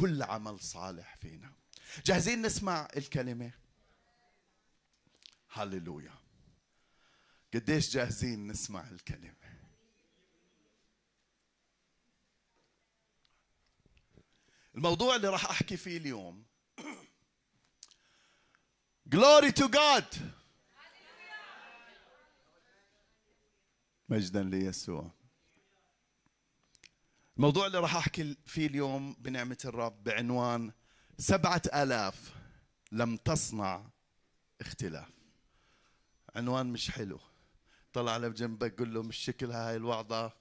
كل 0.00 0.22
عمل 0.22 0.60
صالح 0.60 1.16
فينا. 1.16 1.52
جاهزين 2.04 2.42
نسمع 2.42 2.88
الكلمة؟ 2.96 3.52
هللويا. 5.52 6.14
قديش 7.54 7.90
جاهزين 7.90 8.46
نسمع 8.46 8.88
الكلمة؟ 8.90 9.34
الموضوع 14.74 15.16
اللي 15.16 15.28
راح 15.28 15.50
أحكي 15.50 15.76
فيه 15.76 15.96
اليوم. 15.96 16.44
Glory 19.14 19.52
to 19.52 19.68
God. 19.68 20.16
مجدا 24.08 24.42
ليسوع. 24.42 25.19
الموضوع 27.40 27.66
اللي 27.66 27.78
راح 27.78 27.96
أحكي 27.96 28.36
فيه 28.46 28.66
اليوم 28.66 29.16
بنعمة 29.18 29.56
الرب 29.64 30.04
بعنوان 30.04 30.72
سبعة 31.18 31.62
آلاف 31.74 32.34
لم 32.92 33.16
تصنع 33.16 33.86
اختلاف. 34.60 35.08
عنوان 36.36 36.66
مش 36.66 36.90
حلو. 36.90 37.20
طلع 37.92 38.12
على 38.12 38.30
جنبك 38.30 38.78
قول 38.78 38.94
له 38.94 39.02
مش 39.02 39.16
شكل 39.16 39.52
هاي 39.52 39.76
الوعظة. 39.76 40.32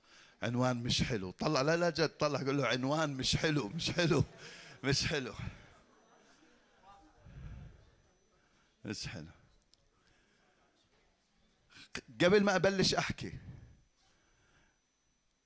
عنوان 0.43 0.83
مش 0.83 1.03
حلو. 1.03 1.31
طلع 1.31 1.61
لا 1.61 1.77
لا 1.77 1.89
جد 1.89 2.09
طلع 2.09 2.39
قول 2.39 2.57
له 2.57 2.67
عنوان 2.67 3.09
مش 3.09 3.35
حلو 3.35 3.67
مش 3.69 3.91
حلو 3.91 4.23
مش 4.83 5.05
حلو. 5.07 5.33
مش 8.85 9.07
حلو. 9.07 9.31
قبل 12.21 12.43
ما 12.43 12.55
أبلش 12.55 12.93
أحكي 12.93 13.48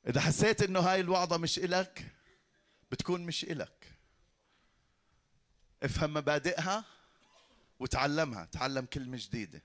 إذا 0.08 0.22
حسيت 0.22 0.62
إنه 0.62 0.80
هاي 0.80 1.00
الوعظة 1.00 1.38
مش 1.38 1.60
إلك 1.60 2.16
بتكون 2.92 3.22
مش 3.22 3.44
إلك. 3.44 3.94
افهم 5.84 6.14
مبادئها 6.14 6.86
وتعلمها 7.80 8.46
تعلم 8.46 8.86
كلمة 8.86 9.18
جديدة. 9.22 9.62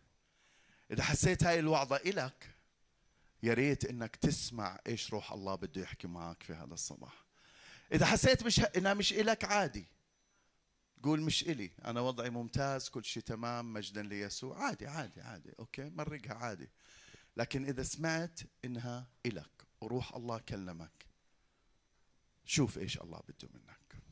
إذا 0.90 1.02
حسيت 1.02 1.44
هاي 1.44 1.58
الوعظة 1.58 1.96
إلك 1.96 2.54
يا 3.42 3.54
ريت 3.54 3.84
إنك 3.84 4.16
تسمع 4.16 4.78
إيش 4.86 5.12
روح 5.12 5.32
الله 5.32 5.54
بده 5.54 5.82
يحكي 5.82 6.08
معك 6.08 6.42
في 6.42 6.52
هذا 6.52 6.74
الصباح. 6.74 7.24
إذا 7.92 8.06
حسيت 8.06 8.42
مش 8.42 8.60
إنها 8.60 8.94
مش 8.94 9.12
إلك 9.12 9.44
عادي. 9.44 9.86
قول 11.02 11.20
مش 11.20 11.42
إلي. 11.42 11.70
أنا 11.84 12.00
وضعي 12.00 12.30
ممتاز 12.30 12.88
كل 12.88 13.04
شيء 13.04 13.22
تمام 13.22 13.72
مجدا 13.72 14.02
ليسوع. 14.02 14.64
عادي 14.64 14.86
عادي 14.86 15.20
عادي. 15.20 15.52
okay 15.58 15.84
مرقها 15.84 16.34
عادي. 16.34 16.68
لكن 17.36 17.64
إذا 17.64 17.82
سمعت 17.82 18.41
إنها 18.64 19.06
إلك. 19.26 19.57
وروح 19.80 20.14
الله 20.14 20.38
كلمك. 20.38 21.06
شوف 22.44 22.78
إيش 22.78 23.00
الله 23.00 23.20
بده 23.28 23.48
منك. 23.54 24.02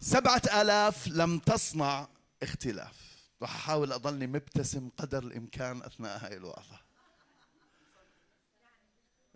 سبعة 0.00 0.42
آلاف 0.60 1.08
لم 1.08 1.38
تصنع 1.38 2.08
اختلاف. 2.42 3.08
راح 3.42 3.54
أحاول 3.54 3.92
أضلني 3.92 4.26
مبتسم 4.26 4.90
قدر 4.96 5.22
الإمكان 5.22 5.82
أثناء 5.82 6.24
هاي 6.24 6.36
الوعظة. 6.36 6.80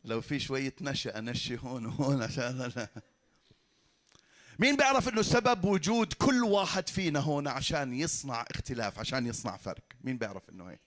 لو 0.04 0.20
في 0.20 0.40
شوية 0.40 0.74
نشأ 0.80 1.18
أنشي 1.18 1.58
هون 1.58 1.86
وهون 1.86 2.22
عشان 2.22 2.60
أنا. 2.60 2.88
مين 4.58 4.76
بيعرف 4.76 5.08
إنه 5.08 5.22
سبب 5.22 5.64
وجود 5.64 6.12
كل 6.12 6.44
واحد 6.44 6.88
فينا 6.88 7.20
هون 7.20 7.48
عشان 7.48 7.94
يصنع 7.94 8.44
اختلاف 8.50 8.98
عشان 8.98 9.26
يصنع 9.26 9.56
فرق؟ 9.56 9.84
مين 10.00 10.18
بيعرف 10.18 10.50
إنه 10.50 10.70
هيك؟ 10.70 10.80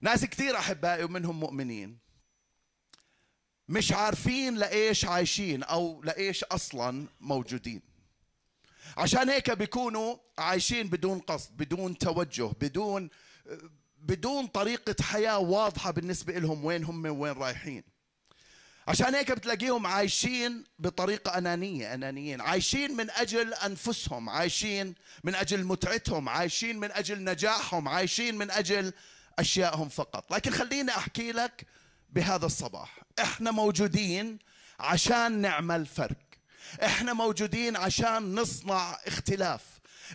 ناس 0.00 0.24
كثير 0.24 0.56
أحبائي 0.58 1.04
ومنهم 1.04 1.40
مؤمنين. 1.40 1.98
مش 3.68 3.92
عارفين 3.92 4.56
لإيش 4.56 5.04
عايشين 5.04 5.62
أو 5.62 6.02
لإيش 6.02 6.44
أصلا 6.44 7.06
موجودين. 7.20 7.82
عشان 8.96 9.28
هيك 9.28 9.50
بيكونوا 9.50 10.16
عايشين 10.38 10.88
بدون 10.88 11.18
قصد 11.18 11.56
بدون 11.56 11.98
توجه 11.98 12.52
بدون 12.60 13.10
بدون 13.98 14.46
طريقة 14.46 15.02
حياة 15.02 15.38
واضحة 15.38 15.90
بالنسبة 15.90 16.38
لهم 16.38 16.64
وين 16.64 16.84
هم 16.84 17.06
وين 17.20 17.32
رايحين. 17.32 17.82
عشان 18.88 19.14
هيك 19.14 19.32
بتلاقيهم 19.32 19.86
عايشين 19.86 20.64
بطريقة 20.78 21.38
أنانية 21.38 21.94
أنانيين. 21.94 22.40
عايشين 22.40 22.96
من 22.96 23.10
أجل 23.10 23.54
أنفسهم 23.54 24.28
عايشين 24.28 24.94
من 25.24 25.34
أجل 25.34 25.64
متعتهم 25.64 26.28
عايشين 26.28 26.78
من 26.78 26.92
أجل 26.92 27.24
نجاحهم 27.24 27.88
عايشين 27.88 28.38
من 28.38 28.50
أجل 28.50 28.92
أشيائهم 29.38 29.88
فقط. 29.88 30.32
لكن 30.34 30.50
خليني 30.50 30.90
أحكي 30.90 31.32
لك 31.32 31.66
بهذا 32.10 32.46
الصباح. 32.46 32.98
إحنا 33.18 33.50
موجودين 33.50 34.38
عشان 34.80 35.38
نعمل 35.40 35.86
فرق. 35.86 36.16
إحنا 36.84 37.12
موجودين 37.12 37.76
عشان 37.76 38.34
نصنع 38.34 38.98
اختلاف. 39.06 39.62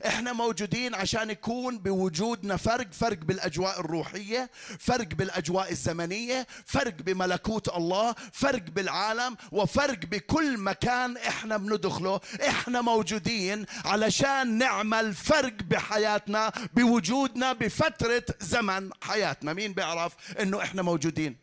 إحنا 0.05 0.33
موجودين 0.33 0.95
عشان 0.95 1.29
يكون 1.29 1.77
بوجودنا 1.79 2.57
فرق 2.57 2.93
فرق 2.93 3.17
بالأجواء 3.17 3.79
الروحية 3.79 4.49
فرق 4.79 5.07
بالأجواء 5.07 5.71
الزمنية 5.71 6.47
فرق 6.65 6.93
بملكوت 6.93 7.69
الله 7.69 8.15
فرق 8.33 8.63
بالعالم 8.69 9.37
وفرق 9.51 10.05
بكل 10.05 10.57
مكان 10.57 11.17
إحنا 11.17 11.57
بندخله 11.57 12.19
إحنا 12.47 12.81
موجودين 12.81 13.65
علشان 13.85 14.57
نعمل 14.57 15.13
فرق 15.13 15.53
بحياتنا 15.63 16.51
بوجودنا 16.73 17.53
بفترة 17.53 18.25
زمن 18.39 18.89
حياتنا. 19.01 19.53
مين 19.53 19.73
بيعرف 19.73 20.15
إنه 20.39 20.61
إحنا 20.61 20.81
موجودين؟ 20.81 21.37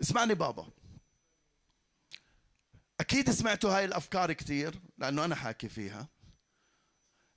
اسمعني 0.00 0.34
بابا. 0.34 0.66
أكيد 3.00 3.30
سمعتوا 3.30 3.76
هاي 3.76 3.84
الأفكار 3.84 4.32
كثير 4.32 4.74
لأنه 4.98 5.24
أنا 5.24 5.34
حاكي 5.34 5.68
فيها. 5.68 6.06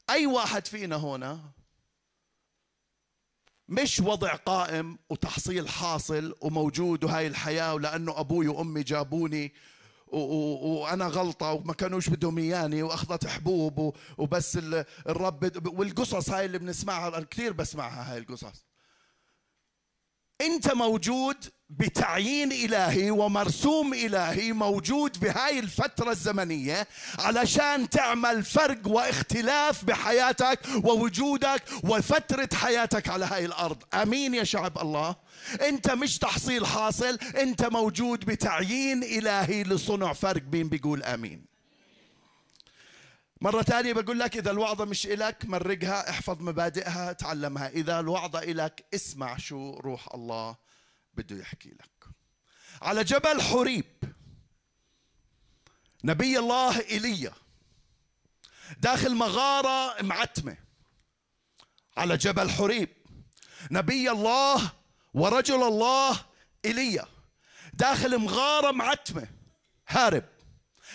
أي 0.09 0.25
واحد 0.25 0.67
فينا 0.67 0.95
هنا 0.95 1.39
مش 3.67 3.99
وضع 3.99 4.35
قائم 4.35 4.97
وتحصيل 5.09 5.69
حاصل 5.69 6.35
وموجود 6.41 7.03
وهاي 7.03 7.27
الحياة 7.27 7.73
ولأنه 7.73 8.19
أبوي 8.19 8.47
وأمي 8.47 8.83
جابوني 8.83 9.53
وأنا 10.07 11.05
غلطة 11.07 11.51
وما 11.51 11.73
كانوش 11.73 12.09
بدهم 12.09 12.37
إياني 12.37 12.83
وأخذت 12.83 13.27
حبوب 13.27 13.95
وبس 14.17 14.57
الرب 15.07 15.67
والقصص 15.79 16.29
هاي 16.29 16.45
اللي 16.45 16.59
بنسمعها 16.59 17.19
كثير 17.19 17.53
بسمعها 17.53 18.13
هاي 18.13 18.17
القصص. 18.17 18.65
أنت 20.41 20.73
موجود 20.73 21.37
بتعيين 21.69 22.51
إلهي 22.51 23.11
ومرسوم 23.11 23.93
إلهي 23.93 24.53
موجود 24.53 25.19
بهاي 25.19 25.59
الفترة 25.59 26.11
الزمنية 26.11 26.87
علشان 27.19 27.89
تعمل 27.89 28.43
فرق 28.43 28.87
واختلاف 28.87 29.85
بحياتك 29.85 30.59
ووجودك 30.83 31.63
وفترة 31.83 32.49
حياتك 32.53 33.09
على 33.09 33.25
هاي 33.25 33.45
الأرض. 33.45 33.83
آمين 33.93 34.33
يا 34.33 34.43
شعب 34.43 34.77
الله. 34.77 35.15
أنت 35.61 35.91
مش 35.91 36.17
تحصيل 36.17 36.65
حاصل 36.65 37.19
أنت 37.39 37.65
موجود 37.65 38.25
بتعيين 38.25 39.03
إلهي 39.03 39.63
لصنع 39.63 40.13
فرق 40.13 40.43
مين 40.51 40.69
بيقول 40.69 41.03
آمين. 41.03 41.45
مرة 43.41 43.61
ثانية 43.61 43.93
بقول 43.93 44.19
لك 44.19 44.37
إذا 44.37 44.51
الوعظة 44.51 44.85
مش 44.85 45.07
إلك 45.07 45.45
مرقها 45.45 46.09
احفظ 46.09 46.41
مبادئها 46.41 47.13
تعلمها. 47.13 47.67
إذا 47.69 47.99
الوعظة 47.99 48.39
إلك 48.39 48.85
اسمع 48.93 49.37
شو 49.37 49.73
روح 49.73 50.07
الله. 50.13 50.68
بده 51.19 51.41
يحكي 51.41 51.69
لك. 51.69 52.05
على 52.81 53.03
جبل 53.03 53.41
حريب 53.41 53.85
نبي 56.03 56.39
الله 56.39 56.79
إيليا 56.79 57.33
داخل 58.77 59.15
مغارة 59.15 60.01
معتمة. 60.01 60.57
على 61.97 62.17
جبل 62.17 62.49
حريب 62.49 62.89
نبي 63.71 64.11
الله 64.11 64.71
ورجل 65.13 65.63
الله 65.63 66.25
إيليا 66.65 67.05
داخل 67.73 68.17
مغارة 68.17 68.71
معتمة. 68.71 69.27
هارب. 69.87 70.25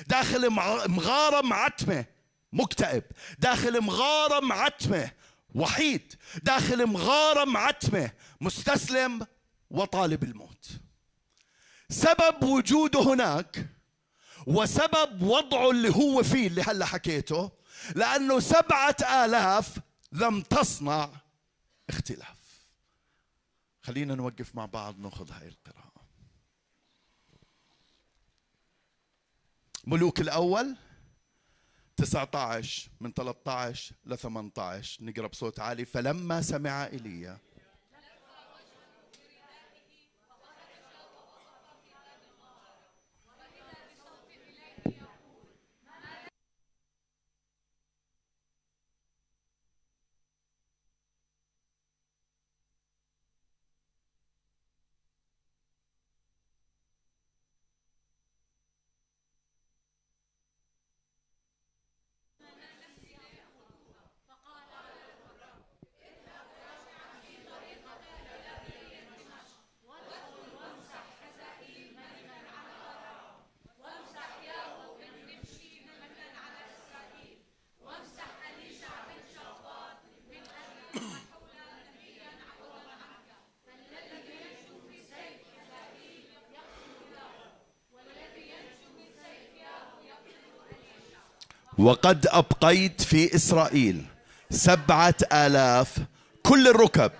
داخل 0.07 0.51
مغارة 0.91 1.41
معتمة 1.47 2.05
مكتئب. 2.53 3.05
داخل 3.39 3.81
مغارة 3.81 4.41
معتمة 4.41 5.11
وحيد. 5.55 6.15
داخل 6.43 6.87
مغارة 6.87 7.45
معتمة 7.45 8.11
مستسلم 8.41 9.27
وطالب 9.75 10.25
الموت. 10.25 10.69
سبب 11.89 12.45
وجوده 12.45 13.01
هناك 13.01 13.69
وسبب 14.47 15.23
وضعه 15.23 15.71
اللي 15.71 15.89
هو 15.89 16.23
فيه 16.23 16.47
اللي 16.47 16.63
هلا 16.63 16.87
حكيته 16.87 17.51
لأنه 17.97 18.41
سبعة 18.41 18.97
آلاف 19.25 19.79
لم 20.13 20.41
تصنع 20.43 21.11
اختلاف. 21.89 22.65
خلينا 23.83 24.15
نوقف 24.15 24.55
مع 24.55 24.67
بعض 24.67 24.99
نأخذ 24.99 25.33
هاي 25.33 25.49
القراءة. 25.49 26.05
ملوك 29.87 30.21
الأول 30.21 30.77
19 31.97 32.91
من 33.01 33.13
13 33.13 33.95
ل 34.07 34.19
18 34.19 35.05
نقرأ 35.05 35.27
بصوت 35.27 35.61
عالي. 35.61 35.85
فلما 35.85 36.43
سمع 36.43 36.87
إيليا 36.87 37.39
وقد 91.85 92.27
أبقيت 92.27 93.01
في 93.01 93.35
إسرائيل 93.35 94.05
سبعة 94.51 95.15
آلاف 95.33 95.99
كل 96.43 96.69
الركب 96.69 97.13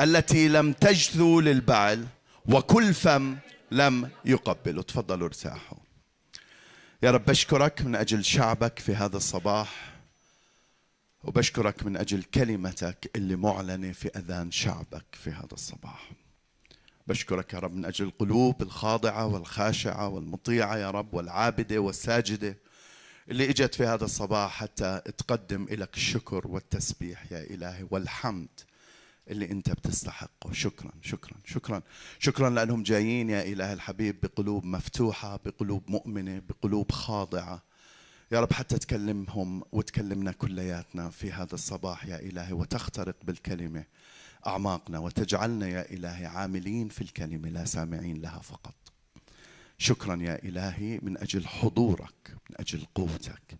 التي 0.00 0.48
لم 0.48 0.72
تجثو 0.72 1.40
للبعل 1.40 2.06
وكل 2.48 2.94
فم 2.94 3.36
لم 3.70 4.10
يقبلوا 4.24 4.82
تفضلوا 4.82 5.26
ارتاحوا. 5.26 5.78
يا 7.02 7.10
رب 7.10 7.24
بشكرك 7.24 7.82
من 7.82 7.96
أجل 7.96 8.24
شعبك 8.24 8.78
في 8.78 8.94
هذا 8.94 9.16
الصباح 9.16 9.94
وبشكرك 11.24 11.86
من 11.86 11.96
أجل 11.96 12.22
كلمتك 12.22 13.10
اللي 13.16 13.36
معلنة 13.36 13.92
في 13.92 14.08
أذان 14.08 14.50
شعبك 14.50 15.04
في 15.12 15.30
هذا 15.30 15.52
الصباح. 15.52 16.10
بشكرك 17.06 17.54
يا 17.54 17.58
رب 17.58 17.74
من 17.74 17.84
أجل 17.84 18.04
القلوب 18.04 18.62
الخاضعة 18.62 19.26
والخاشعة 19.26 20.08
والمطيعة 20.08 20.76
يا 20.76 20.90
رب 20.90 21.14
والعابدة 21.14 21.78
والساجدة. 21.78 22.56
اللي 23.30 23.50
إجت 23.50 23.74
في 23.74 23.86
هذا 23.86 24.04
الصباح 24.04 24.52
حتى 24.52 25.00
تقدم 25.18 25.66
لك 25.70 25.96
الشكر 25.96 26.48
والتسبيح 26.48 27.32
يا 27.32 27.42
إلهي 27.42 27.86
والحمد 27.90 28.48
اللي 29.28 29.50
أنت 29.50 29.70
بتستحقه. 29.70 30.52
شكرا 30.52 30.92
شكرا 31.02 31.36
شكرا. 31.44 31.82
شكرا 32.18 32.50
لأنهم 32.50 32.82
جايين 32.82 33.30
يا 33.30 33.42
اله 33.42 33.72
الحبيب 33.72 34.20
بقلوب 34.22 34.64
مفتوحة 34.64 35.36
بقلوب 35.44 35.82
مؤمنة 35.90 36.42
بقلوب 36.48 36.92
خاضعة. 36.92 37.62
يا 38.32 38.40
رب 38.40 38.52
حتى 38.52 38.78
تكلمهم 38.78 39.62
وتكلمنا 39.72 40.32
كلياتنا 40.32 41.10
في 41.10 41.32
هذا 41.32 41.54
الصباح 41.54 42.06
يا 42.06 42.20
إلهي 42.20 42.52
وتخترق 42.52 43.16
بالكلمة 43.22 43.84
أعماقنا 44.46 44.98
وتجعلنا 44.98 45.68
يا 45.68 45.92
إلهي 45.92 46.26
عاملين 46.26 46.88
في 46.88 47.00
الكلمة 47.00 47.48
لا 47.48 47.64
سامعين 47.64 48.22
لها 48.22 48.38
فقط. 48.38 48.74
شكرا 49.78 50.22
يا 50.22 50.44
إلهي 50.44 51.00
من 51.02 51.18
أجل 51.18 51.46
حضورك 51.46 52.36
من 52.50 52.56
أجل 52.56 52.86
قوتك 52.94 53.58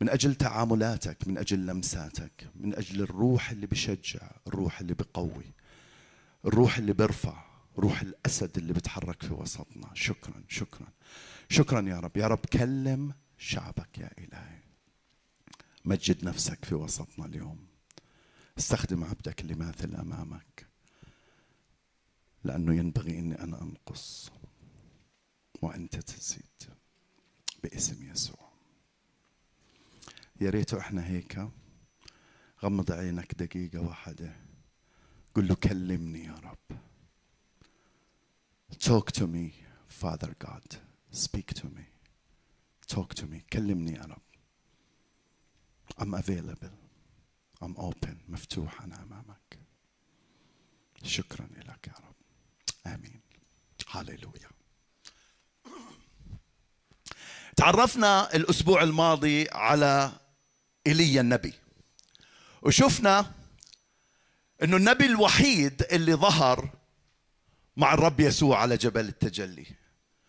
من 0.00 0.08
أجل 0.08 0.34
تعاملاتك 0.34 1.28
من 1.28 1.38
أجل 1.38 1.66
لمساتك 1.66 2.48
من 2.54 2.74
أجل 2.74 3.02
الروح 3.02 3.50
اللي 3.50 3.66
بشجع 3.66 4.30
الروح 4.46 4.80
اللي 4.80 4.94
بقوي 4.94 5.54
الروح 6.44 6.78
اللي 6.78 6.92
بيرفع 6.92 7.44
روح 7.78 8.00
الأسد 8.02 8.58
اللي 8.58 8.72
بتحرك 8.72 9.22
في 9.22 9.34
وسطنا. 9.34 9.90
شكرا 9.94 10.44
شكرا 10.48 10.86
شكرا 11.48 11.88
يا 11.88 12.00
رب. 12.00 12.16
يا 12.16 12.26
رب 12.26 12.38
كلم 12.52 13.14
شعبك 13.38 13.98
يا 13.98 14.10
إلهي. 14.18 14.62
مجد 15.84 16.24
نفسك 16.24 16.64
في 16.64 16.74
وسطنا 16.74 17.26
اليوم. 17.26 17.66
استخدم 18.58 19.04
عبدك 19.04 19.40
اللي 19.40 19.54
ماثل 19.54 19.94
أمامك؟ 19.94 20.66
لأنه 22.44 22.74
ينبغي 22.74 23.18
إني 23.18 23.42
أنا 23.42 23.62
أنقص. 23.62 24.30
وانت 25.62 25.96
تزيد 25.96 26.74
باسم 27.62 28.10
يسوع. 28.10 28.52
يا 30.40 30.50
ريت 30.50 30.74
إحنا 30.74 31.06
هيك. 31.06 31.48
غمض 32.62 32.92
عينك 32.92 33.34
دقيقة 33.34 33.80
واحدة. 33.80 34.36
قل 35.34 35.48
له 35.48 35.54
كلمني 35.54 36.24
يا 36.24 36.34
رب. 36.34 36.78
Talk 38.72 39.12
to 39.12 39.26
me 39.26 39.52
Father 40.02 40.34
God. 40.46 40.76
Speak 41.12 41.54
to 41.60 41.66
me. 41.66 41.86
Talk 42.94 43.14
to 43.14 43.26
me. 43.26 43.40
كلمني 43.52 43.92
يا 43.92 44.02
رب. 44.02 44.22
I'm 46.00 46.14
available. 46.14 46.76
I'm 47.64 47.76
open. 47.76 48.16
مفتوح 48.28 48.82
أنا 48.82 49.02
أمامك. 49.02 49.58
شكرا 51.02 51.46
لك 51.46 51.88
يا 51.88 51.94
رب. 52.06 52.16
آمين. 52.86 53.20
هللويا 53.88 54.61
تعرفنا 57.56 58.34
الأسبوع 58.34 58.82
الماضي 58.82 59.48
على 59.52 60.12
إيليا 60.86 61.20
النبي. 61.20 61.54
وشفنا 62.62 63.32
إنه 64.62 64.76
النبي 64.76 65.06
الوحيد 65.06 65.82
اللي 65.92 66.14
ظهر 66.14 66.68
مع 67.76 67.94
الرب 67.94 68.20
يسوع 68.20 68.58
على 68.58 68.76
جبل 68.76 69.08
التجلي. 69.08 69.66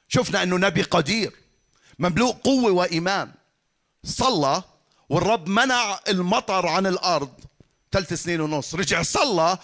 شفنا 0.08 0.44
إنه 0.44 0.58
نبي 0.58 0.82
قدير 0.82 1.34
مملوء 2.00 2.34
قوة 2.34 2.72
وإيمان. 2.72 3.32
صلى 4.04 4.64
والرب 5.10 5.48
منع 5.48 6.00
المطر 6.08 6.68
عن 6.68 6.88
الأرض 6.88 7.40
ثلاث 7.92 8.14
سنين 8.14 8.42
ونص. 8.42 8.76
رجع 8.76 9.02
صلى 9.02 9.58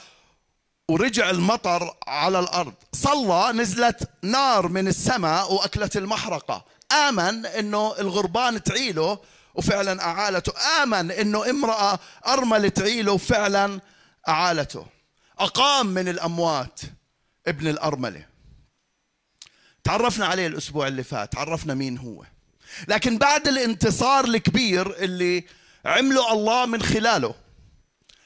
ورجع 0.87 1.29
المطر 1.29 1.97
على 2.07 2.39
الأرض. 2.39 2.73
صلى 2.93 3.51
نزلت 3.51 4.09
نار 4.23 4.67
من 4.67 4.87
السماء 4.87 5.53
وأكلت 5.53 5.97
المحرقة. 5.97 6.65
آمن 6.91 7.45
إنه 7.45 7.95
الغربان 7.99 8.63
تعيله 8.63 9.19
وفعلا 9.55 10.03
أعالته. 10.03 10.53
آمن 10.83 11.11
أنه 11.11 11.49
امرأة 11.49 11.99
أرملة 12.27 12.69
تعيله 12.69 13.11
وفعلا 13.11 13.79
أعالته. 14.27 14.85
أقام 15.39 15.87
من 15.87 16.07
الأموات 16.07 16.79
ابن 17.47 17.67
الأرملة. 17.67 18.25
تعرفنا 19.83 20.25
عليه 20.25 20.47
الأسبوع 20.47 20.87
اللي 20.87 21.03
فات 21.03 21.35
عرفنا 21.37 21.73
مين 21.73 21.97
هو. 21.97 22.23
لكن 22.87 23.17
بعد 23.17 23.47
الانتصار 23.47 24.25
الكبير 24.25 24.95
اللي 24.95 25.43
عمله 25.85 26.33
الله 26.33 26.65
من 26.65 26.81
خلاله 26.81 27.35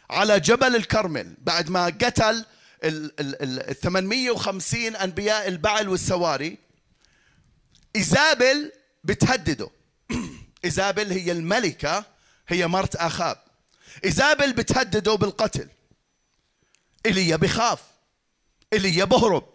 على 0.10 0.40
جبل 0.40 0.76
الكرمل 0.76 1.34
بعد 1.42 1.70
ما 1.70 1.86
قتل 1.86 2.46
ال 2.84 3.76
850 3.82 4.96
أنبياء 4.96 5.48
البعل 5.48 5.90
والسواري 5.90 6.58
إيزابل 7.96 8.72
بتهدده. 9.04 9.70
إيزابل 10.66 11.12
هي 11.12 11.32
الملكة 11.32 12.06
هي 12.48 12.68
مرت 12.68 12.96
أخاب. 12.96 13.38
إيزابل 14.06 14.54
بتهدده 14.54 15.16
بالقتل. 15.16 15.70
إيليا 17.06 17.36
بخاف. 17.36 17.80
إيليا 18.74 19.06
بهرب. 19.06 19.50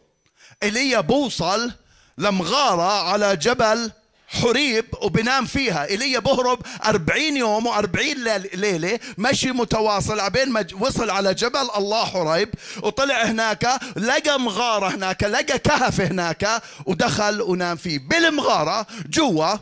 إيليا 0.63 1.01
بوصل 1.01 1.73
لمغارة 2.19 3.03
على 3.03 3.37
جبل 3.37 3.93
حريب 4.31 4.85
وبنام 5.03 5.47
فيها. 5.47 5.87
إيليا 5.87 6.19
بهرب 6.19 6.59
أربعين 6.85 7.37
يوم 7.37 7.67
وأربعين 7.67 8.25
ليلة 8.55 9.01
مشي 9.19 9.53
متواصل 9.53 10.21
عبين 10.21 10.49
ما 10.49 10.67
وصل 10.81 11.11
على 11.11 11.35
جبل 11.35 11.69
الله 11.77 12.05
حريب 12.05 12.55
وطلع 12.83 13.23
هناك 13.25 13.81
لقى 13.97 14.41
مغارة 14.41 14.89
هناك 14.89 15.23
لقى 15.23 15.59
كهف 15.59 16.01
هناك 16.01 16.63
ودخل 16.87 17.43
ونام 17.43 17.77
فيه. 17.77 17.99
بالمغارة 17.99 18.87
جوا 19.07 19.57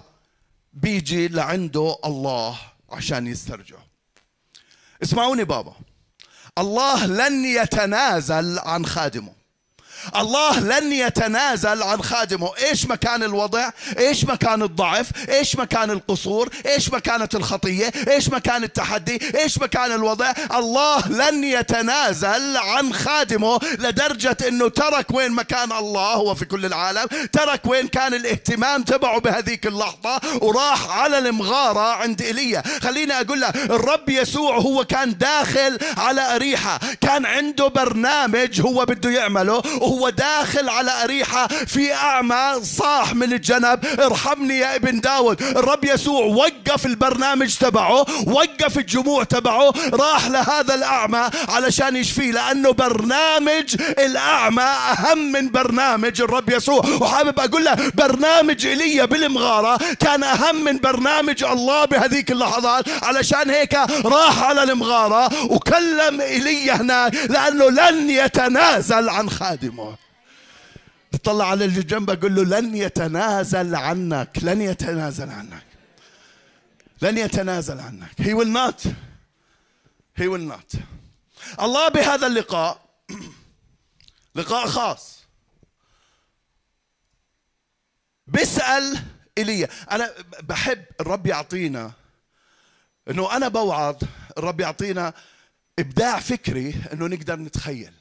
بيجي 0.73 1.28
لعنده 1.28 1.96
الله 2.04 2.58
عشان 2.90 3.26
يسترجعه. 3.26 3.87
اسمعوني 5.02 5.44
بابا. 5.44 5.73
الله 6.58 7.06
لن 7.06 7.44
يتنازل 7.44 8.58
عن 8.58 8.87
خادمه. 8.87 9.36
الله 10.16 10.60
لن 10.60 10.92
يتنازل 10.92 11.82
عن 11.82 12.02
خادمه. 12.02 12.50
إيش 12.70 12.86
مكان 12.86 13.22
الوضع؟ 13.22 13.70
إيش 13.98 14.25
مكان 14.25 14.62
الضعف؟ 14.62 15.06
إيش 15.28 15.56
مكان 15.56 15.90
القصور؟ 15.90 16.48
إيش 16.66 16.92
مكانة 16.92 17.28
الخطية؟ 17.34 17.92
إيش 18.08 18.28
مكان 18.28 18.64
التحدي؟ 18.64 19.20
إيش 19.38 19.58
مكان 19.58 19.92
الوضع؟ 19.92 20.32
الله 20.54 21.08
لن 21.08 21.44
يتنازل 21.44 22.56
عن 22.56 22.92
خادمه 22.92 23.60
لدرجة 23.78 24.36
إنه 24.48 24.68
ترك 24.68 25.06
وين 25.10 25.32
مكان 25.32 25.72
الله 25.72 26.12
هو 26.12 26.34
في 26.34 26.44
كل 26.44 26.66
العالم 26.66 27.06
ترك 27.32 27.60
وين 27.66 27.88
كان 27.88 28.14
الاهتمام 28.14 28.82
تبعه 28.82 29.20
بهذيك 29.20 29.66
اللحظة 29.66 30.20
وراح 30.42 30.90
على 30.90 31.18
المغارة 31.18 31.92
عند 31.92 32.22
إيليا. 32.22 32.62
خليني 32.82 33.12
أقول 33.20 33.40
لك 33.40 33.56
الرب 33.56 34.08
يسوع 34.08 34.56
هو 34.56 34.84
كان 34.84 35.18
داخل 35.18 35.78
على 35.96 36.34
أريحة 36.36 36.80
كان 37.00 37.26
عنده 37.26 37.68
برنامج 37.68 38.60
هو 38.60 38.84
بده 38.84 39.10
يعمله 39.10 39.62
وهو 39.80 39.96
داخل 40.09 40.69
على 40.69 41.05
أريحة 41.05 41.47
في 41.47 41.95
أعمى 41.95 42.61
صاح 42.62 43.15
من 43.15 43.33
الجنب. 43.33 43.87
ارحمني 44.00 44.59
يا 44.59 44.76
ابن 44.76 45.00
داود. 45.00 45.43
الرب 45.43 45.85
يسوع 45.85 46.25
وقف 46.25 46.87
البرنامج 46.87 47.55
تبعه 47.55 48.07
وقف 48.26 48.79
الجموع 48.79 49.25
تبعه 49.25 49.73
راح 49.93 50.26
لهذا 50.26 50.75
الأعمى 50.75 51.31
علشان 51.49 51.97
يشفيه 51.97 52.33
لأنه 52.33 52.71
برنامج 52.73 53.76
الأعمى 53.99 54.62
أهم 54.62 55.33
من 55.33 55.50
برنامج 55.50 56.23
الرب 56.23 56.50
يسوع. 56.50 56.87
وحابب 57.00 57.41
أقول 57.41 57.65
له 57.65 57.76
برنامج 57.95 58.67
إيليا 58.67 59.05
بالمغارة 59.05 59.79
كان 60.00 60.23
أهم 60.23 60.65
من 60.65 60.79
برنامج 60.79 61.45
الله 61.45 61.85
بهذيك 61.85 62.31
اللحظات. 62.31 62.85
علشان 63.03 63.50
هيك 63.50 63.75
راح 64.05 64.43
على 64.43 64.62
المغارة 64.62 65.45
وكلم 65.45 66.21
إيليا 66.21 66.75
هناك 66.75 67.15
لأنه 67.15 67.71
لن 67.71 68.11
يتنازل 68.11 69.09
عن 69.09 69.31
خادمه. 69.31 69.86
تطلع 71.16 71.50
على 71.50 71.64
اللي 71.64 71.82
جنبه 71.82 72.18
قول 72.23 72.35
له 72.35 72.61
لن 72.61 72.76
يتنازل 72.76 73.75
عنك 73.75 74.38
لن 74.42 74.61
يتنازل 74.61 75.30
عنك. 75.30 75.66
لن 77.02 77.18
يتنازل 77.18 77.80
عنك. 77.80 78.23
He 78.23 78.35
will 78.35 78.52
not. 78.56 78.88
He 80.18 80.28
will 80.28 80.52
not. 80.52 80.78
الله 81.61 81.88
بهذا 81.88 82.26
اللقاء 82.26 82.80
لقاء 84.35 84.66
خاص. 84.66 85.16
بيسأل 88.26 88.99
إيليا 89.38 89.68
أنا 89.90 90.14
بحب 90.42 90.85
الرب 91.00 91.26
يعطينا 91.26 91.92
إنه 93.11 93.37
أنا 93.37 93.49
بوعظ 93.49 93.96
الرب 94.38 94.61
يعطينا 94.61 95.12
إبداع 95.78 96.20
فكري 96.20 96.75
إنه 96.92 97.06
نقدر 97.06 97.37
نتخيل. 97.37 97.92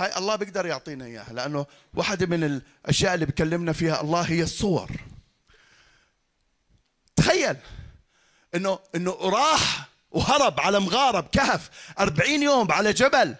هاي 0.00 0.16
الله 0.16 0.36
بيقدر 0.36 0.66
يعطينا 0.66 1.04
إياها 1.04 1.32
لأنه 1.32 1.66
واحدة 1.94 2.26
من 2.26 2.44
الأشياء 2.44 3.14
اللي 3.14 3.26
بكلمنا 3.26 3.72
فيها 3.72 4.00
الله 4.00 4.20
هي 4.20 4.42
الصور. 4.42 4.90
تخيل 7.16 7.56
إنه 8.54 8.78
إنه 8.94 9.10
راح 9.22 9.88
وهرب 10.10 10.60
على 10.60 10.80
مغاره 10.80 11.20
بكهف 11.20 11.70
40 12.00 12.42
يوم 12.42 12.72
على 12.72 12.92
جبل 12.92 13.34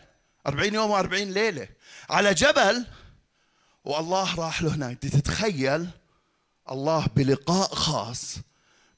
40 0.47 0.75
يوم 0.75 1.03
و40 1.03 1.13
ليلة 1.13 1.69
على 2.11 2.35
جبل 2.35 2.87
والله 3.85 4.35
راح 4.35 4.63
له 4.63 4.75
هناك. 4.75 4.99
تتخيل 4.99 5.89
الله 6.71 7.07
بلقاء 7.17 7.75
خاص 7.75 8.37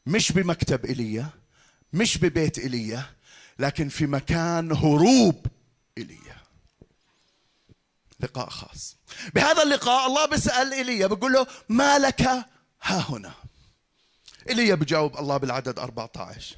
مش 0.07 0.33
بمكتب 0.33 0.85
ايليا 0.87 1.29
مش 1.93 2.19
ببيت 2.19 2.59
ايليا 2.59 3.03
لكن 3.59 3.89
في 3.89 4.07
مكان 4.07 4.73
هروب 4.73 5.47
ايليا 5.99 6.42
لقاء 8.25 8.49
خاص. 8.49 8.97
بهذا 9.35 9.63
اللقاء 9.63 10.07
الله 10.07 10.27
بيسأل 10.27 10.73
إيليا 10.73 11.07
بيقول 11.07 11.33
له 11.33 11.47
ما 11.69 11.99
لك؟ 11.99 12.23
ها 12.83 13.05
هنا. 13.09 13.33
إيليا 14.49 14.75
بجاوب 14.75 15.19
الله 15.19 15.37
بالعدد 15.37 15.79
14 15.79 16.57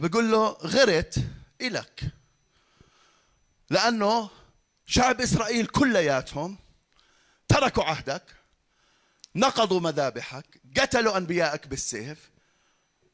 بقول 0.00 0.30
له 0.30 0.46
غرت 0.48 1.24
إلك 1.60 2.04
لأنه 3.70 4.30
شعب 4.86 5.20
إسرائيل 5.20 5.66
كلياتهم 5.66 6.58
تركوا 7.48 7.84
عهدك 7.84 8.22
نقضوا 9.34 9.80
مذابحك 9.80 10.60
قتلوا 10.80 11.16
أنبيائك 11.16 11.66
بالسيف 11.66 12.30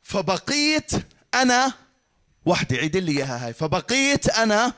فبقيت 0.03 0.91
أنا 1.35 1.73
وحدي 2.45 2.79
عيد 2.79 2.97
لي 2.97 3.13
إياها 3.13 3.47
هاي 3.47 3.53
فبقيت 3.53 4.29
أنا 4.29 4.73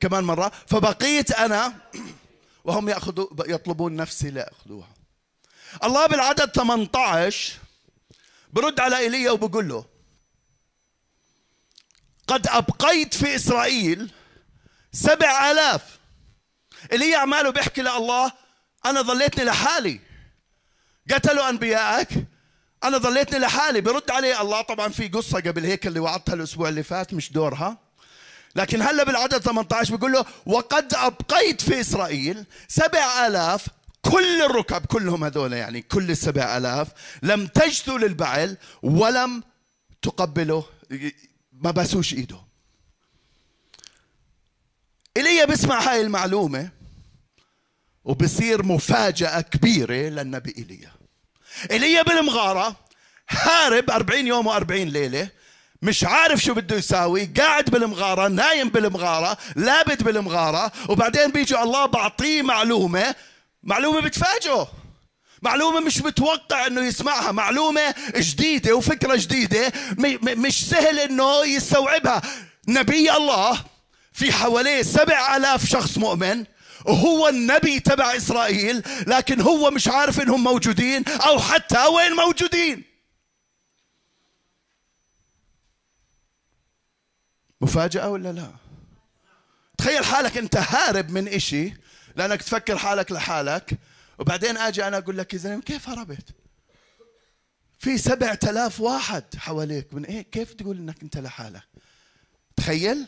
كمان 0.00 0.24
مرة 0.24 0.52
فبقيت 0.66 1.32
أنا 1.32 1.74
وهم 2.64 2.88
يأخذوا 2.88 3.26
يطلبون 3.46 3.96
نفسي 3.96 4.30
ليأخذوها 4.30 4.88
الله 5.84 6.06
بالعدد 6.06 6.50
18 6.50 7.58
برد 8.52 8.80
على 8.80 8.98
إيليا 8.98 9.30
وبقول 9.30 9.68
له 9.68 9.84
قد 12.28 12.46
أبقيت 12.46 13.14
في 13.14 13.34
إسرائيل 13.34 14.10
سبع 14.92 15.50
آلاف. 15.50 15.98
اللي 16.92 17.16
أعماله 17.16 17.50
بيحكي 17.50 17.82
لله 17.82 18.32
أنا 18.86 19.02
ظليتني 19.02 19.44
لحالي. 19.44 20.00
قتلوا 21.10 21.48
أنبيائك 21.48 22.08
أنا 22.84 22.98
ظليتني 22.98 23.38
لحالي. 23.38 23.80
برد 23.80 24.10
عليه 24.10 24.40
الله 24.40 24.60
طبعا 24.60 24.88
في 24.88 25.08
قصة 25.08 25.40
قبل 25.40 25.64
هيك 25.64 25.86
اللي 25.86 26.00
وعدتها 26.00 26.34
الأسبوع 26.34 26.68
اللي 26.68 26.82
فات 26.82 27.14
مش 27.14 27.32
دورها. 27.32 27.87
لكن 28.58 28.82
هلا 28.82 29.04
بالعدد 29.04 29.38
18 29.38 29.96
بيقول 29.96 30.12
له 30.12 30.24
وقد 30.46 30.94
أبقيت 30.94 31.60
في 31.60 31.80
إسرائيل 31.80 32.44
سبع 32.68 33.26
آلاف 33.26 33.66
كل 34.02 34.42
الركب 34.42 34.86
كلهم 34.86 35.24
هذول 35.24 35.52
يعني 35.52 35.82
كل 35.82 36.10
السبع 36.10 36.56
آلاف 36.56 36.88
لم 37.22 37.46
تجثوا 37.46 37.98
للبعل 37.98 38.56
ولم 38.82 39.42
تقبلوا 40.02 40.62
ما 41.52 41.70
باسوش 41.70 42.14
إيده. 42.14 42.38
ايليا 45.16 45.44
بسمع 45.44 45.80
هاي 45.80 46.00
المعلومة 46.00 46.70
وبصير 48.04 48.62
مفاجأة 48.66 49.40
كبيرة 49.40 49.94
للنبي 49.94 50.54
ايليا 50.58 50.92
ايليا 51.70 52.02
بالمغارة 52.02 52.76
هارب 53.28 53.90
40 53.90 54.26
يوم 54.26 54.52
و40 54.52 54.70
ليلة 54.70 55.28
مش 55.82 56.04
عارف 56.04 56.40
شو 56.40 56.54
بده 56.54 56.76
يساوي. 56.76 57.30
قاعد 57.36 57.64
بالمغارة 57.70 58.28
نايم 58.28 58.68
بالمغارة 58.68 59.38
لابد 59.56 60.02
بالمغارة 60.02 60.72
وبعدين 60.88 61.30
بيجي 61.30 61.58
الله 61.58 61.86
بعطيه 61.86 62.42
معلومة 62.42 63.14
معلومة 63.62 64.00
بتفاجئه. 64.00 64.68
معلومة 65.42 65.80
مش 65.80 66.02
متوقع 66.02 66.66
إنه 66.66 66.80
يسمعها 66.80 67.32
معلومة 67.32 67.94
جديدة 68.16 68.74
وفكرة 68.74 69.16
جديدة 69.16 69.72
مش 70.22 70.68
سهل 70.68 70.98
إنه 70.98 71.44
يستوعبها. 71.44 72.22
نبي 72.68 73.12
الله 73.12 73.64
في 74.12 74.32
حواليه 74.32 74.82
سبع 74.82 75.36
آلاف 75.36 75.66
شخص 75.66 75.98
مؤمن 75.98 76.44
وهو 76.84 77.28
النبي 77.28 77.80
تبع 77.80 78.16
إسرائيل 78.16 78.82
لكن 79.06 79.40
هو 79.40 79.70
مش 79.70 79.88
عارف 79.88 80.20
إنهم 80.20 80.44
موجودين 80.44 81.04
أو 81.08 81.38
حتى 81.38 81.86
وين 81.86 82.12
موجودين. 82.12 82.84
مفاجأة 87.60 88.08
ولا 88.08 88.32
لا؟ 88.32 88.50
تخيل 89.78 90.04
حالك 90.04 90.38
انت 90.38 90.56
هارب 90.56 91.10
من 91.10 91.28
إشي 91.28 91.74
لأنك 92.16 92.42
تفكر 92.42 92.78
حالك 92.78 93.12
لحالك 93.12 93.78
وبعدين 94.18 94.56
آجي 94.56 94.86
أنا 94.88 94.98
أقول 94.98 95.18
لك 95.18 95.34
يا 95.34 95.38
زلمة 95.38 95.62
كيف 95.62 95.88
هربت؟ 95.88 96.28
في 97.78 97.98
سبعة 97.98 98.38
آلاف 98.44 98.80
واحد 98.80 99.24
حواليك 99.36 99.94
من 99.94 100.04
إيه؟ 100.04 100.22
كيف 100.22 100.52
تقول 100.52 100.78
إنك 100.78 101.02
أنت 101.02 101.16
لحالك؟ 101.16 101.62
تخيل؟ 102.56 103.06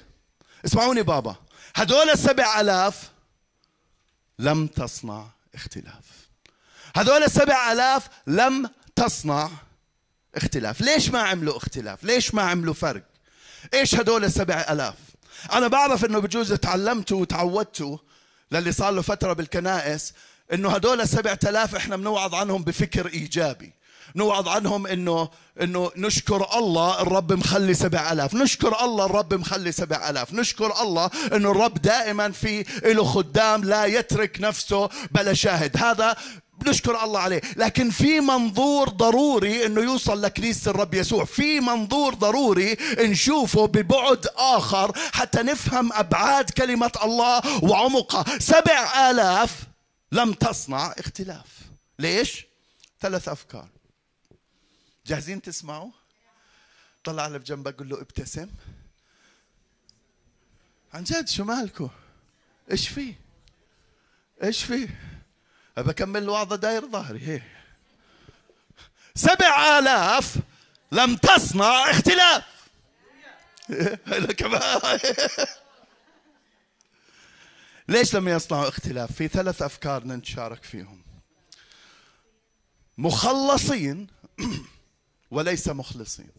اسمعوني 0.65 1.03
بابا 1.03 1.37
هذول 1.77 2.11
السبع 2.11 2.61
آلاف 2.61 3.11
لم 4.39 4.67
تصنع 4.67 5.29
اختلاف. 5.55 6.29
هذول 6.97 7.23
السبع 7.23 7.73
آلاف 7.73 8.09
لم 8.27 8.71
تصنع 8.97 9.51
اختلاف. 10.35 10.81
ليش 10.81 11.11
ما 11.11 11.19
عملوا 11.21 11.57
اختلاف؟ 11.57 12.05
ليش 12.05 12.35
ما 12.35 12.43
عملوا 12.43 12.75
فرق؟ 12.75 13.10
إيش 13.75 13.95
هذول 13.95 14.25
السبع 14.25 14.67
آلاف؟ 14.71 14.95
أنا 15.53 15.69
بعرف 15.69 16.05
إنه 16.05 16.19
بجوز 16.19 16.53
تعلمتوا 16.53 17.21
وتعودتوا 17.21 17.99
للي 18.53 18.73
صار 18.73 18.91
له 18.91 19.03
فترة 19.03 19.33
بالكنائس 19.33 20.13
إنه 20.53 20.71
هدول 20.71 21.01
السبعة 21.01 21.39
آلاف 21.45 21.77
إحنا 21.77 21.97
بنوعظ 21.97 22.35
عنهم 22.35 22.65
بفكر 22.65 23.07
إيجابي. 23.07 23.73
نوعظ 24.17 24.49
عنهم 24.49 24.87
إنه 24.87 25.29
إنه 25.63 25.91
نشكر 25.97 26.59
الله 26.59 27.03
الرب 27.03 27.33
مخلي 27.33 27.75
سبع 27.75 28.13
آلاف. 28.13 28.35
نشكر 28.35 28.85
الله 28.85 29.07
الرب 29.07 29.35
مخلي 29.35 29.73
سبع 29.73 30.11
آلاف. 30.11 30.35
نشكر 30.35 30.83
الله 30.83 31.11
إنه 31.33 31.51
الرب 31.51 31.83
دائما 31.83 32.31
في 32.31 32.65
له 32.85 33.05
خدام 33.05 33.65
لا 33.65 33.85
يترك 33.85 34.41
نفسه 34.41 34.89
بلا 35.11 35.35
شاهد. 35.35 35.77
هذا 35.77 36.17
بنشكر 36.65 37.05
الله 37.05 37.21
عليه. 37.21 37.41
لكن 37.57 37.91
في 37.91 38.21
منظور 38.21 38.89
ضروري 38.89 39.67
إنه 39.67 39.81
يوصل 39.81 40.23
لكنيسة 40.23 40.71
الرب 40.71 40.95
يسوع. 40.95 41.25
في 41.25 41.61
منظور 41.61 42.15
ضروري 42.15 42.77
نشوفه 42.99 43.67
ببعد 43.67 44.27
آخر 44.37 44.99
حتى 45.13 45.43
نفهم 45.43 45.93
أبعاد 45.93 46.51
كلمة 46.51 46.93
الله 47.03 47.65
وعمقها. 47.65 48.39
سبع 48.39 49.11
آلاف 49.11 49.63
لم 50.13 50.33
تصنع 50.33 50.95
اختلاف. 50.99 51.47
ليش؟ 51.99 52.47
ثلاث 53.01 53.29
أفكار. 53.29 53.69
جاهزين 55.07 55.43
تسمعوا؟ 55.43 55.91
طلع 57.05 57.23
على 57.23 57.39
بجنبك 57.39 57.79
قول 57.79 57.89
له 57.89 58.01
ابتسم. 58.01 58.49
عن 60.95 61.05
جد 61.05 61.29
شو 61.29 61.45
مالكم 61.45 61.89
إيش 62.71 62.89
في؟ 62.89 63.15
إيش 64.43 64.65
في؟ 64.65 64.89
بكمل 65.83 66.23
الوعظة 66.23 66.57
داير 66.57 66.87
ظهري 66.87 67.29
هي. 67.29 67.43
سبع 69.15 69.79
آلاف 69.79 70.37
لم 70.93 71.17
تصنع 71.17 71.91
اختلاف. 71.91 72.45
ليش 77.89 78.15
لم 78.15 78.29
يصنعوا 78.29 78.69
اختلاف؟ 78.69 79.13
في 79.13 79.29
ثلاث 79.29 79.63
أفكار 79.63 80.07
نتشارك 80.07 80.65
فيهم. 80.65 81.03
مخلصين 82.99 84.07
وليس 85.31 85.69
مخلصين. 85.69 86.31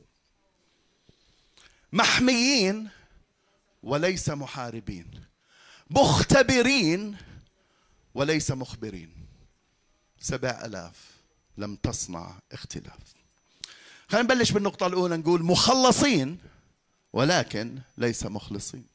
محميين 1.92 2.90
وليس 3.84 4.30
محاربين. 4.30 5.26
مختبرين 5.90 7.18
وليس 8.14 8.52
مخبرين. 8.52 9.21
سبع 10.22 10.62
ألاف. 10.66 11.12
لم 11.58 11.76
تصنع 11.76 12.40
اختلاف. 12.52 13.00
خلينا 14.10 14.24
نبلش 14.24 14.52
بالنقطة 14.52 14.88
الأولى 14.88 15.18
نقول 15.18 15.44
مخلصين 15.44 16.38
ولكن 17.14 17.80
ليس 17.98 18.26
مخلصين. 18.26 18.86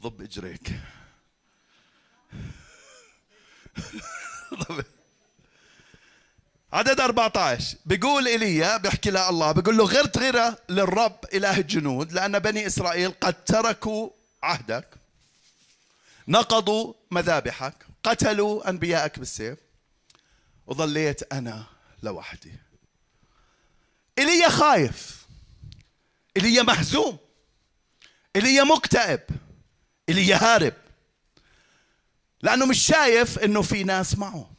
ضب 0.00 0.22
إجريك. 0.22 0.72
عدد 6.72 7.00
14 7.00 7.76
بيقول 7.86 8.26
إيليا 8.26 8.76
بيحكي 8.76 9.10
له 9.10 9.28
الله 9.28 9.52
بيقول 9.52 9.76
له 9.76 9.84
غرت 9.84 10.18
غيرة 10.18 10.58
للرب 10.68 11.18
إله 11.34 11.58
الجنود 11.58 12.12
لأن 12.12 12.38
بني 12.38 12.66
إسرائيل 12.66 13.12
قد 13.20 13.44
تركوا 13.44 14.10
عهدك. 14.42 14.99
نقضوا 16.30 16.94
مذابحك 17.10 17.86
قتلوا 18.02 18.70
انبيائك 18.70 19.18
بالسيف. 19.18 19.58
وظليت 20.66 21.32
أنا 21.32 21.64
لوحدي. 22.02 22.52
ايليا 24.18 24.48
خايف. 24.48 25.26
ايليا 26.36 26.62
مهزوم. 26.62 27.18
ايليا 28.36 28.64
مكتئب. 28.64 29.20
ايليا 30.08 30.36
هارب. 30.36 30.74
لأنه 32.42 32.66
مش 32.66 32.78
شايف 32.86 33.38
إنه 33.38 33.62
في 33.62 33.84
ناس 33.84 34.18
معه. 34.18 34.50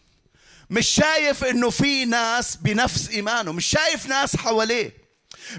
مش 0.69 0.87
شايف 0.87 1.43
إنه 1.43 1.69
في 1.69 2.05
ناس 2.05 2.55
بنفس 2.55 3.09
إيمانه. 3.09 3.51
مش 3.51 3.65
شايف 3.65 4.07
ناس 4.07 4.35
حواليه. 4.35 4.97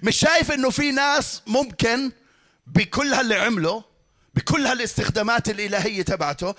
مش 0.03 0.17
شايف 0.17 0.53
إنه 0.53 0.71
في 0.71 0.93
ناس 0.93 1.43
ممكن 1.47 2.13
بكل 2.67 3.15
هاللي 3.15 3.35
عمله 3.35 3.92
بكل 4.35 4.67
هالاستخدامات 4.67 5.49
الإلهية 5.49 6.03
تبعته 6.03 6.55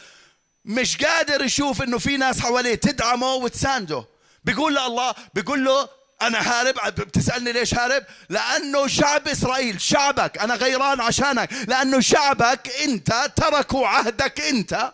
مش 0.66 0.98
قادر 0.98 1.44
يشوف 1.46 1.82
إنه 1.82 1.98
في 1.98 2.18
ناس 2.18 2.40
حواليه 2.40 2.76
تدعمه 2.76 3.34
وتسانده. 3.34 4.06
بيقول 4.44 4.74
لله 4.76 5.16
بيقول 5.34 5.66
له 5.66 5.90
أنا 6.22 6.40
هارب. 6.52 6.76
بتسألني 6.96 7.52
ليش 7.52 7.74
هارب؟ 7.76 8.04
لأنه 8.30 8.88
شعب 8.88 9.28
إسرائيل 9.28 9.82
شعبك 9.82 10.38
أنا 10.38 10.56
غيران 10.56 11.02
عشانك 11.02 11.54
لأنه 11.68 12.00
شعبك 12.00 12.70
أنت 12.84 13.32
تركوا 13.36 13.88
عهدك 13.88 14.42
أنت. 14.42 14.92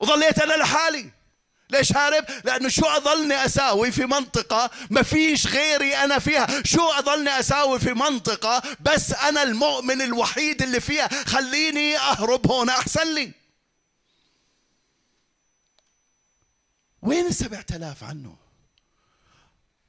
وظليت 0.00 0.38
أنا 0.38 0.54
لحالي. 0.54 1.10
ليش 1.70 1.92
هارب؟ 1.92 2.24
لأنه 2.44 2.68
شو 2.68 2.86
أظلني 2.86 3.44
أساوي 3.44 3.92
في 3.92 4.06
منطقة 4.06 4.70
ما 4.90 5.02
فيش 5.02 5.46
غيري 5.46 5.96
أنا 5.96 6.18
فيها. 6.18 6.62
شو 6.64 6.88
أظلني 6.88 7.40
أساوي 7.40 7.78
في 7.80 7.92
منطقة 7.92 8.62
بس 8.80 9.12
أنا 9.12 9.42
المؤمن 9.42 10.02
الوحيد 10.02 10.62
اللي 10.62 10.80
فيها؟ 10.80 11.08
خليني 11.24 11.98
أهرب 11.98 12.46
هون 12.46 12.68
أحسن 12.68 13.14
لي. 13.14 13.32
وين 17.02 17.26
السبعة 17.26 17.66
آلاف 17.70 18.04
عنه؟ 18.04 18.36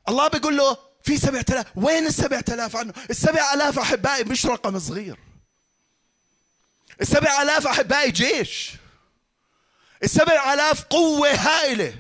الله 0.10 0.28
بيقول 0.28 0.58
له 0.58 0.78
في 1.04 1.18
سبعة 1.18 1.46
آلاف. 1.50 1.66
وين 1.76 2.06
السبعة 2.08 2.46
آلاف 2.50 2.76
عنه؟ 2.76 2.94
السبعة 3.10 3.54
آلاف 3.54 3.80
أحبائي 3.80 4.24
مش 4.24 4.46
رقم 4.46 4.80
صغير. 4.80 5.18
السبعة 7.02 7.42
آلاف 7.42 7.68
أحبائي 7.68 8.12
جيش. 8.12 8.72
السبع 10.04 10.54
آلاف 10.54 10.84
قوة 10.84 11.30
هائلة. 11.30 11.94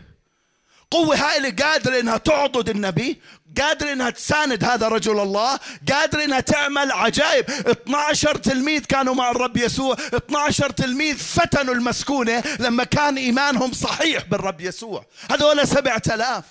قوة 0.91 1.15
هائلة 1.15 1.63
قادرة 1.65 1.99
إنها 1.99 2.17
تعضد 2.17 2.69
النبي 2.69 3.21
قادرة 3.61 3.93
إنها 3.93 4.09
تساند 4.09 4.63
هذا 4.63 4.87
رجل 4.87 5.19
الله 5.19 5.59
قادرة 5.91 6.23
إنها 6.23 6.39
تعمل 6.39 6.91
عجائب. 6.91 7.49
12 7.49 8.37
تلميذ 8.37 8.81
كانوا 8.85 9.13
مع 9.13 9.31
الرب 9.31 9.57
يسوع 9.57 9.93
12 10.13 10.69
تلميذ 10.69 11.17
فتنوا 11.17 11.73
المسكونة 11.73 12.43
لما 12.59 12.83
كان 12.83 13.17
إيمانهم 13.17 13.73
صحيح 13.73 14.25
بالرب 14.25 14.61
يسوع. 14.61 15.05
هذول 15.31 15.67
سبعة 15.67 16.01
آلاف 16.07 16.45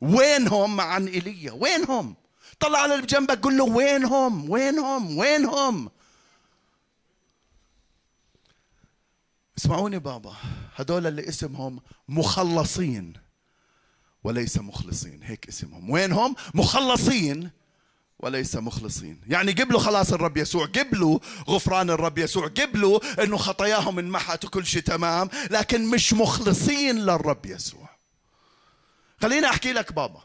وينهم 0.00 0.80
عن 0.80 1.06
إيليا؟ 1.06 1.52
وينهم؟ 1.52 2.14
طلع 2.60 2.78
على 2.78 2.94
اللي 2.94 3.06
بجنبك 3.06 3.44
قل 3.44 3.56
له 3.56 3.64
وينهم؟ 3.64 4.50
وينهم؟ 4.50 5.18
وينهم؟ 5.18 5.90
اسمعوني 9.58 9.98
بابا. 9.98 10.34
هدول 10.76 11.06
اللي 11.06 11.28
اسمهم 11.28 11.80
مخلصين 12.08 13.12
وليس 14.24 14.58
مخلصين. 14.58 15.20
هيك 15.22 15.48
اسمهم. 15.48 15.90
وينهم؟ 15.90 16.34
مخلصين 16.54 17.50
وليس 18.20 18.56
مخلصين. 18.56 19.20
يعني 19.26 19.52
قبلوا 19.52 19.80
خلاص 19.80 20.12
الرب 20.12 20.36
يسوع 20.36 20.66
قبلوا 20.66 21.18
غفران 21.48 21.90
الرب 21.90 22.18
يسوع 22.18 22.48
قبلوا 22.48 23.24
إنه 23.24 23.36
خطاياهم 23.36 23.98
انمحت 23.98 24.44
وكل 24.44 24.66
شيء 24.66 24.82
تمام 24.82 25.28
لكن 25.50 25.90
مش 25.90 26.12
مخلصين 26.12 26.98
للرب 26.98 27.46
يسوع. 27.46 27.90
خليني 29.22 29.46
أحكي 29.46 29.72
لك 29.72 29.92
بابا. 29.92 30.22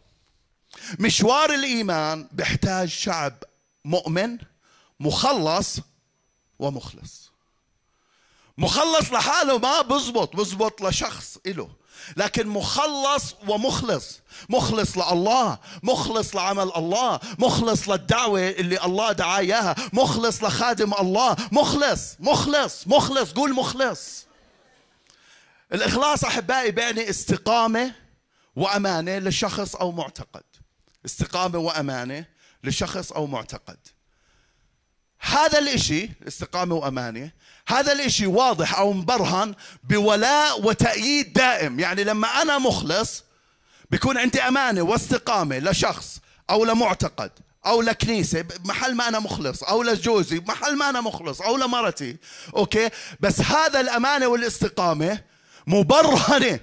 مشوار 1.00 1.54
الإيمان 1.54 2.28
بيحتاج 2.32 2.88
شعب 2.88 3.34
مؤمن 3.86 4.38
مخلص 5.00 5.80
ومخلص. 6.60 7.27
مخلص 8.58 9.12
لحاله 9.12 9.58
ما 9.58 9.82
بزبط 9.82 10.36
بزبط 10.36 10.82
لشخص 10.82 11.38
إله. 11.46 11.70
لكن 12.18 12.48
مخلص 12.48 13.36
ومخلص. 13.48 14.20
مخلص 14.50 14.98
لله 14.98 15.60
مخلص 15.84 16.36
لعمل 16.36 16.72
الله 16.76 17.20
مخلص 17.40 17.90
للدعوة 17.90 18.50
اللي 18.50 18.84
الله 18.86 19.12
دعاه 19.12 19.40
إياها 19.40 19.76
مخلص 19.94 20.44
لخادم 20.44 20.94
الله. 20.94 21.36
مخلص 21.52 22.16
مخلص 22.20 22.88
مخلص 22.88 23.34
قول 23.34 23.54
مخلص. 23.54 24.28
الإخلاص 25.74 26.24
أحبائي 26.24 26.72
بيعني 26.72 27.10
استقامة 27.10 27.96
وأمانة 28.56 29.18
لشخص 29.18 29.76
أو 29.76 29.92
معتقد. 29.92 30.44
استقامة 31.06 31.60
وأمانة 31.60 32.26
لشخص 32.64 33.12
أو 33.12 33.28
معتقد. 33.28 33.78
هذا 35.20 35.60
الإشي 35.60 36.10
استقامة 36.28 36.76
وأمانة 36.76 37.32
هذا 37.68 37.92
الإشي 37.94 38.28
واضح 38.28 38.80
أو 38.80 38.94
مبرهن 38.94 39.56
بولاء 39.84 40.62
وتأييد 40.66 41.34
دائم. 41.34 41.80
يعني 41.80 42.04
لما 42.04 42.28
أنا 42.28 42.58
مخلص 42.58 43.24
بيكون 43.92 44.18
عندي 44.18 44.42
أمانة 44.42 44.82
واستقامة 44.82 45.58
لشخص 45.60 46.20
أو 46.50 46.66
لمعتقد 46.66 47.32
أو 47.66 47.82
لكنيسة 47.82 48.46
محل 48.66 48.96
ما 48.96 49.08
أنا 49.08 49.20
مخلص 49.20 49.64
أو 49.64 49.84
لجوزي 49.84 50.40
محل 50.48 50.76
ما 50.76 50.90
أنا 50.90 51.02
مخلص 51.02 51.42
أو 51.42 51.58
لمرتي. 51.58 52.18
أوكي؟ 52.56 52.90
بس 53.20 53.42
هذا 53.42 53.80
الأمانة 53.80 54.28
والاستقامة 54.28 55.20
مبرهنة 55.68 56.60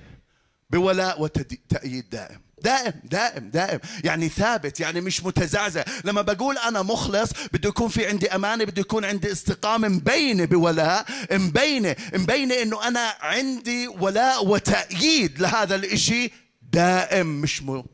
بولاء 0.71 1.23
وتأييد 1.23 2.11
دائم. 2.11 2.41
دائم 2.65 2.93
دائم 3.05 3.51
دائم. 3.51 3.81
يعني 4.05 4.29
ثابت 4.29 4.81
يعني 4.81 5.01
مش 5.01 5.25
متزعزع. 5.25 5.85
لما 6.05 6.23
بقول 6.23 6.59
أنا 6.59 6.83
مخلص 6.83 7.31
بده 7.53 7.69
يكون 7.69 7.89
في 7.89 8.07
عندي 8.07 8.35
أمانة 8.35 8.65
بده 8.65 8.81
يكون 8.81 9.05
عندي 9.05 9.33
استقامة 9.33 9.89
مبينة 9.89 10.45
بولاء 10.45 11.07
مبينة 11.33 11.97
مبينة 12.15 12.55
إنه 12.63 12.89
أنا 12.89 13.15
عندي 13.21 13.89
ولاء 13.89 14.47
وتأييد 14.47 15.41
لهذا 15.41 15.75
الإشي 15.75 16.31
دائم 16.63 17.27
مش 17.27 17.63
م... 17.63 17.85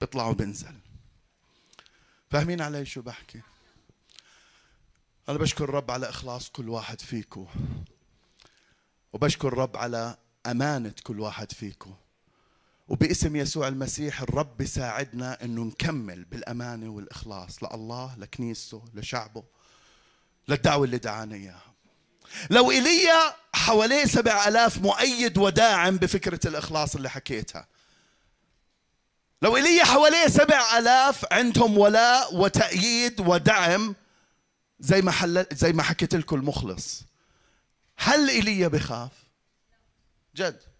بيطلع 0.00 0.26
وبنزل 0.26 0.74
فاهمين 2.30 2.60
علي 2.60 2.86
شو 2.86 3.02
بحكي؟ 3.02 3.40
أنا 5.28 5.38
بشكر 5.38 5.64
الرب 5.64 5.90
على 5.90 6.08
إخلاص 6.08 6.50
كل 6.50 6.68
واحد 6.68 7.00
فيكم 7.00 7.46
وبشكر 9.12 9.48
الرب 9.48 9.76
على 9.76 10.16
أمانة 10.46 10.94
كل 11.02 11.20
واحد 11.20 11.52
فيكم 11.52 11.94
وباسم 12.88 13.36
يسوع 13.36 13.68
المسيح 13.68 14.22
الرب 14.22 14.60
يساعدنا 14.60 15.44
إنه 15.44 15.62
نكمل 15.62 16.24
بالأمانة 16.24 16.88
والإخلاص 16.88 17.62
لله 17.62 18.14
لكنيسته 18.18 18.84
لشعبه 18.94 19.44
للدعوة 20.48 20.84
اللي 20.84 20.98
دعانا 20.98 21.34
إياها. 21.34 21.74
لو 22.50 22.70
ايليا 22.70 23.34
حواليه 23.52 24.04
سبع 24.04 24.48
ألاف 24.48 24.78
مؤيد 24.78 25.38
وداعم 25.38 25.96
بفكرة 25.96 26.48
الإخلاص 26.48 26.94
اللي 26.94 27.10
حكيتها. 27.10 27.66
لو 29.42 29.56
إيليا 29.56 29.84
حواليه 29.84 30.28
سبع 30.28 30.78
ألاف 30.78 31.32
عندهم 31.32 31.78
ولاء 31.78 32.36
وتأييد 32.36 33.20
ودعم 33.20 33.94
زي 34.80 35.02
ما 35.02 35.10
حل... 35.10 35.46
زي 35.52 35.72
ما 35.72 35.82
حكيت 35.82 36.14
لكم 36.14 36.36
المخلص. 36.36 37.02
هل 37.96 38.28
إيليا 38.28 38.68
بخاف؟ 38.68 39.10
جد. 40.36 40.73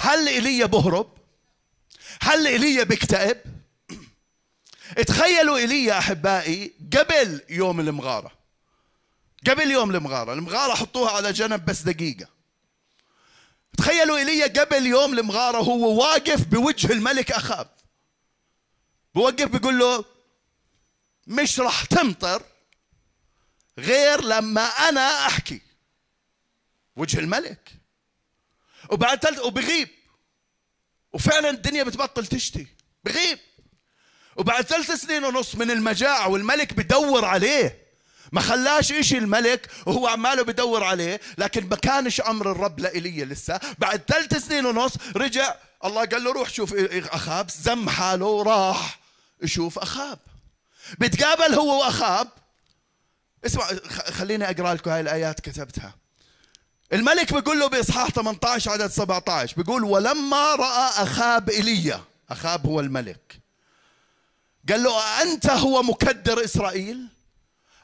هل 0.00 0.28
ايليا 0.28 0.66
بهرب؟ 0.66 1.18
هل 2.20 2.46
ايليا 2.46 2.84
بيكتئب 2.84 3.38
تخيلوا 5.06 5.56
ايليا 5.56 5.98
أحبائي 5.98 6.72
قبل 6.96 7.42
يوم 7.48 7.80
المغارة. 7.80 8.32
قبل 9.46 9.70
يوم 9.70 9.90
المغارة. 9.90 10.32
المغارة 10.32 10.74
حطوها 10.74 11.10
على 11.10 11.32
جنب 11.32 11.64
بس 11.64 11.82
دقيقة. 11.82 12.28
تخيلوا 13.78 14.16
ايليا 14.18 14.46
قبل 14.46 14.86
يوم 14.86 15.18
المغارة 15.18 15.58
هو 15.58 16.00
واقف 16.00 16.44
بوجه 16.46 16.92
الملك 16.92 17.32
اخاب 17.32 17.70
بوقف 19.14 19.48
بيقول 19.48 19.78
له 19.78 20.04
مش 21.26 21.60
راح 21.60 21.84
تمطر 21.84 22.42
غير 23.78 24.24
لما 24.24 24.62
أنا 24.62 25.26
أحكي. 25.26 25.60
وجه 26.96 27.18
الملك. 27.18 27.72
وبعد 28.90 29.18
ثلاث 29.18 29.40
وبغيب. 29.40 29.88
وفعلا 31.12 31.50
الدنيا 31.50 31.82
بتبطل 31.82 32.26
تشتي. 32.26 32.66
بغيب. 33.04 33.38
وبعد 34.36 34.64
ثلاث 34.64 34.90
سنين 34.90 35.24
ونص 35.24 35.54
من 35.54 35.70
المجاعة 35.70 36.28
والملك 36.28 36.72
بدور 36.72 37.24
عليه. 37.24 37.88
ما 38.32 38.40
خلاش 38.40 38.92
إشي 38.92 39.18
الملك 39.18 39.70
وهو 39.86 40.06
عماله 40.06 40.42
بدور 40.42 40.84
عليه 40.84 41.20
لكن 41.38 41.68
ما 41.68 41.76
كانش 41.76 42.20
أمر 42.20 42.52
الرب 42.52 42.80
لإيليا 42.80 43.24
لسه. 43.24 43.60
بعد 43.78 44.02
ثلاث 44.08 44.46
سنين 44.46 44.66
ونص 44.66 44.92
رجع 45.16 45.54
الله 45.84 46.04
قال 46.04 46.24
له 46.24 46.32
روح 46.32 46.50
شوف 46.50 46.74
أخاب. 46.90 47.50
زم 47.50 47.88
حاله 47.88 48.26
وراح 48.26 48.98
يشوف 49.42 49.78
أخاب. 49.78 50.18
بتقابل 50.98 51.54
هو 51.54 51.80
وأخاب. 51.80 52.28
اسمع 53.46 53.66
خليني 53.88 54.50
أقرأ 54.50 54.74
لكم 54.74 54.90
هاي 54.90 55.00
الآيات 55.00 55.40
كتبتها. 55.40 55.94
الملك 56.92 57.32
بيقول 57.34 57.60
له 57.60 57.66
بإصحاح 57.66 58.08
18 58.10 58.70
عدد 58.70 58.90
17 58.90 59.56
بيقول 59.56 59.84
ولما 59.84 60.54
رأى 60.54 61.02
أخاب 61.02 61.50
ايليا 61.50 62.00
أخاب 62.30 62.66
هو 62.66 62.80
الملك 62.80 63.40
قال 64.68 64.82
له 64.82 65.22
أنت 65.22 65.50
هو 65.50 65.82
مكدر 65.82 66.44
إسرائيل 66.44 67.08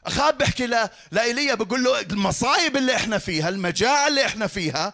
أخاب 0.05 0.37
بيحكي. 0.37 0.87
لايليا 1.11 1.55
بيقول 1.55 1.83
له 1.83 1.99
المصايب 2.01 2.77
اللي 2.77 2.95
إحنا 2.95 3.17
فيها 3.17 3.49
المجاعة 3.49 4.07
اللي 4.07 4.25
إحنا 4.25 4.47
فيها 4.47 4.93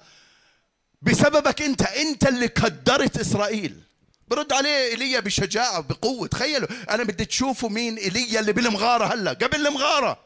بسببك 1.01 1.61
أنت 1.61 1.81
أنت 1.81 2.27
اللي 2.27 2.47
كدرت 2.47 3.17
إسرائيل 3.17 3.81
برد 4.27 4.53
عليه 4.53 4.69
ايليا 4.69 5.19
بشجاعة 5.19 5.79
بقوة 5.81 6.27
تخيلوا 6.27 6.67
أنا 6.89 7.03
بدي 7.03 7.25
تشوفوا 7.25 7.69
مين 7.69 7.97
ايليا 7.97 8.39
اللي 8.39 8.53
بالمغارة 8.53 9.13
هلا 9.13 9.31
قبل 9.33 9.67
المغارة 9.67 10.19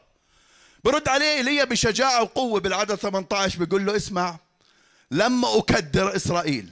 برد 0.86 1.08
عليه 1.08 1.26
إيليا 1.36 1.64
بشجاعة 1.64 2.22
وقوة 2.22 2.60
بالعدد 2.60 2.94
18 2.94 3.58
بيقول 3.58 3.86
له 3.86 3.96
اسمع 3.96 4.38
لما 5.10 5.58
أكدر 5.58 6.16
إسرائيل 6.16 6.70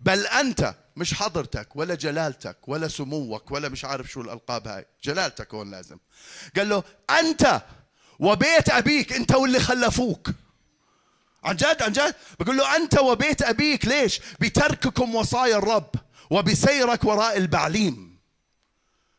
بل 0.00 0.26
أنت 0.26 0.74
مش 0.96 1.14
حضرتك 1.14 1.76
ولا 1.76 1.94
جلالتك 1.94 2.56
ولا 2.68 2.88
سموك 2.88 3.50
ولا 3.50 3.68
مش 3.68 3.84
عارف 3.84 4.10
شو 4.10 4.20
الألقاب 4.20 4.68
هاي 4.68 4.86
جلالتك 5.04 5.54
هون 5.54 5.70
لازم. 5.70 5.96
قال 6.56 6.68
له 6.68 6.82
أنت 7.20 7.62
وبيت 8.18 8.70
أبيك 8.70 9.12
أنت 9.12 9.34
واللي 9.34 9.60
خلفوك. 9.60 10.30
عن 11.44 11.56
جد؟ 11.56 11.82
عن 11.82 11.92
جد؟ 11.92 12.14
بقول 12.40 12.56
له 12.56 12.76
أنت 12.76 12.98
وبيت 12.98 13.42
أبيك 13.42 13.86
ليش؟ 13.86 14.20
بترككم 14.40 15.14
وصايا 15.14 15.56
الرب 15.56 15.90
وبسيرك 16.30 17.04
وراء 17.04 17.36
البعليم. 17.36 18.03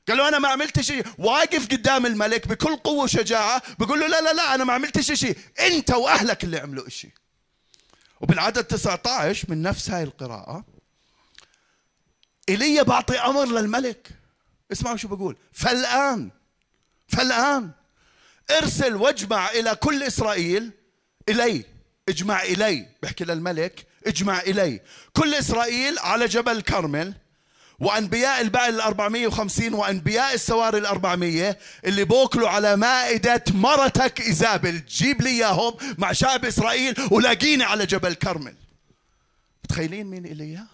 قال 0.08 0.18
له 0.18 0.28
أنا 0.28 0.40
ما 0.40 0.48
عملت 0.50 0.82
شيء. 0.82 1.06
واقف 1.18 1.68
قدام 1.68 2.06
الملك 2.06 2.48
بكل 2.48 2.76
قوة 2.76 3.04
وشجاعة 3.04 3.62
بقول 3.80 4.00
له 4.00 4.08
لا 4.08 4.22
لا 4.22 4.34
لا 4.34 4.56
أنا 4.56 4.64
ما 4.64 4.74
عملتش 4.74 5.12
شيء 5.12 5.38
أنت 5.60 5.92
وأهلك 5.92 6.44
اللي 6.44 6.60
عملوا 6.60 6.90
شيء 6.90 7.12
وبالعدد 8.22 8.64
19 8.64 9.50
من 9.50 9.62
نفس 9.62 9.90
هاي 9.90 10.04
القراءة 10.04 10.66
ايليا 12.50 12.84
بعطي 12.84 13.20
أمر 13.20 13.46
للملك. 13.46 14.10
اسمعوا 14.72 14.98
شو 14.98 15.08
بقول. 15.08 15.38
فالآن 15.52 16.32
فالآن 17.08 17.72
ارسل 18.52 18.96
واجمع 18.96 19.50
إلى 19.50 19.76
كل 19.76 20.04
إسرائيل 20.04 20.72
إلي 21.30 21.66
اجمع 22.10 22.44
إلي. 22.44 22.88
بحكي 23.04 23.24
للملك 23.24 23.88
اجمع 24.08 24.40
إلي. 24.40 24.82
كل 25.14 25.34
إسرائيل 25.34 26.00
على 26.00 26.26
جبل 26.26 26.62
كرمل 26.62 27.14
وأنبياء 27.80 28.42
البعل 28.42 28.76
ال 28.76 28.82
450 28.82 29.74
وأنبياء 29.74 30.34
السواري 30.34 30.78
ال 30.78 30.86
400 30.86 31.58
اللي 31.86 32.04
بوكلوا 32.04 32.50
على 32.50 32.76
مائدة 32.76 33.44
مرتك 33.54 34.22
ايزابل 34.22 34.82
جيب 34.90 35.22
لي 35.22 35.30
إياهم 35.30 35.74
مع 35.98 36.12
شعب 36.12 36.46
إسرائيل 36.46 36.96
ولاقيني 37.12 37.64
على 37.64 37.86
جبل 37.86 38.14
كرمل 38.14 38.56
متخيلين 39.64 40.08
مين 40.08 40.26
ايليا؟ 40.26 40.66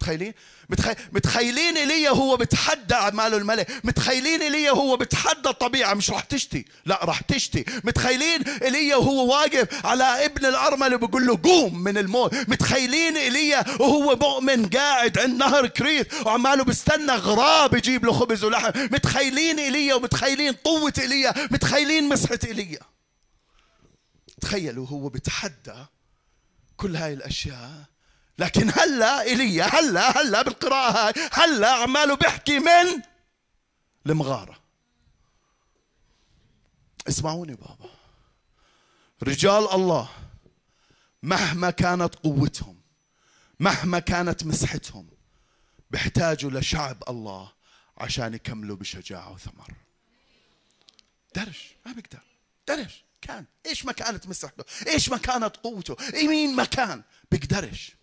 متخيلين؟ 0.00 0.34
متخي... 0.70 0.94
متخيلين 1.12 1.76
ايليا 1.76 2.10
هو 2.10 2.36
بتحدى 2.36 2.94
اعماله 2.94 3.36
الملك؟ 3.36 3.70
متخيلين 3.84 4.42
ايليا 4.42 4.70
هو 4.70 4.96
بتحدى 4.96 5.48
الطبيعة؟ 5.48 5.94
مش 5.94 6.10
راح 6.10 6.20
تشتي. 6.20 6.64
لا 6.86 7.04
راح 7.04 7.20
تشتي. 7.20 7.64
متخيلين 7.84 8.42
ايليا 8.42 8.96
وهو 8.96 9.32
واقف 9.32 9.86
على 9.86 10.24
ابن 10.24 10.46
الأرملة 10.46 10.96
بيقول 10.96 11.26
له 11.26 11.38
قوم 11.42 11.78
من 11.78 11.98
الموت. 11.98 12.34
متخيلين 12.34 13.16
ايليا 13.16 13.64
وهو 13.80 14.16
مؤمن 14.16 14.68
قاعد 14.68 15.18
عند 15.18 15.38
نهر 15.38 15.66
كريت 15.66 16.14
وعماله 16.26 16.64
بيستنى 16.64 17.12
غراب 17.12 17.74
يجيب 17.74 18.04
له 18.04 18.12
خبز 18.12 18.44
ولحم. 18.44 18.70
متخيلين 18.76 19.58
ايليا 19.58 19.94
ومتخيلين 19.94 20.52
قوة 20.52 20.92
ايليا 20.98 21.34
متخيلين 21.50 22.08
مسحة 22.08 22.38
ايليا 22.44 22.80
تخيلوا 24.40 24.86
هو 24.86 25.08
بتحدى 25.08 25.84
كل 26.76 26.96
هاي 26.96 27.12
الأشياء 27.12 27.70
لكن 28.40 28.70
هلا 28.70 29.22
ايليا 29.22 29.64
هلا 29.64 30.20
هلا 30.20 30.42
بالقراءة 30.42 31.06
هاي 31.06 31.28
هلا 31.32 31.72
عماله 31.72 32.14
بيحكي 32.14 32.58
من؟ 32.58 33.02
المغارة. 34.06 34.60
اسمعوني 37.08 37.54
بابا. 37.54 37.90
رجال 39.22 39.72
الله 39.72 40.08
مهما 41.22 41.70
كانت 41.70 42.14
قوتهم 42.14 42.80
مهما 43.60 43.98
كانت 43.98 44.44
مسحتهم 44.44 45.10
بيحتاجوا 45.90 46.50
لشعب 46.50 47.02
الله 47.08 47.52
عشان 47.98 48.34
يكملوا 48.34 48.76
بشجاعة 48.76 49.32
وثمر. 49.32 49.74
درش 51.34 51.74
ما 51.86 51.92
بيقدر. 51.92 52.22
درش 52.68 53.04
كان 53.20 53.44
إيش 53.66 53.84
ما 53.84 53.92
كانت 53.92 54.26
مسحته؟ 54.26 54.64
إيش 54.86 55.08
ما 55.08 55.16
كانت 55.16 55.56
قوته؟ 55.56 55.96
إي 56.14 56.28
مين 56.28 56.56
ما 56.56 56.64
كان؟ 56.64 57.02
بيقدرش. 57.30 57.99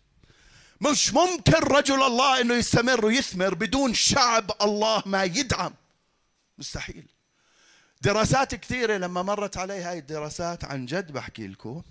مش 0.82 1.14
ممكن 1.14 1.54
رجل 1.54 2.04
الله 2.04 2.42
إنه 2.42 2.54
يستمر 2.54 3.06
ويثمر 3.06 3.54
بدون 3.54 3.94
شعب 3.94 4.52
الله 4.62 5.04
ما 5.06 5.24
يدعم. 5.24 5.74
مستحيل. 6.58 7.06
دراسات 8.02 8.56
كثيرة 8.56 8.98
لما 8.98 9.22
مرت 9.22 9.58
علي 9.58 9.82
هاي 9.82 10.00
الدراسات 10.00 10.66
عن 10.66 10.86
جد 10.86 11.12
بحكي 11.12 11.48
لكم 11.48 11.82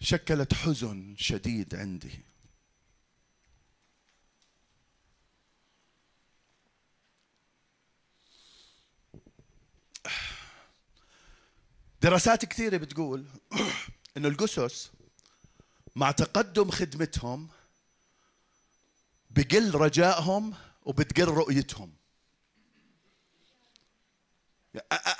شكلت 0.00 0.54
حزن 0.54 1.14
شديد 1.18 1.74
عندي. 1.74 2.20
دراسات 12.02 12.44
كثيرة 12.44 12.76
بتقول 12.76 13.24
إنه 14.16 14.28
الجثث 14.28 14.90
مع 15.96 16.10
تقدم 16.10 16.70
خدمتهم 16.70 17.48
بقل 19.30 19.74
رجائهم 19.74 20.54
وبتقل 20.82 21.24
رؤيتهم. 21.24 21.92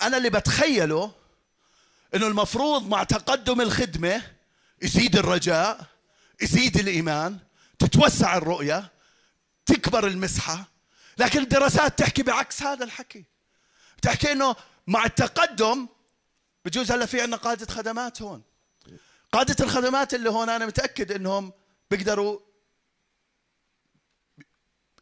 أنا 0.03 0.17
اللي 0.17 0.31
بتخيله 0.31 1.13
إنه 2.15 2.27
المفروض 2.27 2.89
مع 2.89 3.03
تقدم 3.03 3.61
الخدمة 3.61 4.23
يزيد 4.83 5.17
الرجاء 5.17 5.87
يزيد 6.43 6.77
الإيمان 6.77 7.39
تتوسع 7.79 8.37
الرؤية 8.37 8.91
تكبر 9.67 10.07
المسحة. 10.07 10.65
لكن 11.19 11.43
الدراسات 11.43 11.99
تحكي 11.99 12.23
بعكس 12.23 12.63
هذا 12.63 12.85
الحكي. 12.85 13.25
بتحكي 13.99 14.33
إنه 14.33 14.57
مع 14.87 15.05
التقدم 15.05 15.89
بجوز 16.65 16.93
هلا 16.93 17.07
في 17.07 17.21
عندنا 17.21 17.37
قاده 17.37 17.75
خدمات 17.75 18.23
هون. 18.23 18.43
قادة 19.33 19.65
الخدمات 19.65 20.15
اللي 20.15 20.31
هون 20.31 20.49
أنا 20.49 20.67
متأكد 20.67 21.13
أنهم 21.13 21.53
بيقدروا 21.91 22.39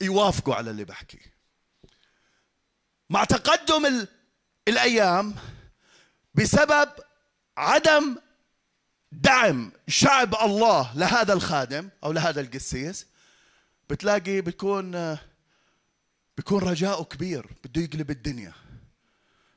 يوافقوا 0.00 0.54
على 0.54 0.70
اللي 0.70 0.84
بحكي. 0.84 1.20
مع 3.10 3.24
تقدم 3.24 4.06
الأيام 4.68 5.34
بسبب 6.34 6.88
عدم 7.56 8.16
دعم 9.12 9.72
شعب 9.88 10.34
الله 10.34 10.92
لهذا 10.96 11.32
الخادم 11.32 11.88
أو 12.04 12.12
لهذا 12.12 12.40
القسيس 12.40 13.06
بتلاقي 13.90 14.40
بتكون 14.40 15.18
بيكون 16.36 16.62
رجاؤه 16.62 17.04
كبير 17.04 17.46
بده 17.64 17.82
يقلب 17.82 18.10
الدنيا. 18.10 18.52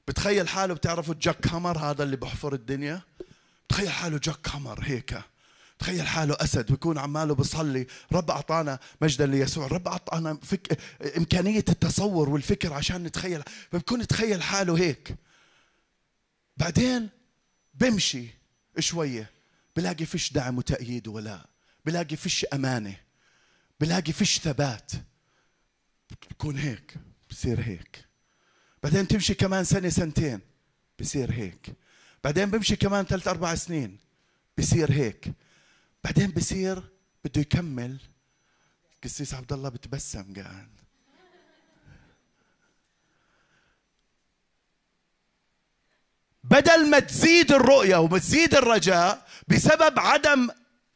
بتخيل 0.07 0.47
حاله 0.47 0.73
بتعرفوا 0.73 1.15
جاك 1.21 1.47
هامر 1.47 1.77
هذا 1.77 2.03
اللي 2.03 2.15
بحفر 2.15 2.53
الدنيا؟ 2.53 3.01
تخيل 3.71 3.89
حاله 3.89 4.17
جاك 4.17 4.49
هامر 4.49 4.83
هيك. 4.83 5.21
تخيل 5.79 6.07
حاله 6.07 6.37
أسد 6.39 6.71
ويكون 6.71 6.97
عماله 6.97 7.35
بصلي 7.35 7.87
رب 8.11 8.31
أعطانا 8.31 8.79
مجدا 9.01 9.25
ليسوع 9.25 9.67
رب 9.67 9.87
أعطانا 9.87 10.39
فك... 10.43 10.79
إمكانية 11.17 11.65
التصور 11.69 12.29
والفكر 12.29 12.73
عشان 12.73 13.03
نتخيل 13.03 13.43
فبكون 13.71 14.01
يتخيل 14.01 14.43
حاله 14.43 14.77
هيك. 14.77 15.15
بعدين 16.57 17.09
بمشي 17.73 18.27
شوية 18.79 19.31
بلاقي 19.75 20.05
فيش 20.05 20.33
دعم 20.33 20.57
وتأييد 20.57 21.07
ولا 21.07 21.47
بلاقي 21.85 22.15
فيش 22.15 22.45
أمانة 22.53 22.95
بلاقي 23.79 24.13
فيش 24.13 24.39
ثبات. 24.39 24.91
بكون 26.31 26.57
هيك 26.57 26.95
بصير 27.29 27.61
هيك. 27.61 28.05
بعدين 28.83 29.07
تمشي 29.07 29.33
كمان 29.33 29.63
سنة 29.63 29.89
سنتين 29.89 30.39
بصير 30.99 31.31
هيك. 31.31 31.73
بعدين 32.23 32.45
بمشي 32.45 32.75
كمان 32.75 33.05
ثلاث 33.05 33.27
أربع 33.27 33.55
سنين 33.55 33.97
بصير 34.57 34.91
هيك. 34.91 35.33
بعدين 36.03 36.31
بصير 36.31 36.83
بده 37.25 37.41
يكمل. 37.41 37.97
قسيس 39.03 39.33
عبد 39.33 39.53
الله 39.53 39.69
بتبسم 39.69 40.33
قاعد 40.33 40.69
بدل 46.43 46.89
ما 46.89 46.99
تزيد 46.99 47.51
الرؤية 47.51 47.95
وتزيد 47.95 48.55
الرجاء 48.55 49.27
بسبب 49.47 49.99
عدم 49.99 50.49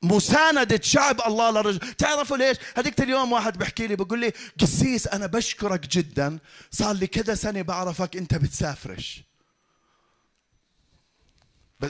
مساندة 0.04 0.80
شعب 0.84 1.22
الله 1.28 1.52
للرجل 1.52 1.80
تعرفوا 1.80 2.38
ليش؟ 2.38 2.58
هذيك 2.78 3.02
اليوم 3.02 3.32
واحد 3.32 3.58
بحكي 3.58 3.88
لي 3.88 3.96
بقول 3.96 4.20
لي 4.20 4.34
قسيس 4.60 5.08
أنا 5.08 5.26
بشكرك 5.26 5.88
جدا 5.88 6.40
صار 6.72 6.94
لي 6.96 7.08
كذا 7.08 7.36
سنة 7.36 7.62
بعرفك 7.62 8.18
أنت 8.18 8.36
بتسافرش. 8.36 9.24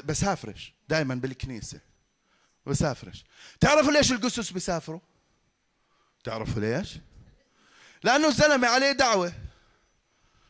بسافرش 0.04 0.74
دائما 0.90 1.16
بالكنيسة 1.16 1.80
بسافرش. 2.66 3.24
تعرفوا 3.60 3.92
ليش 3.92 4.12
القسس 4.12 4.52
بيسافروا؟ 4.52 5.00
تعرفوا 6.24 6.62
ليش؟ 6.62 6.98
لأنه 8.04 8.28
الزلمة 8.28 8.68
عليه 8.68 8.92
دعوة 8.92 9.34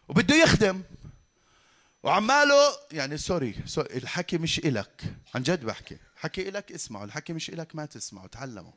وبده 0.08 0.36
يخدم. 0.36 0.84
وعماله 2.04 2.56
يعني 2.92 3.18
sorry, 3.18 3.56
sorry 3.66 3.98
الحكي 3.98 4.38
مش 4.38 4.60
إلك 4.60 5.04
عن 5.36 5.44
جد 5.44 5.66
بحكي. 5.66 5.98
حكي 6.16 6.50
إلك 6.50 6.72
اسمعه 6.72 7.04
الحكي 7.04 7.34
مش 7.34 7.50
إلك 7.50 7.76
ما 7.76 7.86
تسمعه 7.86 8.28
تعلمه. 8.28 8.74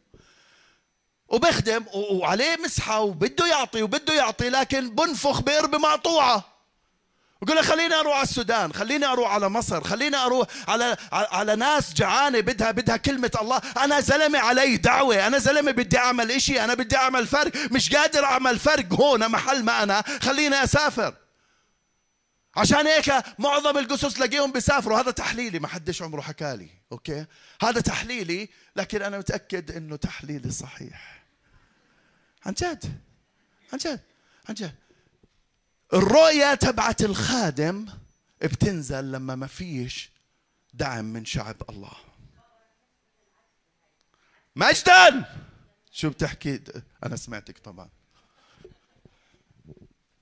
وبخدم 1.29 1.85
وعليه 1.95 2.57
مسحة 2.65 3.01
وبده 3.01 3.47
يعطي 3.47 3.83
وبده 3.83 4.15
يعطي 4.15 4.49
لكن 4.51 4.95
بنفخ 4.95 5.41
بقربة 5.41 5.79
مقطوعة. 5.79 6.58
يقول 7.42 7.57
لك 7.57 7.64
خليني 7.64 7.94
أروح 7.94 8.14
على 8.14 8.22
السودان 8.22 8.72
خليني 8.72 9.07
أروح 9.07 9.33
على 9.33 9.48
مصر 9.48 9.85
خليني 9.85 10.16
أروح 10.16 10.48
على 10.68 10.96
على 11.12 11.57
ناس 11.57 11.94
جعانة 11.94 12.40
بدها 12.40 12.70
بدها 12.70 12.96
كلمة 12.96 13.31
الله. 13.40 13.61
أنا 13.77 14.01
زلمة 14.01 14.38
علي 14.38 14.77
دعوة 14.77 15.27
أنا 15.27 15.38
زلمة 15.38 15.70
بدي 15.70 15.98
أعمل 15.98 16.31
إشي 16.31 16.64
أنا 16.64 16.74
بدي 16.74 16.96
أعمل 16.96 17.27
فرق 17.27 17.53
مش 17.72 17.94
قادر 17.94 18.24
أعمل 18.24 18.59
فرق 18.59 18.92
هون 18.92 19.29
محل 19.29 19.64
ما 19.64 19.83
أنا. 19.83 20.03
خليني 20.22 20.64
أسافر. 20.64 21.14
عشان 22.57 22.87
هيك 22.87 23.12
معظم 23.38 23.79
القصص 23.79 24.14
تلاقيهم 24.14 24.53
بيسافروا. 24.53 25.01
هذا 25.01 25.11
تحليلي 25.11 25.59
ما 25.59 25.68
حدش 25.68 26.03
عمره 26.03 26.20
حكالي 26.20 26.68
أوكي؟ 26.92 27.27
هذا 27.62 27.81
تحليلي 27.81 28.48
لكن 28.77 29.03
أنا 29.03 29.18
متأكد 29.18 29.77
إنه 29.77 29.96
تحليلي 29.96 30.51
صحيح. 30.51 31.22
عن 32.46 32.53
جد 32.53 32.85
عن 33.72 33.79
جد 33.79 34.01
عن 34.48 34.55
جد. 34.55 34.74
الرؤية 35.94 36.55
تبعت 36.55 37.03
الخادم 37.03 37.87
بتنزل 38.42 39.12
لما 39.12 39.35
ما 39.35 39.46
فيش 39.46 40.11
دعم 40.74 41.05
من 41.05 41.24
شعب 41.24 41.57
الله. 41.70 41.92
مجدا! 44.57 45.24
شو 45.92 46.11
بتحكي؟ 46.11 46.61
أنا 47.05 47.16
سمعتك 47.16 47.59
طبعا. 47.59 47.88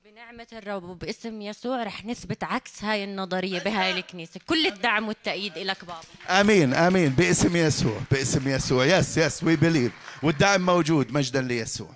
بنعمة 0.04 0.46
الرب 0.52 0.82
وباسم 0.82 1.42
يسوع 1.42 1.82
رح 1.82 2.04
نثبت 2.04 2.44
عكس 2.44 2.84
هاي 2.84 3.04
النظرية 3.04 3.60
بهاي 3.60 3.98
الكنيسة. 3.98 4.40
كل 4.46 4.66
الدعم 4.66 5.08
والتأييد 5.08 5.58
لك 5.58 5.84
بابا. 5.84 6.40
آمين 6.40 6.74
آمين. 6.74 7.08
باسم 7.08 7.56
يسوع 7.56 8.00
باسم 8.10 8.48
يسوع. 8.48 8.84
yes 8.84 9.16
yes 9.18 9.44
we 9.44 9.56
believe 9.56 9.92
والدعم 10.22 10.66
موجود 10.66 11.12
مجدا 11.12 11.42
ليسوع. 11.42 11.94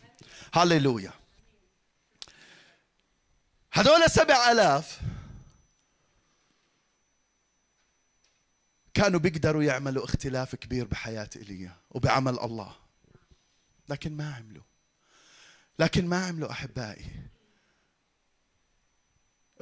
هللويا 0.55 1.13
هذول 3.73 4.11
سبع 4.11 4.51
ألاف 4.53 5.01
كانوا 8.95 9.21
بيقدروا 9.21 9.63
يعملوا 9.63 10.05
اختلاف 10.05 10.55
كبير 10.55 10.87
بحياة 10.87 11.29
إيليا 11.37 11.77
وبعمل 11.91 12.41
الله. 12.41 12.77
لكن 13.89 14.17
ما 14.17 14.35
عملوا. 14.35 14.63
لكن 15.79 16.07
ما 16.07 16.27
عملوا 16.27 16.51
أحبائي. 16.51 17.30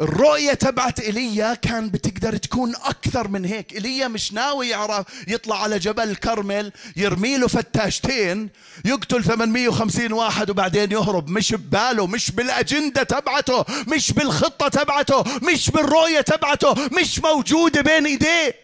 الرؤية 0.01 0.53
تبعت 0.55 1.01
إيليا 1.01 1.55
كان 1.55 1.91
بتقدر 1.91 2.37
تكون 2.37 2.75
أكثر 2.77 3.29
من 3.29 3.45
هيك. 3.45 3.73
إيليا 3.73 4.09
مش 4.09 4.33
ناوي 4.33 4.69
يعرف 4.69 5.07
يطلع 5.29 5.63
على 5.63 5.79
جبل 5.79 6.17
كرمل 6.17 6.73
يرمي 6.97 7.37
له 7.39 7.49
فتاشتين 7.49 8.49
يقتل 8.85 9.25
850 9.25 10.13
واحد 10.13 10.51
وبعدين 10.51 10.93
يهرب. 10.93 11.29
مش 11.29 11.53
بباله 11.53 12.07
مش 12.07 12.31
بالأجندة 12.31 13.03
تبعته 13.03 13.65
مش 13.89 14.13
بالخطة 14.13 14.69
تبعته 14.69 15.25
مش 15.43 15.71
بالرؤية 15.71 16.21
تبعته 16.21 16.75
مش 17.01 17.19
موجودة 17.19 17.81
بين 17.81 18.07
إيديه. 18.07 18.55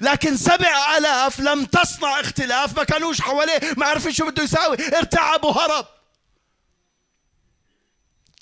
لكن 0.00 0.36
سبع 0.36 0.96
ألاف 0.98 1.40
لم 1.40 1.64
تصنع 1.64 2.20
اختلاف 2.20 2.76
ما 2.76 2.84
كانوش 2.84 3.20
حواليه 3.20 3.60
ما 3.76 3.86
عرفوا 3.86 4.10
شو 4.10 4.26
بده 4.26 4.42
يساوي. 4.42 4.76
ارتعب 4.96 5.44
وهرب. 5.44 5.86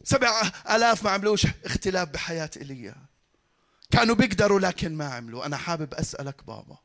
سبع 0.06 0.52
آلاف 0.70 1.04
ما 1.04 1.10
عملوش 1.10 1.46
اختلاف 1.64 2.08
بحياة 2.08 2.50
إيليا 2.56 2.94
كانوا 3.90 4.14
بيقدروا 4.14 4.60
لكن 4.60 4.96
ما 4.96 5.14
عملوا. 5.14 5.46
أنا 5.46 5.56
حابب 5.56 5.94
أسألك 5.94 6.44
بابا 6.44 6.78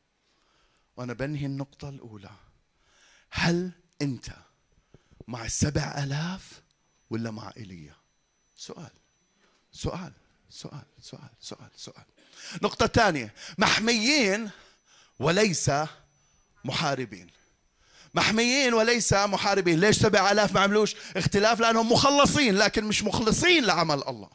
وأنا 0.96 1.12
بنهي 1.12 1.46
النقطة 1.46 1.88
الأولى. 1.88 2.30
هل 3.30 3.72
أنت 4.02 4.26
مع 5.28 5.44
السبع 5.44 6.02
آلاف 6.04 6.62
ولا 7.10 7.30
مع 7.30 7.52
إيليا 7.56 7.94
سؤال. 8.56 8.90
سؤال. 9.72 10.12
سؤال. 10.50 10.84
سؤال. 11.00 11.30
سؤال. 11.40 11.70
سؤال. 11.76 12.04
نقطة 12.62 12.86
ثانية. 12.86 13.34
محميين 13.58 14.50
وليس 15.18 15.70
محاربين. 16.64 17.30
محميين 18.14 18.74
وليس 18.74 19.12
محاربين. 19.12 19.80
ليش 19.80 19.96
سبع 19.96 20.30
آلاف 20.32 20.54
ما 20.54 20.60
عملوش؟ 20.60 20.94
اختلاف 21.16 21.60
لأنهم 21.60 21.92
مخلصين 21.92 22.56
لكن 22.56 22.84
مش 22.84 23.02
مخلصين 23.02 23.64
لعمل 23.64 24.02
الله. 24.08 24.30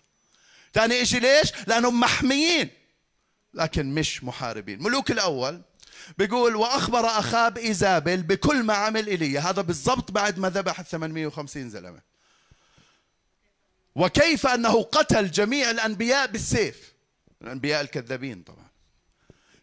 ثاني 0.73 1.01
إشي 1.01 1.19
ليش؟ 1.19 1.51
لأنهم 1.67 1.99
محميين 1.99 2.69
لكن 3.53 3.93
مش 3.93 4.23
محاربين. 4.23 4.83
ملوك 4.83 5.11
الأول 5.11 5.61
بيقول 6.17 6.55
وأخبر 6.55 7.05
أخاب 7.05 7.57
إيزابل 7.57 8.23
بكل 8.23 8.63
ما 8.63 8.73
عمل 8.73 9.07
إيليا 9.07 9.39
هذا 9.41 9.61
بالضبط 9.61 10.11
بعد 10.11 10.39
ما 10.39 10.49
ذبح 10.49 10.81
850 10.81 11.69
زلمة. 11.69 11.99
وكيف 13.95 14.47
أنه 14.47 14.83
قتل 14.83 15.31
جميع 15.31 15.71
الأنبياء 15.71 16.27
بالسيف؟ 16.27 16.93
الأنبياء 17.41 17.81
الكذابين 17.81 18.41
طبعا. 18.41 18.67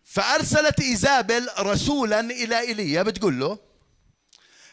فأرسلت 0.04 0.80
إيزابل 0.80 1.48
رسولا 1.58 2.20
إلى 2.20 2.60
إيليا 2.60 3.02
بتقول 3.02 3.40
له 3.40 3.58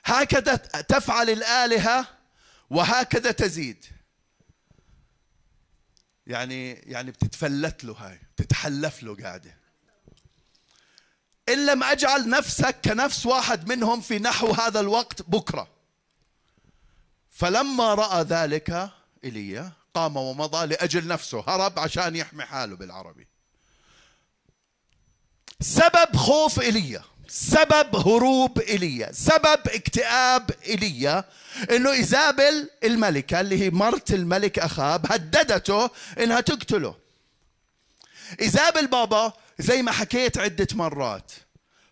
هكذا 0.06 0.56
تفعل 0.56 1.30
الآلهة 1.30 2.08
وهكذا 2.70 3.32
تزيد. 3.32 3.86
يعني 6.28 6.72
يعني 6.72 7.12
بتتفلت 7.12 7.84
له 7.84 7.94
هاي 7.94 8.20
بتتحلف 8.38 9.04
له 9.04 9.16
قاعدة. 9.16 9.58
إن 11.50 11.66
لم 11.66 11.84
أجعل 11.84 12.30
نفسك 12.30 12.76
كنفس 12.86 13.26
واحد 13.26 13.68
منهم 13.68 14.02
في 14.02 14.20
نحو 14.20 14.52
هذا 14.52 14.80
الوقت 14.80 15.22
بكرة. 15.22 15.68
فلما 17.30 17.94
رأى 17.94 18.24
ذلك 18.24 18.90
إيليا 19.24 19.72
قام 19.94 20.18
ومضى 20.18 20.66
لأجل 20.66 21.08
نفسه 21.08 21.44
هرب 21.48 21.80
عشان 21.80 22.16
يحمي 22.16 22.46
حاله 22.46 22.76
بالعربي. 22.76 23.28
سبب 25.62 26.16
خوف 26.16 26.62
إيليا 26.62 27.04
سبب 27.34 27.96
هروب 27.96 28.60
إيليا 28.60 29.12
سبب 29.12 29.60
اكتئاب 29.68 30.52
إيليا 30.68 31.26
إنه 31.72 31.92
ايزابل 31.92 32.70
الملكة 32.84 33.42
اللي 33.42 33.62
هي 33.62 33.70
مرت 33.70 34.14
الملك 34.14 34.60
أخاب 34.60 35.12
هددته 35.12 35.90
إنها 36.20 36.40
تقتله. 36.40 36.96
ايزابل 38.42 38.88
بابا 38.88 39.34
زي 39.60 39.82
ما 39.82 39.92
حكيت 39.92 40.38
عدة 40.38 40.68
مرات 40.74 41.32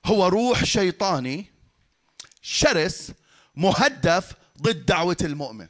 هو 0.06 0.28
روح 0.28 0.63
شيطاني 0.63 1.45
شرس 2.41 3.12
مهدف 3.56 4.34
ضد 4.62 4.86
دعوة 4.86 5.17
المؤمن. 5.21 5.67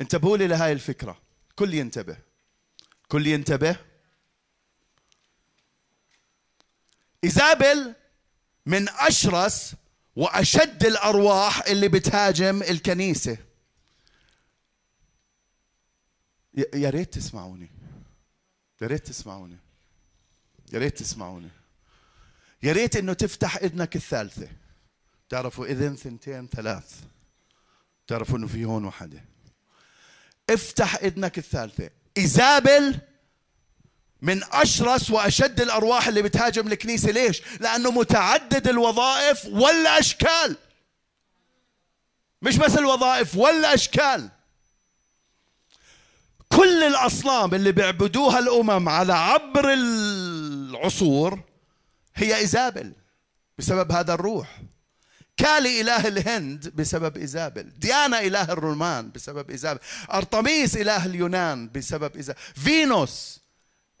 انتبهوا 0.00 0.36
لي 0.36 0.46
لهاي 0.46 0.72
الفكرة. 0.72 1.20
كل 1.56 1.74
ينتبه. 1.74 2.16
كل 3.08 3.26
ينتبه. 3.26 3.76
إيزابل 7.24 7.94
من 8.66 8.88
أشرس 8.88 9.74
وأشد 10.16 10.86
الأرواح 10.86 11.66
اللي 11.66 11.88
بتهاجم 11.88 12.62
الكنيسة. 12.62 13.38
يا 16.74 16.90
ريت 16.90 17.14
تسمعوني. 17.14 17.70
يا 18.82 18.86
ريت 18.86 19.06
تسمعوني. 19.06 19.56
يا 20.72 20.78
ريت 20.78 20.98
تسمعوني. 20.98 21.50
يا 22.62 22.72
ريت 22.72 22.96
إنه 22.96 23.12
تفتح 23.12 23.56
إذنك 23.56 23.96
الثالثة. 23.96 24.48
تعرفوا 25.28 25.66
إذن 25.66 25.96
ثنتين 25.96 26.48
ثلاث. 26.48 27.00
تعرفوا 28.06 28.38
إنه 28.38 28.46
في 28.46 28.64
هون 28.64 28.84
وحدة. 28.84 29.24
افتح 30.50 30.94
إذنك 30.94 31.38
الثالثة. 31.38 31.90
ايزابل 32.16 33.00
من 34.22 34.42
أشرس 34.52 35.10
وأشد 35.10 35.60
الأرواح 35.60 36.08
اللي 36.08 36.22
بتهاجم 36.22 36.68
الكنيسة. 36.68 37.10
ليش؟ 37.10 37.42
لأنه 37.60 37.90
متعدد 37.90 38.68
الوظائف 38.68 39.46
والأشكال. 39.46 40.56
مش 42.42 42.56
بس 42.56 42.78
الوظائف 42.78 43.36
والأشكال. 43.36 44.28
كل 46.48 46.82
الأصنام 46.82 47.54
اللي 47.54 47.72
بيعبدوها 47.72 48.38
الأمم 48.38 48.88
على 48.88 49.12
عبر 49.12 49.72
العصور 49.72 51.40
هي 52.14 52.36
إيزابل 52.36 52.92
بسبب 53.58 53.92
هذا 53.92 54.14
الروح. 54.14 54.62
كالي 55.36 55.80
إله 55.80 56.08
الهند 56.08 56.68
بسبب 56.68 57.16
إيزابل. 57.16 57.72
ديانا 57.78 58.20
إله 58.20 58.52
الرومان 58.52 59.10
بسبب 59.10 59.50
إيزابل. 59.50 59.80
أرطميس 60.12 60.76
إله 60.76 61.06
اليونان 61.06 61.68
بسبب 61.68 62.16
إيزابل. 62.16 62.38
فينوس 62.54 63.40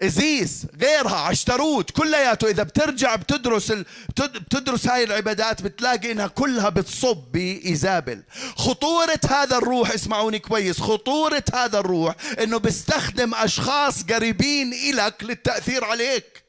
ازيس 0.02 0.66
غيرها 0.80 1.16
عشتروت 1.16 1.90
كلياته. 1.90 2.50
إذا 2.50 2.62
بترجع 2.62 3.14
بتدرس 3.14 3.70
ال... 3.70 3.84
بتد- 4.08 4.38
بتدرس 4.38 4.88
هاي 4.88 5.04
العبادات 5.04 5.62
بتلاقي 5.62 6.12
إنها 6.12 6.26
كلها 6.26 6.68
بتصب 6.68 7.16
بإيزابل. 7.16 8.22
خطورة 8.56 9.20
هذا 9.30 9.56
الروح 9.58 9.90
اسمعوني 9.90 10.38
كويس 10.38 10.80
خطورة 10.80 11.44
هذا 11.54 11.78
الروح 11.78 12.14
إنه 12.42 12.58
بيستخدم 12.58 13.34
أشخاص 13.34 14.02
قريبين 14.02 14.72
إلك 14.72 15.24
للتأثير 15.24 15.84
عليك. 15.84 16.44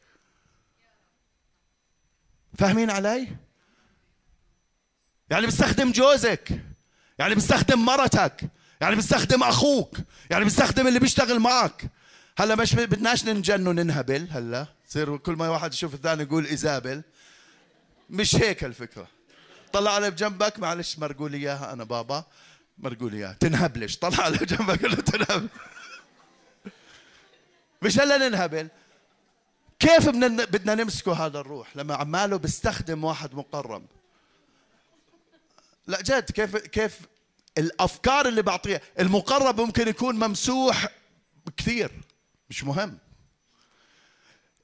فاهمين 2.57 2.89
علي؟ 2.89 3.27
يعني 5.29 5.45
بيستخدم 5.45 5.91
جوزك 5.91 6.61
يعني 7.19 7.35
بيستخدم 7.35 7.85
مرتك 7.85 8.41
يعني 8.81 8.95
بيستخدم 8.95 9.43
أخوك 9.43 9.97
يعني 10.29 10.43
بيستخدم 10.43 10.87
اللي 10.87 10.99
بيشتغل 10.99 11.39
معك. 11.39 11.83
هلا 12.39 12.55
مش 12.55 12.75
بدناش 12.75 13.25
ننجن 13.25 13.67
وننهبل 13.67 14.27
هلا. 14.31 14.65
يصير 14.89 15.17
كل 15.17 15.33
ما 15.33 15.49
واحد 15.49 15.73
يشوف 15.73 15.93
الثاني 15.93 16.23
يقول 16.23 16.45
إيزابل. 16.45 17.01
مش 18.09 18.35
هيك 18.35 18.63
الفكرة. 18.63 19.07
طلع 19.73 19.91
على 19.91 20.11
بجنبك 20.11 20.59
معلش 20.59 20.99
مرقوا 20.99 21.29
لي 21.29 21.37
إياها 21.37 21.73
أنا 21.73 21.83
بابا. 21.83 22.23
مرقوا 22.77 23.09
لي 23.09 23.17
إياها. 23.17 23.37
تنهبلش. 23.39 23.97
طلع 23.97 24.23
على 24.23 24.37
جنبك 24.37 24.81
قول 24.81 24.95
تنهبل 24.95 25.47
مش 27.81 27.99
هلا 27.99 28.29
ننهبل. 28.29 28.67
كيف 29.79 30.09
بدنا 30.09 30.45
بدنا 30.45 30.75
نمسكه 30.75 31.25
هذا 31.25 31.39
الروح؟ 31.39 31.77
لما 31.77 31.95
عماله 31.95 32.37
بيستخدم 32.37 33.03
واحد 33.03 33.35
مقرب. 33.35 33.85
لا 35.87 36.01
جد 36.01 36.31
كيف 36.31 36.57
كيف 36.57 36.99
الأفكار 37.57 38.27
اللي 38.27 38.41
بعطيها 38.41 38.81
المقرب 38.99 39.61
ممكن 39.61 39.87
يكون 39.87 40.15
ممسوح 40.15 40.87
كثير. 41.57 41.91
مش 42.49 42.63
مهم. 42.63 42.97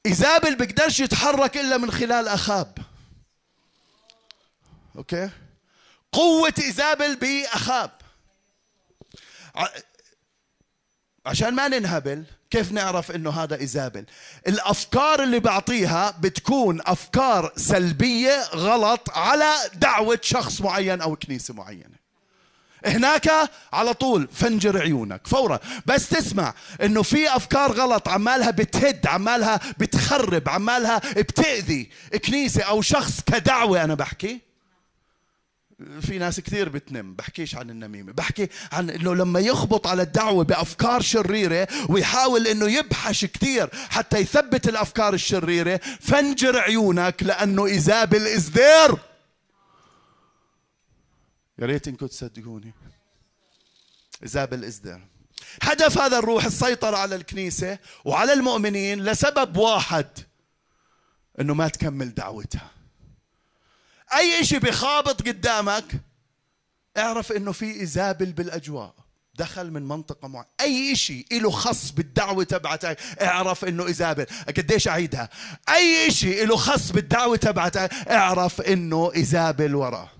ايزابل 0.05 0.55
بيقدرش 0.55 0.99
يتحرك 0.99 1.57
إلا 1.57 1.77
من 1.77 1.91
خلال 1.91 2.27
أخاب. 2.27 2.77
okay؟ 4.95 5.29
قوة 6.11 6.53
ايزابل 6.59 7.15
باخاب 7.15 7.91
عشان 11.25 11.53
ما 11.55 11.67
ننهبل 11.67 12.23
كيف 12.49 12.71
نعرف 12.71 13.11
إنه 13.11 13.29
هذا 13.29 13.55
ايزابل 13.59 14.05
الأفكار 14.47 15.23
اللي 15.23 15.39
بعطيها 15.39 16.11
بتكون 16.11 16.81
أفكار 16.85 17.53
سلبية 17.57 18.43
غلط 18.43 19.09
على 19.09 19.53
دعوة 19.73 20.19
شخص 20.21 20.61
معين 20.61 21.01
أو 21.01 21.15
كنيسة 21.15 21.53
معينة. 21.53 22.04
هناك 22.85 23.29
على 23.73 23.93
طول 23.93 24.27
فنجر 24.33 24.81
عيونك 24.81 25.27
فورا. 25.27 25.59
بس 25.85 26.09
تسمع 26.09 26.53
إنه 26.83 27.01
في 27.01 27.35
أفكار 27.35 27.71
غلط 27.71 28.07
عمالها 28.07 28.51
بتهد 28.51 29.07
عمالها 29.07 29.59
بتخرب 29.79 30.49
عمالها 30.49 30.97
بتأذي. 30.97 31.89
كنيسه 32.25 32.63
أو 32.63 32.81
شخص 32.81 33.21
كدعوة 33.25 33.83
أنا 33.83 33.93
بحكي. 33.93 34.39
في 36.01 36.17
ناس 36.17 36.39
كثير 36.39 36.69
بتنم 36.69 37.13
بحكيش 37.13 37.55
عن 37.55 37.69
النميمة 37.69 38.13
بحكي 38.13 38.47
عن 38.71 38.89
إنه 38.89 39.15
لما 39.15 39.39
يخبط 39.39 39.87
على 39.87 40.01
الدعوة 40.01 40.43
بأفكار 40.43 41.01
شريرة 41.01 41.67
ويحاول 41.89 42.47
إنه 42.47 42.71
يبحش 42.71 43.25
كثير 43.25 43.69
حتى 43.89 44.17
يثبت 44.17 44.69
الأفكار 44.69 45.13
الشريرة 45.13 45.79
فنجر 46.01 46.59
عيونك 46.59 47.23
لأنه 47.23 47.65
ايزابل 47.65 48.27
is 48.27 48.49
there 48.49 48.97
يا 51.59 51.65
ريت 51.65 51.87
إنكم 51.87 52.07
تصدقوني. 52.07 52.73
is 54.23 54.37
there 54.37 55.07
هدف 55.61 55.97
هذا 55.97 56.19
الروح 56.19 56.45
السيطرة 56.45 56.97
على 56.97 57.15
الكنيسة 57.15 57.79
وعلى 58.05 58.33
المؤمنين 58.33 59.03
لسبب 59.03 59.57
واحد 59.57 60.07
إنه 61.39 61.53
ما 61.53 61.67
تكمل 61.67 62.13
دعوتها. 62.13 62.71
أي 64.13 64.41
إشي 64.41 64.59
بخابط 64.59 65.21
قدامك 65.21 65.85
اعرف 66.97 67.31
إنه 67.31 67.51
في 67.51 67.65
ايزابل 67.79 68.33
بالأجواء. 68.33 68.95
دخل 69.35 69.71
من 69.71 69.81
منطقة 69.87 70.27
معينة. 70.27 70.49
أي 70.61 70.91
إشي 70.91 71.25
له 71.31 71.51
خص 71.51 71.91
بالدعوة 71.91 72.43
تبعتك 72.43 72.99
اعرف 73.21 73.65
إنه 73.65 73.87
إيزابل 73.87 74.25
قديش 74.47 74.87
أعيدها؟ 74.87 75.29
أي 75.69 76.07
إشي 76.07 76.45
له 76.45 76.55
خص 76.55 76.91
بالدعوة 76.91 77.37
تبعتك 77.37 77.93
اعرف 77.93 78.61
إنه 78.61 79.11
إيزابل 79.15 79.75
وراه 79.75 80.14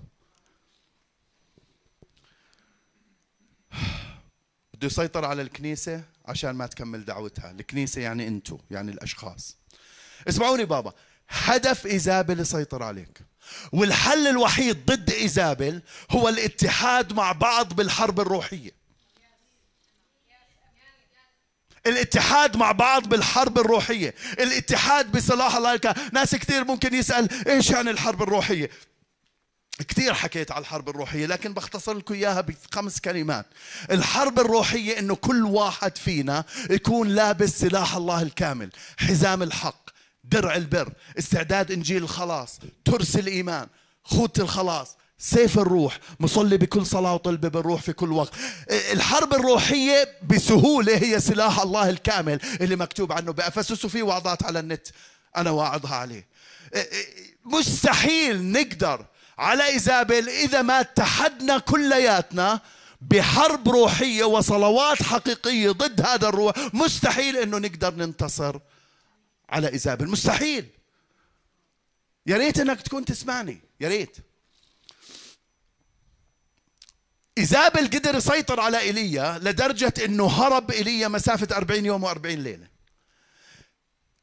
بده 4.76 4.86
يسيطر 4.86 5.24
على 5.24 5.42
الكنيسة 5.42 6.02
عشان 6.26 6.50
ما 6.50 6.66
تكمل 6.66 7.04
دعوتها. 7.04 7.50
الكنيسة 7.50 8.00
يعني 8.00 8.28
أنتو 8.28 8.58
يعني 8.70 8.92
الأشخاص. 8.92 9.56
اسمعوني 10.28 10.64
بابا 10.64 10.92
هدف 11.28 11.86
إيزابل 11.86 12.40
يسيطر 12.40 12.82
عليك. 12.82 13.18
والحل 13.72 14.26
الوحيد 14.26 14.86
ضد 14.86 15.10
إيزابل 15.10 15.82
هو 16.10 16.28
الاتحاد 16.28 17.12
مع 17.12 17.32
بعض 17.32 17.72
بالحرب 17.72 18.20
الروحية. 18.20 18.70
الاتحاد 21.86 22.56
مع 22.56 22.72
بعض 22.72 23.08
بالحرب 23.08 23.58
الروحية. 23.58 24.14
الاتحاد 24.32 25.12
بصلاح 25.12 25.56
الله. 25.56 25.80
ناس 26.12 26.34
كثير 26.34 26.64
ممكن 26.64 26.94
يسأل 26.94 27.48
إيش 27.48 27.70
يعني 27.70 27.90
الحرب 27.90 28.22
الروحية؟ 28.22 28.70
كثير 29.88 30.14
حكيت 30.14 30.52
على 30.52 30.60
الحرب 30.60 30.88
الروحية 30.88 31.26
لكن 31.26 31.54
بختصر 31.54 31.92
لكم 31.94 32.14
إياها 32.14 32.40
بخمس 32.40 33.00
كلمات. 33.00 33.46
الحرب 33.90 34.38
الروحية 34.38 34.98
إنه 34.98 35.14
كل 35.14 35.44
واحد 35.44 35.98
فينا 35.98 36.44
يكون 36.70 37.08
لابس 37.08 37.60
سلاح 37.60 37.96
الله 37.96 38.22
الكامل 38.22 38.70
حزام 38.96 39.42
الحق 39.42 39.90
درع 40.24 40.56
البر 40.56 40.92
استعداد 41.18 41.72
إنجيل 41.72 42.02
الخلاص 42.02 42.58
ترس 42.84 43.16
الإيمان 43.16 43.66
خوت 44.04 44.40
الخلاص 44.40 44.96
سيف 45.18 45.58
الروح 45.58 45.98
مصلي 46.20 46.56
بكل 46.56 46.86
صلاة 46.86 47.14
وطلبة 47.14 47.48
بالروح 47.48 47.82
في 47.82 47.92
كل 47.92 48.12
وقت. 48.12 48.32
الحرب 48.70 49.34
الروحية 49.34 50.08
بسهولة 50.28 50.96
هي 50.96 51.20
سلاح 51.20 51.60
الله 51.60 51.90
الكامل 51.90 52.40
اللي 52.60 52.76
مكتوب 52.76 53.12
عنه. 53.12 53.32
بأفسس 53.32 53.84
وفي 53.84 54.02
وعظات 54.02 54.42
على 54.42 54.58
النت 54.58 54.88
أنا 55.36 55.50
واعظها 55.50 55.94
عليه. 55.94 56.26
مستحيل 57.44 58.52
نقدر 58.52 59.06
على 59.38 59.66
إيزابل 59.66 60.28
إذا 60.28 60.62
ما 60.62 60.80
اتحدنا 60.80 61.58
كلياتنا 61.58 62.60
بحرب 63.00 63.68
روحية 63.68 64.24
وصلوات 64.24 65.02
حقيقية 65.02 65.70
ضد 65.70 66.00
هذا 66.00 66.28
الروح 66.28 66.74
مستحيل 66.74 67.36
أنه 67.36 67.58
نقدر 67.58 67.94
ننتصر 67.94 68.58
على 69.48 69.72
إيزابل 69.72 70.08
مستحيل. 70.08 70.68
يا 72.26 72.36
ريت 72.36 72.58
أنك 72.58 72.80
تكون 72.80 73.04
تسمعني 73.04 73.60
يا 73.80 73.88
ريت. 73.88 74.16
إيزابل 77.38 77.86
قدر 77.86 78.14
يسيطر 78.14 78.60
على 78.60 78.78
إيليا 78.78 79.38
لدرجة 79.42 79.94
أنه 80.04 80.26
هرب 80.26 80.70
إيليا 80.70 81.08
مسافة 81.08 81.56
40 81.56 81.86
يوم 81.86 82.06
و40 82.08 82.26
ليلة. 82.26 82.75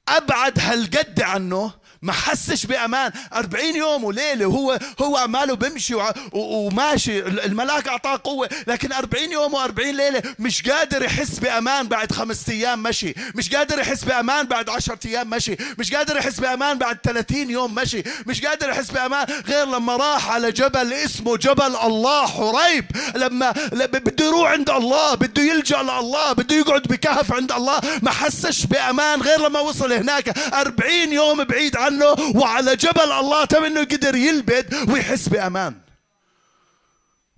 أبعد 0.09 0.59
هالقد 0.59 1.21
عنه 1.21 1.71
ما 2.01 2.13
حسش 2.13 2.65
بأمان. 2.65 3.11
40 3.33 3.75
يوم 3.75 4.03
وليلة 4.03 4.45
وهو 4.45 4.79
هو 5.01 5.17
عماله 5.17 5.55
بيمشي 5.55 5.95
وماشي. 6.33 7.19
الملاك 7.19 7.87
أعطاه 7.87 8.21
قوة 8.23 8.49
لكن 8.67 8.91
40 8.93 9.31
يوم 9.31 9.55
و40 9.55 9.79
ليلة 9.79 10.23
مش 10.39 10.69
قادر 10.69 11.03
يحس 11.03 11.39
بأمان 11.39 11.87
بعد 11.87 12.11
خمس 12.11 12.49
أيام 12.49 12.83
مشي. 12.83 13.13
مش 13.35 13.55
قادر 13.55 13.79
يحس 13.79 14.03
بأمان 14.03 14.45
بعد 14.47 14.69
10 14.69 14.99
أيام 15.05 15.29
مشي. 15.29 15.55
مش 15.79 15.93
قادر 15.93 16.17
يحس 16.17 16.39
بأمان 16.39 16.77
بعد 16.77 16.97
30 17.03 17.49
يوم 17.49 17.75
مشي. 17.75 18.03
مش 18.27 18.45
قادر 18.45 18.69
يحس 18.69 18.91
بأمان 18.91 19.27
غير 19.47 19.65
لما 19.65 19.95
راح 19.95 20.29
على 20.29 20.51
جبل 20.51 20.93
اسمه 20.93 21.37
جبل 21.37 21.75
الله 21.83 22.27
حريب. 22.27 22.85
لما 23.15 23.51
بده 23.73 24.25
يروح 24.25 24.51
عند 24.51 24.69
الله 24.69 25.15
بده 25.15 25.41
يلجأ 25.43 25.81
لله 25.83 26.33
بده 26.33 26.55
يقعد 26.55 26.81
بكهف 26.81 27.31
عند 27.33 27.51
الله 27.51 27.79
ما 28.01 28.11
حسش 28.11 28.65
بأمان 28.65 29.21
غير 29.21 29.39
لما 29.47 29.59
وصل 29.59 29.92
هناك 29.97 30.37
40 30.37 30.91
يوم 30.91 31.43
بعيد 31.43 31.75
عنه 31.75 32.15
وعلى 32.35 32.75
جبل 32.75 33.11
الله 33.11 33.45
تم 33.45 33.63
إنه 33.63 33.83
قدر 33.83 34.15
يلبد 34.15 34.89
ويحس 34.89 35.29
بأمان. 35.29 35.81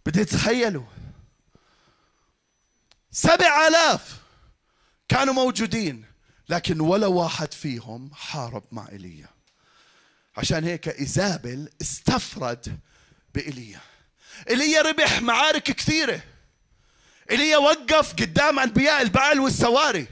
بدي 0.06 0.26
تتخيلوا 0.26 0.86
سبع 3.12 3.68
آلاف 3.68 4.16
كانوا 5.10 5.34
موجودين 5.34 6.06
لكن 6.50 6.80
ولا 6.82 7.08
واحد 7.08 7.54
فيهم 7.54 8.12
حارب 8.14 8.64
مع 8.72 8.90
إيليا. 8.92 9.30
عشان 10.38 10.64
هيك 10.64 11.00
إيزابل 11.00 11.70
استفرد 11.82 12.80
بإيليا. 13.36 13.80
إيليا 14.50 14.82
ربح 14.82 15.22
معارك 15.22 15.64
كثيرة. 15.64 16.22
إيليا 17.32 17.58
وقف 17.58 18.14
قدام 18.14 18.60
أنبياء 18.60 19.02
البعل 19.02 19.40
والسواري. 19.40 20.08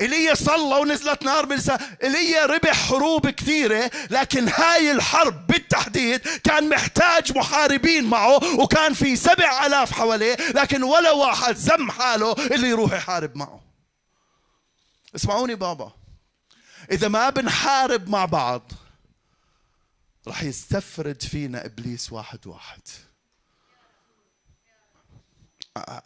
ايليا 0.00 0.34
صلى 0.34 0.80
ونزلت 0.80 1.22
نار 1.22 1.46
من 1.46 1.62
ايليا 2.02 2.46
ربح 2.46 2.88
حروب 2.88 3.28
كثيرة 3.28 3.90
لكن 4.10 4.48
هاي 4.48 4.92
الحرب 4.92 5.46
بالتحديد 5.46 6.20
كان 6.20 6.68
محتاج 6.68 7.38
محاربين 7.38 8.04
معه 8.04 8.60
وكان 8.60 8.94
في 8.94 9.16
سبع 9.16 9.66
ألاف 9.66 9.92
حواليه 9.92 10.34
لكن 10.34 10.82
ولا 10.82 11.10
واحد 11.10 11.56
زم 11.56 11.90
حاله 11.90 12.32
اللي 12.32 12.68
يروح 12.68 12.92
يحارب 12.92 13.36
معه. 13.36 13.60
اسمعوني 15.16 15.54
بابا. 15.54 15.92
إذا 16.90 17.08
ما 17.08 17.30
بنحارب 17.30 18.08
مع 18.08 18.24
بعض 18.24 18.72
رح 20.28 20.42
يستفرد 20.42 21.22
فينا 21.22 21.64
إبليس 21.66 22.12
واحد 22.12 22.46
واحد. 22.46 22.82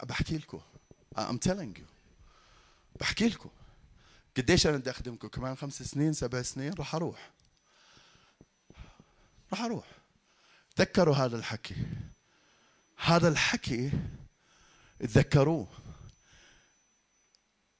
بحكي 0.03 0.37
لكم 0.37 0.61
I'm 1.17 1.39
telling 1.47 1.79
you. 1.79 1.85
بحكي 2.99 3.27
لكم. 3.27 3.49
قديش 4.37 4.67
أنا 4.67 4.77
بدي 4.77 4.89
أخدمكم؟ 4.89 5.27
كمان 5.27 5.55
خمس 5.55 5.83
سنين 5.83 6.13
سبع 6.13 6.41
سنين؟ 6.41 6.73
رح 6.73 6.95
أروح. 6.95 7.31
رح 9.53 9.61
أروح. 9.61 9.85
تذكروا 10.75 11.15
هذا 11.15 11.37
الحكي. 11.37 11.75
هذا 12.97 13.27
الحكي 13.27 13.91
تذكروه. 14.99 15.67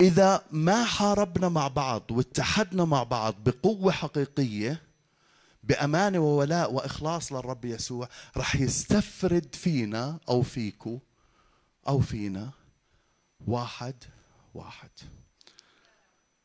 إذا 0.01 0.45
ما 0.51 0.85
حاربنا 0.85 1.49
مع 1.49 1.67
بعض 1.67 2.11
واتحدنا 2.11 2.85
مع 2.85 3.03
بعض 3.03 3.35
بقوة 3.43 3.91
حقيقية 3.91 4.81
بأمانة 5.63 6.19
وولاء 6.19 6.73
وإخلاص 6.73 7.31
للرب 7.31 7.65
يسوع 7.65 8.09
رح 8.37 8.55
يستفرد 8.55 9.55
فينا 9.55 10.19
أو 10.29 10.41
فيكو 10.41 10.99
أو 11.87 11.99
فينا 11.99 12.51
واحد 13.47 13.95
واحد. 14.53 14.89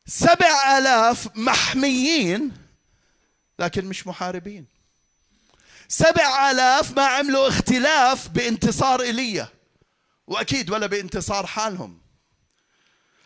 سبع 0.09 0.79
آلاف 0.79 1.29
محميين 1.35 2.53
لكن 3.59 3.85
مش 3.85 4.07
محاربين. 4.07 4.67
سبع 5.89 6.51
آلاف 6.51 6.97
ما 6.97 7.03
عملوا 7.03 7.49
اختلاف 7.49 8.29
بانتصار 8.29 9.01
إيليا 9.01 9.49
وأكيد 10.27 10.71
ولا 10.71 10.87
بانتصار 10.87 11.47
حالهم. 11.47 12.01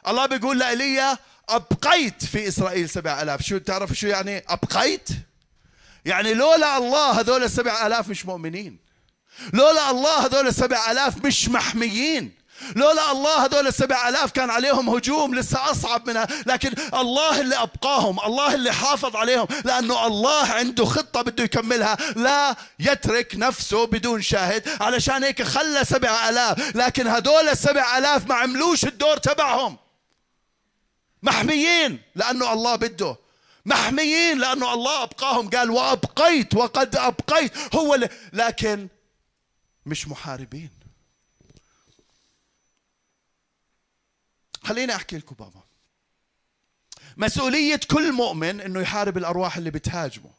الله 0.08 0.26
بيقول 0.26 0.58
لإيليا 0.58 1.18
أبقيت 1.48 2.24
في 2.24 2.48
إسرائيل 2.48 2.90
سبع 2.90 3.22
آلاف. 3.22 3.42
شو 3.42 3.58
تعرف 3.58 3.92
شو 3.92 4.06
يعني 4.06 4.44
أبقيت؟ 4.48 5.08
يعني 6.04 6.34
لولا 6.34 6.76
الله 6.76 7.20
هذول 7.20 7.42
السبع 7.42 7.86
آلاف 7.86 8.08
مش 8.08 8.26
مؤمنين. 8.26 8.78
لولا 9.52 9.90
الله 9.90 10.26
هذول 10.26 10.46
السبع 10.46 10.90
آلاف 10.90 11.24
مش 11.24 11.48
محميين. 11.48 12.41
لولا 12.76 13.12
الله 13.12 13.44
هذول 13.44 13.66
السبع 13.66 14.08
آلاف 14.08 14.32
كان 14.32 14.50
عليهم 14.50 14.88
هجوم 14.88 15.34
لسه 15.34 15.70
أصعب 15.70 16.08
منها. 16.08 16.26
لكن 16.46 16.74
الله 16.94 17.40
اللي 17.40 17.56
أبقاهم 17.56 18.20
الله 18.20 18.54
اللي 18.54 18.72
حافظ 18.72 19.16
عليهم 19.16 19.46
لأنه 19.64 20.06
الله 20.06 20.46
عنده 20.46 20.84
خطة 20.84 21.22
بده 21.22 21.44
يكملها. 21.44 21.96
لا 22.16 22.56
يترك 22.78 23.32
نفسه 23.36 23.86
بدون 23.86 24.22
شاهد. 24.22 24.68
علشان 24.80 25.24
هيك 25.24 25.42
خلى 25.42 25.84
سبع 25.84 26.28
آلاف. 26.28 26.76
لكن 26.76 27.06
هذول 27.06 27.48
السبع 27.48 27.98
آلاف 27.98 28.26
ما 28.26 28.34
عملوش 28.34 28.84
الدور 28.84 29.16
تبعهم. 29.16 29.76
محميين 31.22 32.02
لأنه 32.14 32.52
الله 32.52 32.76
بده. 32.76 33.16
محميين 33.64 34.38
لأنه 34.38 34.74
الله 34.74 35.02
أبقاهم. 35.02 35.50
قال 35.50 35.70
وأبقيت 35.70 36.54
وقد 36.54 36.96
أبقيت. 36.96 37.52
هو 37.74 37.94
اللي 37.94 38.08
لكن 38.32 38.88
مش 39.86 40.08
محاربين. 40.08 40.81
خليني 44.64 44.94
أحكي 44.94 45.18
لكم 45.18 45.34
بابا. 45.38 45.62
مسؤولية 47.16 47.80
كل 47.90 48.12
مؤمن 48.12 48.60
إنه 48.60 48.80
يحارب 48.80 49.18
الأرواح 49.18 49.56
اللي 49.56 49.70
بتهاجمه. 49.70 50.30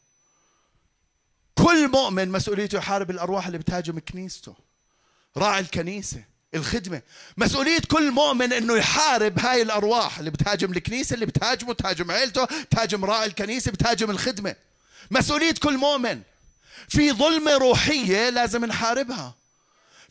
كل 1.56 1.88
مؤمن 1.88 2.30
مسؤوليته 2.30 2.78
يحارب 2.78 3.12
الأرواح 3.12 3.46
اللي 3.46 3.58
بتهاجم 3.58 4.00
كنيسته. 4.00 4.56
راعي 5.38 5.60
الكنيسة 5.60 6.24
الخدمة. 6.56 7.02
مسؤولية 7.38 7.80
كل 7.80 8.12
مؤمن 8.12 8.54
إنه 8.54 8.78
يحارب 8.78 9.40
هاي 9.40 9.62
الأرواح 9.62 10.20
اللي 10.20 10.32
بتهاجم 10.32 10.72
الكنيسة 10.72 11.14
اللي 11.14 11.26
بتهاجمه 11.26 11.74
تهاجم 11.74 12.12
عيلته 12.12 12.46
تهاجم 12.46 13.06
راعي 13.06 13.26
الكنيسة 13.26 13.72
بتهاجم 13.72 14.12
الخدمة. 14.12 14.56
مسؤولية 15.12 15.54
كل 15.54 15.78
مؤمن. 15.78 16.22
في 16.88 17.12
ظلمة 17.12 17.58
روحية 17.58 18.30
لازم 18.30 18.66
نحاربها. 18.66 19.36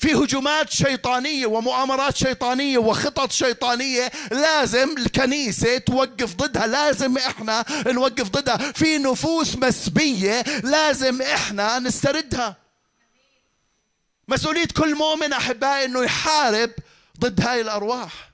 في 0.03 0.15
هجومات 0.15 0.71
شيطانية 0.71 1.47
ومؤامرات 1.47 2.17
شيطانية 2.17 2.79
وخطط 2.79 3.33
شيطانية 3.33 4.13
لازم 4.31 4.99
الكنيسة 4.99 5.79
توقف 5.79 6.35
ضدها 6.35 6.67
لازم 6.67 7.19
إحنا 7.19 7.65
نوقف 7.87 8.29
ضدها. 8.29 8.73
في 8.73 8.99
نفوس 8.99 9.57
مسبية 9.57 10.43
لازم 10.43 11.23
إحنا 11.23 11.79
نستردها. 11.79 12.57
مسؤولية 14.29 14.67
كل 14.77 14.95
مؤمن 14.95 15.33
أحبائي 15.33 15.85
أنه 15.85 16.05
يحارب 16.05 16.71
ضد 17.21 17.41
هاي 17.41 17.61
الأرواح. 17.61 18.33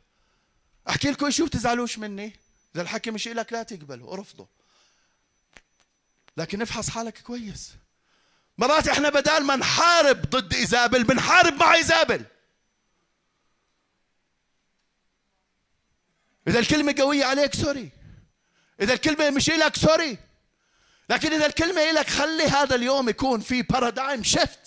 أحكي 0.89 1.11
لكم 1.11 1.31
شو 1.31 1.47
بتزعلوش 1.47 1.99
مني؟ 1.99 2.37
إذا 2.75 2.83
الحكي 2.83 3.11
مش 3.11 3.29
إلك 3.29 3.53
لا 3.53 3.63
تقبله 3.63 4.13
ارفضه. 4.13 4.49
لكن 6.37 6.63
افحص 6.63 6.91
حالك 6.91 7.19
كويس. 7.19 7.73
مرات 8.59 8.89
إحنا 8.89 9.09
بدال 9.09 9.45
ما 9.45 9.57
نحارب 9.57 10.23
ضد 10.23 10.55
إيزابل 10.55 11.05
بنحارب 11.05 11.55
مع 11.55 11.75
إيزابل. 11.75 12.25
إذا 16.49 16.59
الكلمة 16.59 16.95
قوية 16.99 17.25
عليك 17.25 17.55
sorry. 17.55 17.91
إذا 18.81 18.93
الكلمة 18.93 19.31
مش 19.31 19.51
لك 19.51 19.77
sorry. 19.77 20.19
لكن 21.09 21.33
إذا 21.33 21.47
الكلمة 21.47 21.91
لك 21.91 22.11
خلي 22.11 22.45
هذا 22.45 22.75
اليوم 22.75 23.09
يكون 23.09 23.41
في 23.41 23.63
بارادايم 23.63 24.23
شيفت 24.23 24.61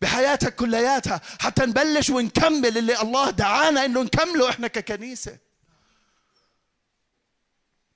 بحياتك 0.00 0.54
كلياتها 0.54 1.20
حتى 1.40 1.66
نبلش 1.66 2.10
ونكمل 2.10 2.78
اللي 2.78 3.00
الله 3.02 3.30
دعانا 3.30 3.84
إنه 3.84 4.02
نكمله 4.02 4.50
إحنا 4.50 4.68
ككنيسة. 4.68 5.38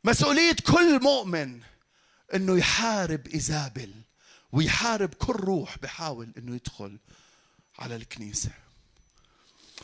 مسؤولية 0.05 0.57
كل 0.66 1.03
مؤمن 1.03 1.61
إنه 2.35 2.59
يحارب 2.59 3.26
إيزابل. 3.26 3.99
ويحارب 4.53 5.14
كل 5.14 5.32
روح 5.32 5.78
بحاول 5.78 6.32
إنه 6.38 6.55
يدخل 6.55 6.98
على 7.78 7.96
الكنيسة. 7.96 8.51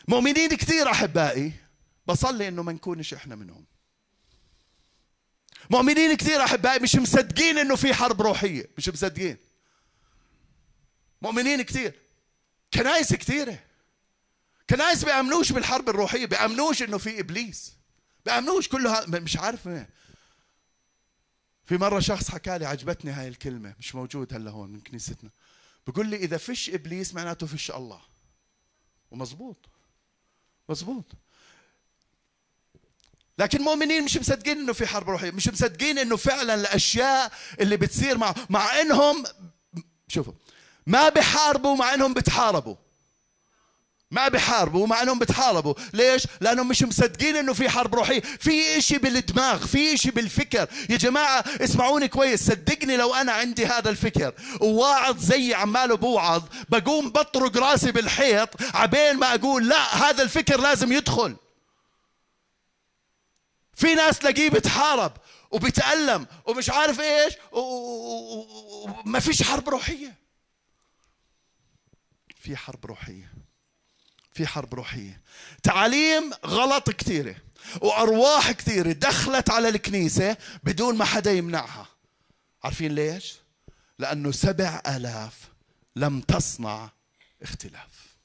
مؤمنين 0.08 0.48
كثير 0.48 0.90
أحبائي 0.90 1.52
بصلي 2.06 2.48
إنه 2.48 2.62
ما 2.62 2.72
نكونش 2.72 3.14
إحنا 3.14 3.34
منهم. 3.34 3.64
مؤمنين 5.70 6.14
كثير 6.14 6.44
أحبائي 6.44 6.78
مش 6.78 6.96
مصدقين 6.96 7.58
إنه 7.58 7.76
في 7.76 7.94
حرب 7.94 8.22
روحية 8.22 8.70
مش 8.78 8.88
مصدقين. 8.88 9.36
مؤمنين 11.22 11.62
كثير. 11.62 11.94
كنايس 12.74 13.14
كثيرة. 13.14 13.58
كنايس 14.70 15.04
بيأمنوش 15.04 15.52
بالحرب 15.52 15.88
الروحية 15.88 16.26
بيأمنوش 16.26 16.82
إنه 16.82 16.98
في 16.98 17.20
إبليس. 17.20 17.72
بيأمنوش 18.24 18.68
كله 18.68 19.06
مش 19.06 19.36
عارف 19.36 19.68
في 21.66 21.76
مرة 21.76 22.00
شخص 22.00 22.30
حكى 22.30 22.58
لي 22.58 22.66
عجبتني 22.66 23.10
هاي 23.10 23.28
الكلمة 23.28 23.74
مش 23.78 23.94
موجود 23.94 24.34
هلا 24.34 24.50
هون 24.50 24.70
من 24.70 24.80
كنيستنا. 24.80 25.30
بقول 25.86 26.06
لي 26.06 26.16
إذا 26.16 26.36
فيش 26.36 26.70
إبليس 26.70 27.14
معناته 27.14 27.46
فيش 27.46 27.70
الله. 27.70 28.00
ومزبوط. 29.10 29.56
مزبوط. 30.68 31.04
لكن 33.38 33.62
مؤمنين 33.62 34.04
مش 34.04 34.16
مصدقين 34.16 34.58
إنه 34.58 34.72
في 34.72 34.86
حرب 34.86 35.10
روحية 35.10 35.30
مش 35.30 35.48
مصدقين 35.48 35.98
إنه 35.98 36.16
فعلا 36.16 36.54
الأشياء 36.54 37.32
اللي 37.60 37.76
بتصير 37.76 38.18
مع 38.18 38.34
مع 38.50 38.80
إنهم 38.80 39.24
شوفوا 40.08 40.32
ما 40.86 41.08
بحاربوا 41.08 41.76
مع 41.76 41.94
إنهم 41.94 42.14
بتحاربوا. 42.14 42.76
ما 44.10 44.28
بحاربوا 44.28 44.86
مع 44.86 45.02
انهم 45.02 45.18
بتحاربوا. 45.18 45.74
ليش؟ 45.92 46.26
لانهم 46.40 46.68
مش 46.68 46.82
مصدقين 46.82 47.36
انه 47.36 47.52
في 47.52 47.68
حرب 47.68 47.94
روحية. 47.94 48.20
في 48.20 48.78
إشي 48.78 48.98
بالدماغ 48.98 49.66
في 49.66 49.94
إشي 49.94 50.10
بالفكر. 50.10 50.68
يا 50.90 50.96
جماعة 50.96 51.44
اسمعوني 51.60 52.08
كويس. 52.08 52.46
صدقني 52.46 52.96
لو 52.96 53.14
أنا 53.14 53.32
عندي 53.32 53.66
هذا 53.66 53.90
الفكر 53.90 54.34
وواعظ 54.60 55.18
زي 55.18 55.54
عماله 55.54 55.96
بوعظ 55.96 56.42
بقوم 56.68 57.10
بطرق 57.10 57.56
راسي 57.56 57.92
بالحيط 57.92 58.48
عبين 58.74 59.16
ما 59.16 59.34
أقول 59.34 59.68
لا 59.68 59.96
هذا 59.96 60.22
الفكر 60.22 60.60
لازم 60.60 60.92
يدخل. 60.92 61.36
في 63.74 63.94
ناس 63.94 64.18
تلاقيه 64.18 64.50
بتحارب 64.50 65.12
وبيتألم 65.50 66.26
ومش 66.46 66.70
عارف 66.70 67.00
إيش 67.00 67.34
وما 67.52 69.20
فيش 69.20 69.42
حرب 69.42 69.68
روحية. 69.68 70.14
في 72.40 72.56
حرب 72.56 72.86
روحية. 72.86 73.35
في 74.36 74.46
حرب 74.46 74.74
روحية. 74.74 75.20
تعاليم 75.62 76.32
غلط 76.46 76.90
كثيرة 76.90 77.36
وأرواح 77.80 78.52
كثيرة 78.52 78.92
دخلت 78.92 79.50
على 79.50 79.68
الكنيسة 79.68 80.36
بدون 80.62 80.96
ما 80.96 81.04
حدا 81.04 81.32
يمنعها. 81.32 81.88
عارفين 82.64 82.94
ليش؟ 82.94 83.34
لأنه 83.98 84.32
سبع 84.32 84.82
آلاف 84.86 85.48
لم 85.96 86.20
تصنع 86.20 86.90
اختلاف. 87.42 88.16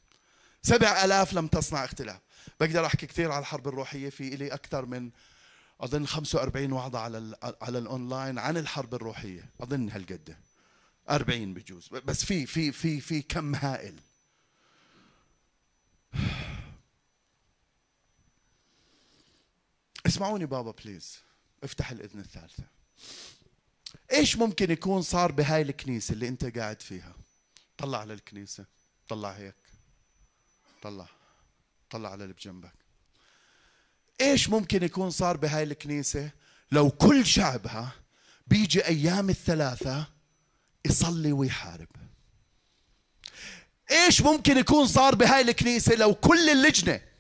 سبع 0.61 1.05
آلاف 1.05 1.33
لم 1.33 1.47
تصنع 1.47 1.85
اختلاف. 1.85 2.19
بقدر 2.59 2.85
أحكي 2.85 3.07
كثير 3.07 3.31
على 3.31 3.39
الحرب 3.39 3.67
الروحية 3.67 4.09
في 4.09 4.33
إلي 4.33 4.47
أكثر 4.47 4.85
من 4.85 5.11
أظن 5.81 6.05
45 6.05 6.71
وعظة 6.71 6.99
على 6.99 7.35
على 7.61 7.77
الأونلاين 7.77 8.39
عن 8.39 8.57
الحرب 8.57 8.95
الروحية. 8.95 9.49
أظن 9.61 9.89
هالقد 9.89 10.35
40 11.09 11.53
بجوز. 11.53 11.89
بس 11.89 12.25
في 12.25 12.45
في 12.45 12.71
في 12.71 13.01
في 13.01 13.21
كم 13.21 13.55
هائل. 13.55 13.95
اسمعوني 20.11 20.45
بابا 20.45 20.71
please 20.71 21.17
افتح 21.63 21.91
الإذن 21.91 22.19
الثالثة. 22.19 22.63
إيش 24.11 24.37
ممكن 24.37 24.71
يكون 24.71 25.01
صار 25.01 25.31
بهاي 25.31 25.61
الكنيسة 25.61 26.13
اللي 26.13 26.27
أنت 26.27 26.57
قاعد 26.57 26.81
فيها؟ 26.81 27.15
طلع 27.77 27.99
على 27.99 28.13
الكنيسة 28.13 28.65
طلع 29.07 29.31
هيك. 29.31 29.55
طلع 30.81 31.07
طلع 31.89 32.09
على 32.09 32.23
اللي 32.23 32.33
بجنبك. 32.33 32.73
إيش 34.21 34.49
ممكن 34.49 34.83
يكون 34.83 35.09
صار 35.09 35.37
بهاي 35.37 35.63
الكنيسة؟ 35.63 36.31
لو 36.71 36.89
كل 36.89 37.25
شعبها 37.25 37.91
بيجي 38.47 38.85
أيام 38.85 39.29
الثلاثة 39.29 40.07
يصلي 40.85 41.31
ويحارب. 41.31 41.87
إيش 43.91 44.21
ممكن 44.21 44.57
يكون 44.57 44.87
صار 44.87 45.15
بهاي 45.15 45.41
الكنيسة؟ 45.41 45.95
لو 45.95 46.15
كل 46.15 46.49
اللجنة 46.49 47.10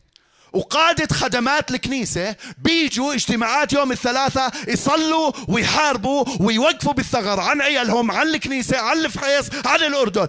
وقادة 0.53 1.15
خدمات 1.15 1.71
الكنيسة 1.71 2.35
بيجوا 2.57 3.13
اجتماعات 3.13 3.73
يوم 3.73 3.91
الثلاثة 3.91 4.51
يصلوا 4.67 5.31
ويحاربوا 5.47 6.25
ويوقفوا 6.39 6.93
بالثغر 6.93 7.39
عن 7.39 7.61
عيالهم 7.61 8.11
عن 8.11 8.27
الكنيسة 8.27 8.77
عن 8.77 8.97
الفحيص 8.97 9.49
عن 9.65 9.79
الأردن 9.83 10.27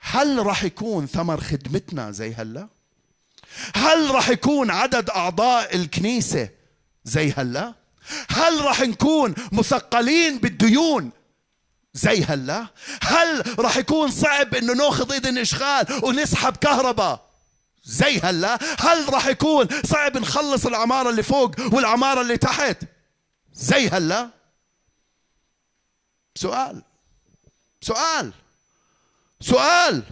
هل 0.00 0.46
راح 0.46 0.64
يكون 0.64 1.06
ثمر 1.06 1.40
خدمتنا 1.40 2.10
زي 2.10 2.34
هلا؟ 2.34 2.68
هل 3.74 4.10
راح 4.10 4.28
يكون 4.28 4.70
عدد 4.70 5.10
أعضاء 5.10 5.76
الكنيسة 5.76 6.48
زي 7.04 7.32
هلا؟ 7.36 7.74
هل 8.28 8.60
راح 8.60 8.80
نكون 8.80 9.34
مثقلين 9.52 10.38
بالديون 10.38 11.10
زي 11.94 12.24
هلا؟ 12.24 12.66
هل 13.02 13.58
راح 13.58 13.76
يكون 13.76 14.10
صعب 14.10 14.54
إنه 14.54 14.72
ناخذ 14.72 15.12
اذن 15.12 15.38
اشغال 15.38 15.86
ونسحب 16.02 16.56
كهرباء 16.56 17.25
زي 17.86 18.20
هلا؟ 18.20 18.58
هل 18.78 19.14
راح 19.14 19.26
يكون 19.26 19.68
صعب 19.84 20.16
نخلص 20.18 20.66
العمارة 20.66 21.10
اللي 21.10 21.22
فوق 21.22 21.74
والعمارة 21.74 22.20
اللي 22.20 22.38
تحت؟ 22.38 22.84
زي 23.52 23.88
هلا؟ 23.88 24.30
سؤال. 26.34 26.82
سؤال. 27.80 28.32
سؤال. 29.40 30.02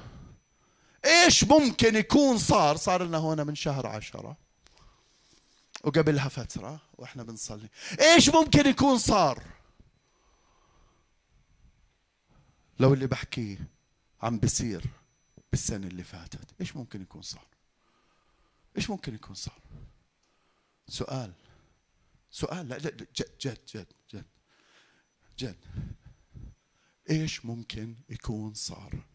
إيش 1.05 1.45
ممكن 1.45 1.97
يكون 1.97 2.39
صار؟ 2.39 2.77
صار 2.77 3.05
لنا 3.05 3.18
هون 3.18 3.47
من 3.47 3.55
شهر 3.55 3.87
عشرة. 3.87 4.37
وقبلها 5.85 6.29
فترة 6.29 6.79
وإحنا 6.99 7.22
بنصلي. 7.22 7.68
إيش 8.01 8.29
ممكن 8.29 8.66
يكون 8.66 8.99
صار؟ 8.99 9.43
لو 12.81 12.95
اللي 12.95 13.07
بحكيه 13.07 13.59
عم 14.22 14.39
بصير 14.39 14.85
بالسنة 15.51 15.87
اللي 15.87 16.05
فاتت 16.05 16.61
إيش 16.61 16.77
ممكن 16.77 17.03
يكون 17.03 17.22
صار؟ 17.22 17.54
إيش 18.77 18.91
ممكن 18.91 19.14
يكون 19.14 19.35
صار؟ 19.35 19.62
سؤال 20.89 21.33
سؤال 22.31 22.68
لا 22.68 22.75
لا 22.75 22.91
جد 22.91 23.09
جد 23.41 23.59
جد 23.75 23.93
جد 24.14 24.27
جد 25.39 25.57
إيش 27.11 27.45
ممكن 27.45 27.97
يكون 28.09 28.55
صار؟ 28.55 29.07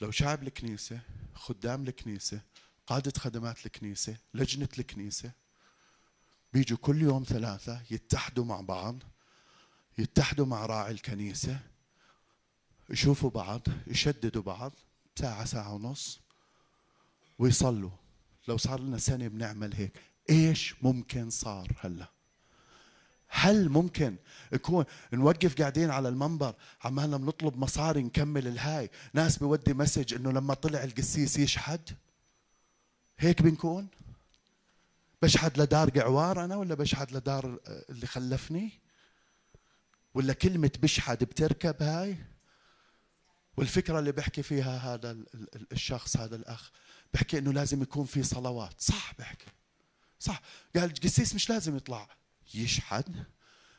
لو 0.00 0.10
شعب 0.10 0.42
الكنيسة 0.42 1.00
خدام 1.34 1.88
الكنيسة 1.88 2.40
قادة 2.86 3.12
خدمات 3.18 3.66
الكنيسة 3.66 4.16
لجنة 4.34 4.68
الكنيسة 4.78 5.32
بيجوا 6.52 6.78
كل 6.78 7.02
يوم 7.02 7.24
ثلاثة 7.24 7.82
يتحدوا 7.90 8.44
مع 8.44 8.60
بعض 8.60 9.02
يتحدوا 9.98 10.46
مع 10.46 10.66
راعي 10.66 10.92
الكنيسة 10.92 11.60
يشوفوا 12.90 13.30
بعض 13.30 13.60
يشددوا 13.86 14.42
بعض 14.42 14.72
ساعة 15.16 15.44
ساعة 15.44 15.74
ونص 15.74 16.20
ويصلوا 17.38 17.90
لو 18.48 18.56
صار 18.56 18.80
لنا 18.80 18.98
سنة 18.98 19.28
بنعمل 19.28 19.74
هيك 19.74 19.92
إيش 20.30 20.74
ممكن 20.82 21.30
صار 21.30 21.68
هلأ؟ 21.80 22.08
هل 23.28 23.68
ممكن 23.68 24.16
يكون 24.52 24.84
نوقف 25.12 25.60
قاعدين 25.60 25.90
على 25.90 26.08
المنبر 26.08 26.54
عمالنا 26.84 27.16
بنطلب 27.16 27.56
مصاري 27.56 28.02
نكمل 28.02 28.46
الهاي؟ 28.46 28.90
ناس 29.14 29.38
بيودي 29.38 29.74
message 29.74 30.14
إنه 30.14 30.32
لما 30.32 30.54
طلع 30.54 30.84
القسيس 30.84 31.38
يشحد 31.38 31.90
هيك 33.18 33.42
بنكون؟ 33.42 33.88
بشحد 35.22 35.60
لدار 35.60 35.90
قعوار 35.90 36.44
أنا 36.44 36.56
ولا 36.56 36.74
بشحد 36.74 37.12
لدار 37.12 37.58
اللي 37.90 38.06
خلفني؟ 38.06 38.70
ولا 40.14 40.32
كلمة 40.32 40.70
بشحد 40.82 41.24
بتركب 41.24 41.82
هاي؟ 41.82 42.16
والفكرة 43.56 43.98
اللي 43.98 44.12
بحكي 44.12 44.42
فيها 44.42 44.94
هذا 44.94 45.16
الشخص 45.72 46.16
هذا 46.16 46.36
الأخ 46.36 46.70
بحكي 47.14 47.38
إنه 47.38 47.52
لازم 47.52 47.82
يكون 47.82 48.04
في 48.04 48.22
صلوات. 48.22 48.80
صح 48.80 49.14
بحكي. 49.18 49.46
صح. 50.20 50.42
قال 50.76 50.84
القسيس 50.84 51.34
مش 51.34 51.50
لازم 51.50 51.76
يطلع. 51.76 52.08
يشحد 52.54 53.24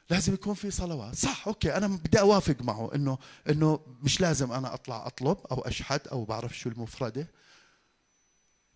لازم 0.10 0.34
يكون 0.34 0.54
في 0.54 0.72
صلوات. 0.72 1.16
صح 1.16 1.48
أوكي. 1.48 1.78
أنا 1.78 1.88
بدي 1.88 2.20
أوافق 2.20 2.62
معه 2.62 2.96
إنه 2.96 3.18
إنه 3.50 3.80
مش 4.04 4.22
لازم 4.22 4.52
أنا 4.52 4.74
أطلع 4.74 5.08
أطلب 5.08 5.38
أو 5.52 5.62
أشحد 5.62 6.08
أو 6.08 6.26
بعرف 6.26 6.58
شو 6.58 6.70
المفردة. 6.70 7.28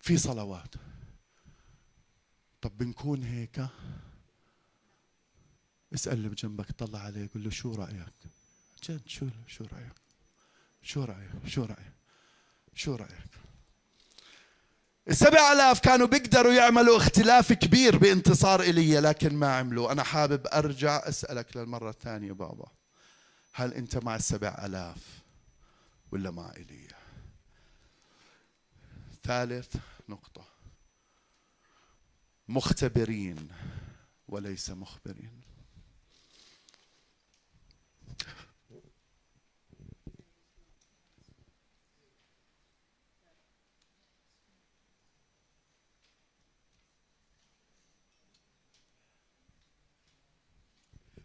في 0.00 0.18
صلوات. 0.18 0.74
طب 2.62 2.78
بنكون 2.78 3.22
هيك؟ 3.22 3.66
اسأل 5.94 6.12
اللي 6.12 6.28
بجنبك 6.28 6.72
طلع 6.72 6.98
عليه 6.98 7.30
قول 7.34 7.44
له 7.44 7.50
شو 7.50 7.74
رأيك؟ 7.74 8.14
جد 8.84 9.08
شو 9.08 9.28
شو 9.46 9.64
رأيك؟ 9.64 9.92
شو 10.82 11.04
رأيك؟ 11.04 11.30
شو 11.46 11.64
رأيك؟ 11.64 11.92
شو 12.74 12.94
رأيك؟ 12.94 13.30
السبع 15.08 15.52
آلاف 15.52 15.80
كانوا 15.80 16.06
بيقدروا 16.06 16.52
يعملوا 16.52 16.96
اختلاف 16.96 17.52
كبير 17.52 17.98
بانتصار 17.98 18.62
إيليا 18.62 19.00
لكن 19.00 19.34
ما 19.34 19.56
عملوا. 19.56 19.92
أنا 19.92 20.02
حابب 20.02 20.46
أرجع 20.46 21.08
أسألك 21.08 21.56
للمرة 21.56 21.90
الثانية 21.90 22.32
بابا. 22.32 22.68
هل 23.52 23.74
أنت 23.74 24.04
مع 24.04 24.16
السبع 24.16 24.62
آلاف 24.64 25.20
ولا 26.12 26.30
مع 26.30 26.52
إيليا 26.56 26.98
ثالث 29.24 29.76
نقطة. 30.08 30.44
مختبرين 32.48 33.48
وليس 34.28 34.70
مخبرين. 34.70 35.47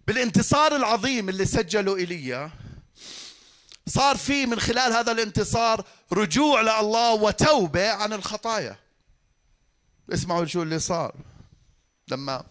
بالانتصار 0.07 0.75
العظيم 0.75 1.29
اللي 1.29 1.45
سجله 1.45 1.95
إيليا 1.95 2.51
صار 3.87 4.17
في 4.17 4.45
من 4.45 4.59
خلال 4.59 4.93
هذا 4.93 5.11
الانتصار 5.11 5.85
رجوع 6.11 6.61
لله 6.61 7.13
وتوبة 7.13 7.89
عن 7.89 8.13
الخطايا. 8.13 8.75
اسمعوا 10.13 10.45
شو 10.45 10.63
اللي 10.63 10.79
صار. 10.79 11.15
لما 12.07 12.43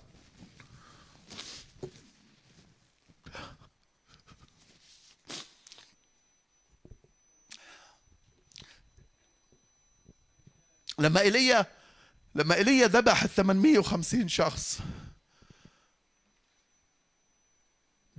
لما 10.98 11.20
إيليا 11.20 11.66
لما 12.34 12.55
إيليا 12.55 12.86
ذبح 12.86 13.22
ال 13.22 13.30
850 13.30 14.28
شخص 14.28 14.78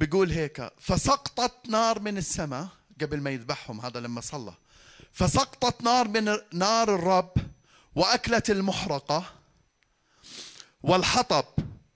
بيقول 0.04 0.32
هيك 0.32 0.70
فسقطت 0.80 1.70
نار 1.70 2.00
من 2.00 2.18
السماء 2.18 2.68
قبل 3.02 3.22
ما 3.22 3.30
يذبحهم 3.30 3.82
هذا 3.82 4.00
لما 4.00 4.22
صلى. 4.22 4.54
فسقطت 5.12 5.84
نار 5.84 6.08
من 6.08 6.38
نار 6.54 6.96
الرب 6.96 7.34
وأكلت 7.96 8.50
المحرقة 8.50 9.26
والحطب 10.84 11.46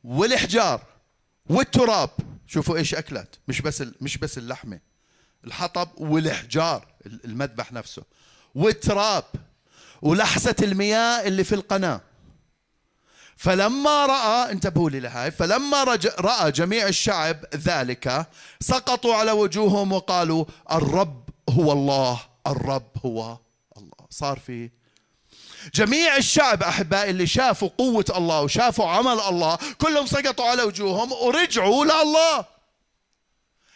والحجار 0.03 0.83
والتراب. 1.49 2.09
شوفوا 2.47 2.77
إيش 2.77 2.95
أكلت 2.95 3.39
مش 3.47 3.61
بس 3.61 3.83
مش 4.01 4.17
بس 4.17 4.37
اللحمة. 4.37 4.79
الحطب 5.43 5.89
والحجار 5.97 6.87
المذبح 7.05 7.71
نفسه 7.71 8.03
والتراب 8.55 9.23
ولحسة 10.01 10.55
المياه 10.61 11.27
اللي 11.27 11.43
في 11.43 11.55
القناة. 11.55 12.01
فلما 13.38 14.05
رأى 14.05 14.51
انتبهوا 14.51 14.89
لي 14.89 14.99
لهاي 14.99 15.31
فلما 15.31 15.83
رأى 16.19 16.51
جميع 16.51 16.88
الشعب 16.88 17.45
ذلك 17.55 18.25
سقطوا 18.59 19.15
على 19.15 19.31
وجوههم 19.31 19.91
وقالوا 19.91 20.45
الرب 20.71 21.29
هو 21.49 21.71
الله 21.71 22.21
الرب 22.47 22.91
هو 23.05 23.38
الله. 23.77 24.07
صار 24.09 24.39
في 24.39 24.69
جميع 25.73 26.17
الشعب 26.17 26.63
أحبائي 26.63 27.09
اللي 27.09 27.27
شافوا 27.27 27.69
قوة 27.77 28.05
الله 28.15 28.41
وشافوا 28.41 28.89
عمل 28.89 29.19
الله 29.19 29.57
كلهم 29.77 30.05
سقطوا 30.05 30.45
على 30.45 30.63
وجوههم 30.63 31.11
ورجعوا 31.11 31.85
لله 31.85 32.45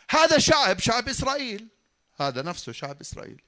هذا 0.09 0.37
شعب 0.37 0.79
شعب 0.79 1.09
إسرائيل. 1.09 1.67
هذا 2.19 2.41
نفسه 2.41 2.71
شعب 2.71 3.01
إسرائيل. 3.01 3.41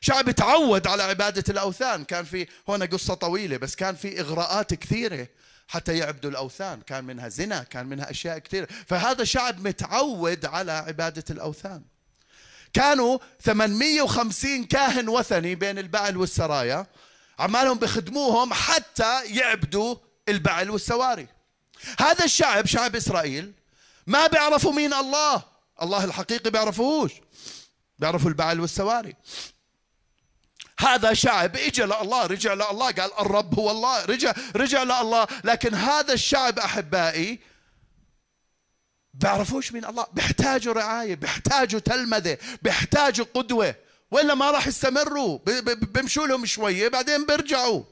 شعب 0.00 0.30
تعود 0.30 0.86
على 0.86 1.02
عبادة 1.02 1.44
الأوثان. 1.48 2.04
كان 2.04 2.24
في 2.24 2.46
هنا 2.68 2.84
قصة 2.84 3.14
طويلة 3.14 3.56
بس 3.56 3.76
كان 3.76 3.94
في 3.94 4.20
إغراءات 4.20 4.74
كثيرة. 4.74 5.28
حتى 5.70 5.98
يعبدوا 5.98 6.30
الأوثان. 6.30 6.80
كان 6.80 7.04
منها 7.04 7.28
زنا 7.28 7.62
كان 7.62 7.86
منها 7.86 8.10
أشياء 8.10 8.38
كثيرة. 8.38 8.68
فهذا 8.86 9.24
شعب 9.24 9.66
متعود 9.66 10.44
على 10.44 10.72
عبادة 10.72 11.24
الأوثان. 11.30 11.82
كانوا 12.72 13.18
850 13.40 14.64
كاهن 14.64 15.08
وثني 15.08 15.54
بين 15.54 15.78
البعل 15.78 16.16
والسرايا. 16.16 16.86
عمالهم 17.38 17.78
بخدموهم 17.78 18.52
حتى 18.52 19.24
يعبدوا 19.24 19.96
البعل 20.28 20.70
والسواري. 20.70 21.28
هذا 21.98 22.24
الشعب 22.24 22.66
شعب 22.66 22.96
إسرائيل 22.96 23.52
ما 24.06 24.26
بيعرفوا 24.26 24.72
مين 24.72 24.94
الله. 24.94 25.42
الله 25.82 26.04
الحقيقي 26.04 26.50
بيعرفوهوش 26.50 27.12
بيعرفوا 27.98 28.28
البعل 28.28 28.60
والسواري. 28.60 29.16
هذا 30.80 31.14
شعب 31.14 31.56
اجى 31.56 31.82
لله 31.82 32.26
رجع 32.26 32.54
لله 32.54 32.90
قال 32.90 33.18
الرب 33.18 33.58
هو 33.58 33.70
الله 33.70 34.04
رجع 34.04 34.34
رجع 34.56 34.82
لله 34.82 35.26
لكن 35.44 35.74
هذا 35.74 36.12
الشعب 36.12 36.58
أحبائي 36.58 37.38
بيعرفوش 39.14 39.72
مين 39.72 39.84
الله؟ 39.84 40.06
بيحتاجوا 40.12 40.72
رعاية 40.74 41.14
بيحتاجوا 41.14 41.80
تلمذة 41.80 42.38
بيحتاجوا 42.62 43.26
قدوة. 43.34 43.74
ولا 44.10 44.34
ما 44.34 44.50
راح 44.50 44.66
يستمروا 44.66 45.38
بيمشوا 45.74 46.26
لهم 46.26 46.46
شوية 46.46 46.88
بعدين 46.88 47.26
بيرجعوا. 47.26 47.84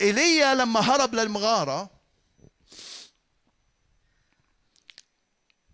ايليا 0.00 0.54
لما 0.54 0.80
هرب 0.80 1.14
للمغارة 1.14 1.90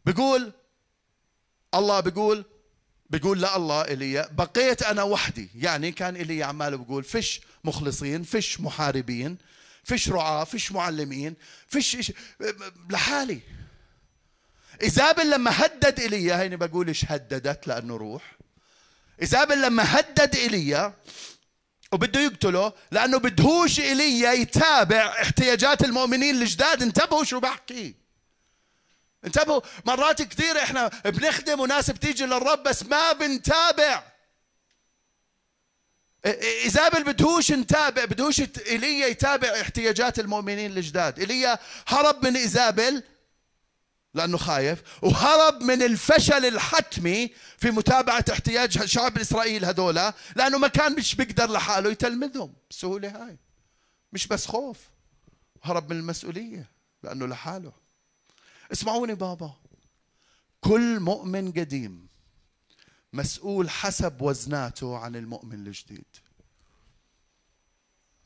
بيقول 0.05 0.53
الله 1.75 2.01
بيقول 2.01 2.45
بيقول 3.15 3.41
لا 3.41 3.57
الله 3.57 3.85
ايليا 3.85 4.29
بقيت 4.33 4.83
أنا 4.83 5.03
وحدي. 5.03 5.49
يعني 5.55 5.93
كان 5.93 6.17
ايليا 6.17 6.47
عماله 6.47 6.77
بيقول 6.77 7.05
فيش 7.05 7.41
مخلصين 7.65 8.23
فيش 8.23 8.61
محاربين 8.61 9.39
فيش 9.85 10.09
رعاة 10.09 10.45
فيش 10.45 10.73
معلمين 10.73 11.35
إش... 11.77 12.13
لحالي. 12.91 13.41
إيزابل 14.83 15.31
لما 15.31 15.65
هدد 15.65 16.01
إيليا 16.01 16.41
هيني 16.41 16.57
بقولش 16.57 17.05
هددت؟ 17.05 17.67
لأنه 17.67 17.97
روح. 17.97 18.37
إيزابل 19.23 19.63
لما 19.63 19.99
هدد 19.99 20.37
إيليا 20.37 20.95
وبده 21.93 22.21
يقتله 22.21 22.73
لأنه 22.91 23.19
بدهوش 23.19 23.81
إيليا 23.81 24.33
يتابع 24.33 25.23
احتياجات 25.23 25.85
المؤمنين 25.85 26.43
الجداد 26.43 26.83
انتبهوا 26.83 27.25
شو 27.25 27.41
بحكي. 27.41 27.95
انتبهوا 29.25 29.61
مرات 29.85 30.23
كثير 30.23 30.59
إحنا 30.59 30.89
بنخدم 30.89 31.61
وناس 31.61 31.91
بتيجي 31.91 32.27
للرب 32.27 32.63
بس 32.63 32.83
ما 32.83 33.13
بنتابع. 33.13 34.03
ايزابل 36.27 37.05
بدهوش 37.05 37.53
نتابع 37.53 38.05
بدهوش 38.05 38.41
إيليا 38.41 39.07
يتابع 39.07 39.49
احتياجات 39.61 40.19
المؤمنين 40.19 40.77
الجداد. 40.77 41.19
إيليا 41.19 41.59
هرب 41.87 42.25
من 42.27 42.37
ايزابل 42.37 43.03
لأنه 44.15 44.37
خايف 44.39 44.83
وهرب 45.03 45.63
من 45.63 45.83
الفشل 45.83 46.47
الحتمي 46.47 47.31
في 47.59 47.71
متابعة 47.71 48.25
احتياج 48.33 48.85
شعب 48.85 49.19
إسرائيل 49.19 49.65
هذولا 49.65 50.15
لأنه 50.37 50.59
ما 50.59 50.69
كان 50.69 50.95
مش 50.95 51.15
بيقدر 51.15 51.51
لحاله 51.51 51.91
يتلمذهم. 51.91 52.55
بسهولة 52.71 53.09
هاي. 53.09 53.39
مش 54.13 54.27
بس 54.27 54.47
خوف 54.47 54.79
هرب 55.63 55.93
من 55.93 55.99
المسؤولية 55.99 56.71
لأنه 57.03 57.27
لحاله. 57.27 57.84
اسمعوني 58.73 59.15
بابا. 59.15 59.55
كل 60.61 61.01
مؤمن 61.01 61.53
قديم 61.53 62.09
مسؤول 63.13 63.71
حسب 63.71 64.23
وزناته 64.23 64.99
عن 64.99 65.17
المؤمن 65.17 65.67
الجديد. 65.67 66.05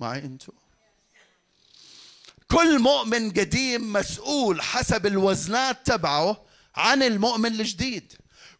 معي 0.00 0.18
انتو؟ 0.18 0.52
كل 2.50 2.78
مؤمن 2.78 3.30
قديم 3.30 3.92
مسؤول 3.92 4.62
حسب 4.62 5.06
الوزنات 5.06 5.86
تبعه 5.86 6.44
عن 6.74 7.02
المؤمن 7.02 7.60
الجديد. 7.60 8.12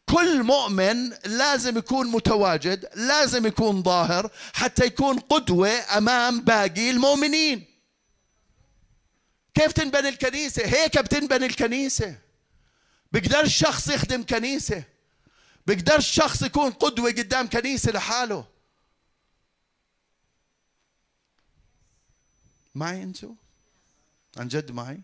كل 0.07 0.43
مؤمن 0.43 1.11
لازم 1.11 1.79
يكون 1.79 2.07
متواجد 2.07 2.89
لازم 2.95 3.47
يكون 3.47 3.83
ظاهر 3.83 4.31
حتى 4.53 4.85
يكون 4.85 5.18
قدوة 5.18 5.68
أمام 5.68 6.41
باقي 6.41 6.91
المؤمنين. 6.91 7.64
كيف 9.59 9.73
تنبني 9.73 10.09
الكنيسة؟ 10.09 10.67
هيك 10.67 10.99
بتنبني 10.99 11.47
الكنيسة. 11.47 12.19
بقدرش 13.13 13.57
شخص 13.57 13.89
يخدم 13.89 14.23
كنيسة. 14.27 14.85
بقدرش 15.67 16.11
شخص 16.11 16.43
يكون 16.43 16.71
قدوة 16.71 17.11
قدام 17.11 17.49
كنيسة 17.49 17.93
لحاله. 17.93 18.47
معي 22.75 23.03
انتو؟ 23.03 23.35
عن 24.37 24.49
جد 24.49 24.71
معي؟ 24.71 25.01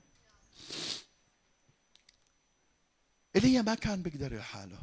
ايليا 3.37 3.63
ما 3.63 3.75
كان 3.75 4.03
بيقدر 4.03 4.37
لحاله. 4.37 4.79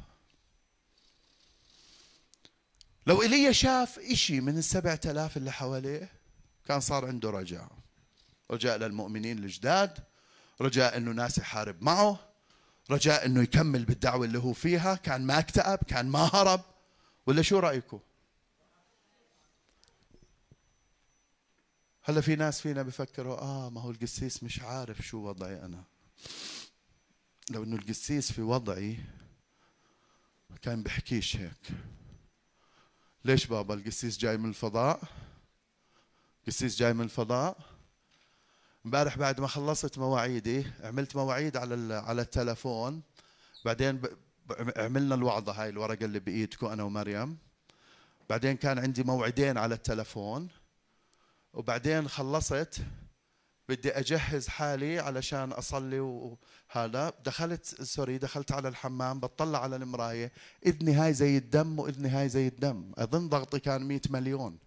لو 3.07 3.22
ايليا 3.22 3.51
شاف 3.51 3.99
إشي 3.99 4.41
من 4.41 4.57
السبعة 4.57 4.99
آلاف 5.05 5.38
اللي 5.38 5.51
حواليه 5.51 6.09
كان 6.67 6.80
صار 6.80 7.05
عنده 7.05 7.30
رجاء. 7.30 7.80
رجاء 8.51 8.77
للمؤمنين 8.77 9.37
الجداد 9.37 9.99
رجاء 10.61 10.97
إنه 10.97 11.11
ناس 11.11 11.37
يحارب 11.37 11.83
معه 11.83 12.19
رجاء 12.91 13.25
إنه 13.25 13.41
يكمل 13.41 13.85
بالدعوة 13.85 14.25
اللي 14.25 14.39
هو 14.39 14.53
فيها 14.53 14.95
كان 14.95 15.25
ما 15.25 15.39
اكتئب 15.39 15.79
كان 15.87 16.09
ما 16.09 16.29
هرب. 16.33 16.61
ولا 17.27 17.41
شو 17.41 17.59
رأيكم؟ 17.59 17.99
هلا 22.03 22.21
في 22.21 22.35
ناس 22.35 22.61
فينا 22.61 22.81
بفكروا 22.81 23.41
آه 23.41 23.69
ما 23.69 23.81
هو 23.81 23.91
القسيس 23.91 24.43
مش 24.43 24.59
عارف 24.59 25.01
شو 25.01 25.17
وضعي 25.17 25.65
أنا. 25.65 25.83
لو 27.49 27.63
إنه 27.63 27.75
القسيس 27.75 28.31
في 28.31 28.41
وضعي 28.41 28.99
كان 30.61 30.83
بحكيش 30.83 31.35
هيك. 31.35 31.67
ليش 33.25 33.45
بابا؟ 33.45 33.73
القسيس 33.73 34.17
جاي 34.17 34.37
من 34.37 34.49
الفضاء؟ 34.49 35.01
قسيس 36.47 36.75
جاي 36.75 36.93
من 36.93 37.01
الفضاء؟ 37.01 37.57
امبارح 38.86 39.17
بعد 39.17 39.39
ما 39.39 39.47
خلصت 39.47 39.97
مواعيدي 39.97 40.65
عملت 40.84 41.15
مواعيد 41.15 41.57
على 41.57 41.93
على 41.93 42.21
التلفون. 42.21 43.01
بعدين 43.65 44.01
عملنا 44.77 45.15
الوعظة 45.15 45.51
هاي 45.51 45.69
الورقة 45.69 46.05
اللي 46.05 46.19
بإيدكم 46.19 46.67
أنا 46.67 46.84
ومريم. 46.84 47.38
بعدين 48.29 48.57
كان 48.57 48.79
عندي 48.79 49.03
موعدين 49.03 49.57
على 49.57 49.75
التلفون. 49.75 50.47
وبعدين 51.53 52.07
خلصت 52.07 52.82
بدي 53.69 53.91
أجهز 53.91 54.47
حالي 54.47 54.99
علشان 54.99 55.51
أصلي 55.51 55.99
وهذا. 55.99 57.13
دخلت 57.25 57.65
سوري 57.65 58.17
دخلت 58.17 58.51
على 58.51 58.67
الحمام 58.67 59.19
بطلع 59.19 59.63
على 59.63 59.75
المراية. 59.75 60.32
إذني 60.65 60.93
هاي 60.93 61.13
زي 61.13 61.38
الدم 61.38 61.79
وإذني 61.79 62.09
هاي 62.09 62.29
زي 62.29 62.47
الدم. 62.47 62.91
أظن 62.97 63.29
ضغطي 63.29 63.59
كان 63.59 63.84
مئة 63.84 64.01
مليون. 64.09 64.59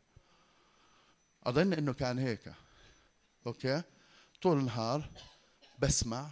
أظن 1.45 1.73
إنه 1.73 1.93
كان 1.93 2.19
هيك. 2.19 2.53
أوكي؟ 3.47 3.83
طول 4.45 4.59
النهار 4.59 5.11
بسمع 5.79 6.31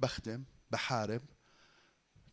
بخدم 0.00 0.44
بحارب. 0.70 1.22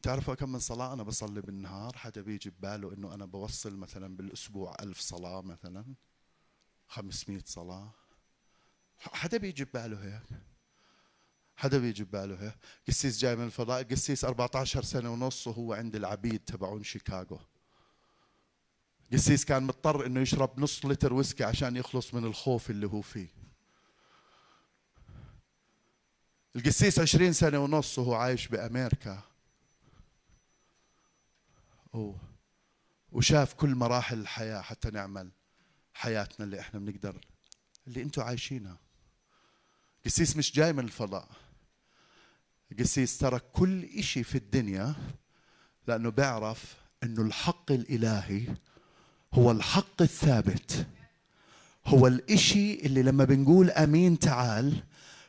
تعرفوا 0.02 0.36
كم 0.36 0.52
من 0.52 0.60
صلاة 0.60 0.94
أنا 0.94 1.04
بصلي 1.04 1.42
بالنهار؟ 1.42 1.98
حدا 1.98 2.22
بيجي 2.22 2.50
بباله 2.50 2.94
إنه 2.94 3.14
أنا 3.14 3.26
بوصل 3.26 3.78
مثلا 3.78 4.18
بالأسبوع 4.18 4.76
ألف 4.80 5.00
صلاة 5.00 5.42
مثلا 5.42 5.86
خمسمية 6.88 7.44
صلاة. 7.46 7.92
حدا 8.98 9.38
بيجي 9.38 9.66
بباله 9.66 10.04
هيك. 10.04 10.42
حدا 11.56 11.78
بيجي 11.78 12.04
بباله 12.04 12.44
هيك. 12.44 12.56
قسيس 12.88 13.18
جاي 13.18 13.36
من 13.36 13.46
الفضاء 13.46 13.84
قسيس 13.84 14.26
14 14.26 14.84
سنة 14.84 15.10
ونص 15.14 15.48
وهو 15.48 15.74
عند 15.74 15.96
العبيد 15.96 16.40
تبعون 16.40 16.84
شيكاغو. 16.84 17.40
قسيس 19.14 19.46
كان 19.46 19.64
مضطر 19.64 20.06
إنه 20.06 20.20
يشرب 20.20 20.60
نص 20.60 20.86
لتر 20.86 21.14
ويسكي 21.14 21.44
عشان 21.44 21.76
يخلص 21.76 22.14
من 22.14 22.26
الخوف 22.26 22.70
اللي 22.70 22.88
هو 22.88 23.02
فيه. 23.02 23.43
القسيس 26.56 27.00
عشرين 27.00 27.34
سنة 27.34 27.60
ونص 27.60 28.00
وهو 28.00 28.14
عايش 28.16 28.48
بأمريكا. 28.48 29.22
وشاف 33.12 33.54
كل 33.54 33.76
مراحل 33.76 34.20
الحياة 34.20 34.62
حتى 34.62 34.90
نعمل 34.90 35.32
حياتنا 35.94 36.46
اللي 36.46 36.60
إحنا 36.60 36.80
بنقدر 36.80 37.26
اللي 37.88 38.02
أنتم 38.02 38.22
عايشينها. 38.22 38.78
قسيس 40.06 40.38
مش 40.38 40.52
جاي 40.54 40.74
من 40.74 40.84
الفضاء. 40.84 41.28
قسيس 42.80 43.18
ترك 43.18 43.44
كل 43.54 43.84
إشي 43.84 44.24
في 44.24 44.38
الدنيا 44.38 44.96
لأنه 45.88 46.10
بيعرف 46.10 46.76
أنه 47.04 47.22
الحق 47.22 47.72
الإلهي 47.72 48.48
هو 49.34 49.52
الحق 49.52 50.02
الثابت. 50.02 50.88
هو 51.86 52.08
الإشي 52.08 52.74
اللي 52.86 53.04
لما 53.04 53.24
بنقول 53.24 53.72
أمين 53.72 54.20
تعال 54.20 54.84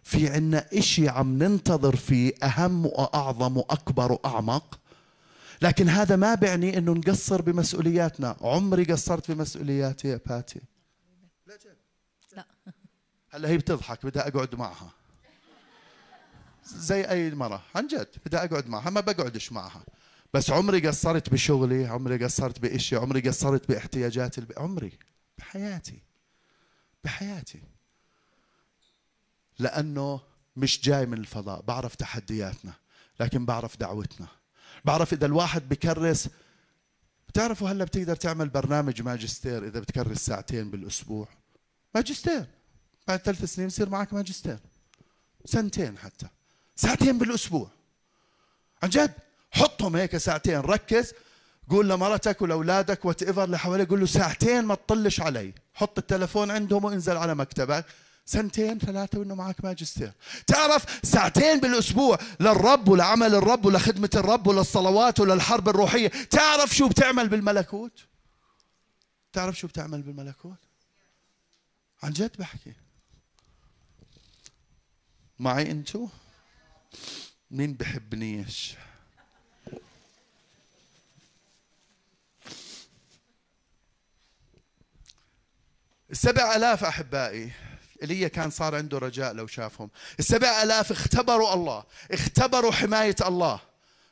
في 0.05 0.29
عنا 0.29 0.67
إشي 0.73 1.09
عم 1.09 1.43
ننتظر 1.43 1.97
فيه 1.97 2.33
أهم 2.43 2.87
وأعظم 2.87 3.57
وأكبر 3.57 4.13
وأعمق. 4.13 4.81
لكن 5.63 5.89
هذا 5.89 6.17
ما 6.17 6.35
بيعني 6.35 6.79
أنه 6.79 6.93
نقصر 6.93 7.43
بمسؤولياتنا. 7.43 8.37
عمري 8.41 8.85
قصرت 8.85 9.31
بمسؤولياتي 9.31 10.09
يا 10.09 10.21
باتي. 10.27 10.61
لا 12.37 12.47
هلا 13.31 13.49
هي 13.49 13.57
بتضحك 13.59 14.07
بدها 14.07 14.29
أقعد 14.29 14.55
معها. 14.55 14.91
زي 16.65 17.05
أي 17.05 17.31
مرة. 17.31 17.63
عن 17.75 17.87
جد 17.87 18.09
بدها 18.27 18.45
أقعد 18.45 18.67
معها. 18.69 18.91
ما 18.91 19.01
بقعدش 19.01 19.53
معها. 19.53 19.85
بس 20.35 20.51
عمري 20.51 20.89
قصرت 20.89 21.31
بشغلي 21.31 21.87
عمري 21.87 22.25
قصرت 22.25 22.59
بإشي 22.59 22.97
عمري 22.97 23.21
قصرت 23.21 23.69
باحتياجات 23.69 24.39
الب... 24.39 24.53
عمري. 24.57 24.99
بحياتي. 25.39 26.03
بحياتي. 27.05 27.63
لأنه 29.59 30.21
مش 30.57 30.81
جاي 30.81 31.07
من 31.07 31.19
الفضاء 31.19 31.61
بعرف 31.61 31.95
تحدياتنا 31.95 32.73
لكن 33.21 33.47
بعرف 33.47 33.77
دعوتنا. 33.77 34.27
بعرف 34.85 35.13
إذا 35.13 35.27
الواحد 35.27 35.69
بكرس 35.69 36.29
بتعرفوا 37.29 37.69
هلأ 37.69 37.85
بتقدر 37.85 38.17
تعمل 38.17 38.49
برنامج 38.49 39.03
ماجستير 39.03 39.67
إذا 39.67 39.81
بتكرس 39.81 40.19
ساعتين 40.19 40.71
بالأسبوع؟ 40.71 41.29
ماجستير. 41.95 42.47
بعد 43.09 43.19
ثلاث 43.19 43.45
سنين 43.45 43.67
يصير 43.67 43.89
معك 43.89 44.13
ماجستير. 44.13 44.59
سنتين 45.45 45.99
حتى. 45.99 46.27
ساعتين 46.77 47.19
بالأسبوع. 47.19 47.71
عن 48.83 48.89
جد؟ 48.89 49.15
حطهم 49.51 49.97
هيك 49.97 50.17
ساعتين. 50.17 50.61
ركز. 50.61 51.13
قول 51.71 51.89
لمرتك 51.89 52.43
ولأولادك 52.43 53.05
whatever 53.05 53.45
اللي 53.45 53.59
حواليك 53.59 53.89
قول 53.89 54.01
له 54.01 54.07
ساعتين 54.07 54.65
ما 54.65 54.75
تطلش 54.75 55.21
علي. 55.21 55.55
حط 55.75 55.99
التلفون 55.99 56.51
عندهم 56.51 56.85
وانزل 56.85 57.17
على 57.17 57.35
مكتبك. 57.35 57.87
سنتين 58.27 58.79
ثلاثة 58.79 59.19
وإنه 59.19 59.35
معك 59.35 59.65
ماجستير. 59.65 60.13
تعرف 60.47 61.01
ساعتين 61.03 61.61
بالأسبوع 61.61 62.19
للرب 62.41 62.89
ولعمل 62.89 63.35
الرب 63.35 63.65
ولخدمة 63.65 64.11
الرب 64.15 64.47
وللصلوات 64.47 65.21
وللحرب 65.21 65.69
الروحية. 65.69 66.09
تعرف 66.09 66.77
شو 66.77 66.89
بتعمل 66.89 67.29
بالملكوت؟ 67.29 68.05
تعرف 69.33 69.59
شو 69.59 69.67
بتعمل 69.67 70.03
بالملكوت؟ 70.03 70.59
عن 72.03 72.13
جد 72.13 72.37
بحكي. 72.39 72.73
معي 75.39 75.71
انتو؟ 75.71 76.09
مين 77.51 77.73
بحبنيش 77.73 78.75
السبع 86.11 86.57
ألاف 86.57 86.85
أحبائي. 86.85 87.53
ايليا 88.05 88.29
كان 88.29 88.51
صار 88.51 88.75
عنده 88.75 88.99
رجاء 88.99 89.33
لو 89.33 89.47
شافهم. 89.47 89.91
السبع 90.19 90.63
ألاف 90.63 90.93
اختبروا 90.93 91.55
الله 91.55 91.85
اختبروا 92.13 92.73
حماية 92.73 93.17
الله. 93.27 93.61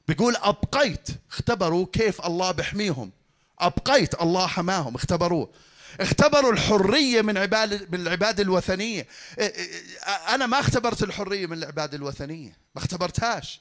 بيقول 0.09 0.37
أبقيت. 0.37 1.09
اختبروا 1.31 1.87
كيف 1.93 2.27
الله 2.27 2.51
بحميهم 2.51 3.11
أبقيت. 3.59 4.23
الله 4.23 4.47
حماهم. 4.47 4.95
اختبروه. 4.95 5.51
اختبروا 6.01 6.53
الحرية 6.53 7.23
من 7.23 7.39
عبادة 7.39 7.87
من 7.91 8.01
العبادة 8.01 8.43
الوثنية. 8.43 9.07
أنا 10.29 10.47
ما 10.47 10.61
اختبرت 10.61 11.03
الحرية 11.03 11.47
من 11.47 11.59
العبادة 11.59 11.97
الوثنية. 11.97 12.57
ما 12.75 12.83
اختبرتهاش. 12.83 13.61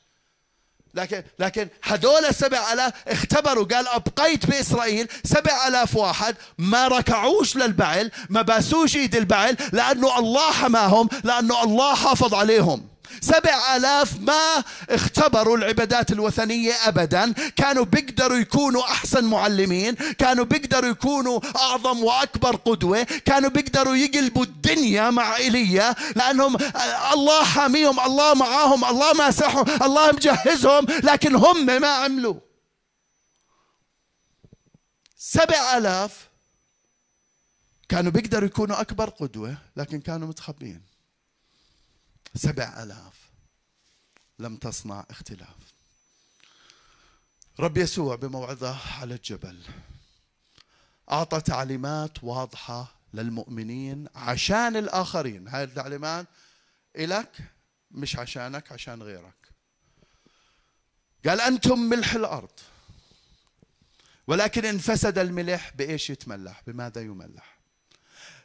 لكن 0.93 1.23
لكن 1.39 1.67
هذول 1.83 2.35
سبع 2.35 2.73
ألاف 2.73 2.93
اختبروا 3.07 3.65
قال 3.65 3.87
أبقيت 3.87 4.45
بإسرائيل 4.45 5.07
سبع 5.23 5.67
ألاف 5.67 5.95
واحد 5.95 6.35
ما 6.57 6.87
ركعوش 6.87 7.55
للبعل 7.55 8.11
ما 8.29 8.41
باسوش 8.41 8.95
إيد 8.95 9.15
البعل 9.15 9.57
لأنه 9.73 10.19
الله 10.19 10.51
حماهم 10.51 11.09
لأنه 11.23 11.63
الله 11.63 11.95
حافظ 11.95 12.33
عليهم. 12.33 12.90
سبع 13.21 13.75
آلاف 13.75 14.19
ما 14.19 14.63
اختبروا 14.89 15.57
العبادات 15.57 16.11
الوثنية 16.11 16.73
أبدا. 16.87 17.33
كانوا 17.55 17.85
بيقدروا 17.85 18.37
يكونوا 18.37 18.83
أحسن 18.83 19.23
معلمين 19.23 19.95
كانوا 19.95 20.45
بيقدروا 20.45 20.89
يكونوا 20.89 21.39
أعظم 21.55 22.03
وأكبر 22.03 22.55
قدوة 22.55 23.03
كانوا 23.03 23.49
بيقدروا 23.49 23.95
يقلبوا 23.95 24.43
الدنيا 24.43 25.09
مع 25.09 25.35
إيليا 25.35 25.95
لأنهم 26.15 26.57
الله 27.13 27.43
حاميهم 27.43 27.99
الله 27.99 28.33
معاهم 28.33 28.85
الله 28.85 29.13
ماسحهم 29.13 29.65
الله 29.81 30.11
مجهزهم 30.11 30.85
لكن 31.03 31.35
هم 31.35 31.65
ما 31.65 31.87
عملوا. 31.87 32.35
سبع 35.17 35.77
آلاف 35.77 36.27
كانوا 37.89 38.11
بيقدروا 38.11 38.45
يكونوا 38.45 38.81
أكبر 38.81 39.09
قدوة 39.09 39.57
لكن 39.77 40.01
كانوا 40.01 40.27
متخبين 40.27 40.90
سبع 42.35 42.83
ألاف. 42.83 43.31
لم 44.39 44.57
تصنع 44.57 45.05
اختلاف. 45.09 45.73
رب 47.59 47.77
يسوع 47.77 48.15
بموعظة 48.15 48.99
على 49.01 49.15
الجبل. 49.15 49.63
أعطى 51.11 51.41
تعليمات 51.41 52.23
واضحة 52.23 52.95
للمؤمنين 53.13 54.07
عشان 54.15 54.75
الآخرين. 54.75 55.47
هاي 55.47 55.63
التعليمات 55.63 56.27
إلك 56.95 57.53
مش 57.91 58.15
عشانك 58.15 58.71
عشان 58.71 59.03
غيرك. 59.03 59.41
قال 61.25 61.41
أنتم 61.41 61.79
ملح 61.79 62.13
الأرض 62.13 62.59
ولكن 64.27 64.65
إن 64.65 64.77
فسد 64.77 65.17
الملح 65.17 65.73
بإيش 65.75 66.09
يتملح؟ 66.09 66.61
بماذا 66.67 67.01
يملح؟ 67.01 67.60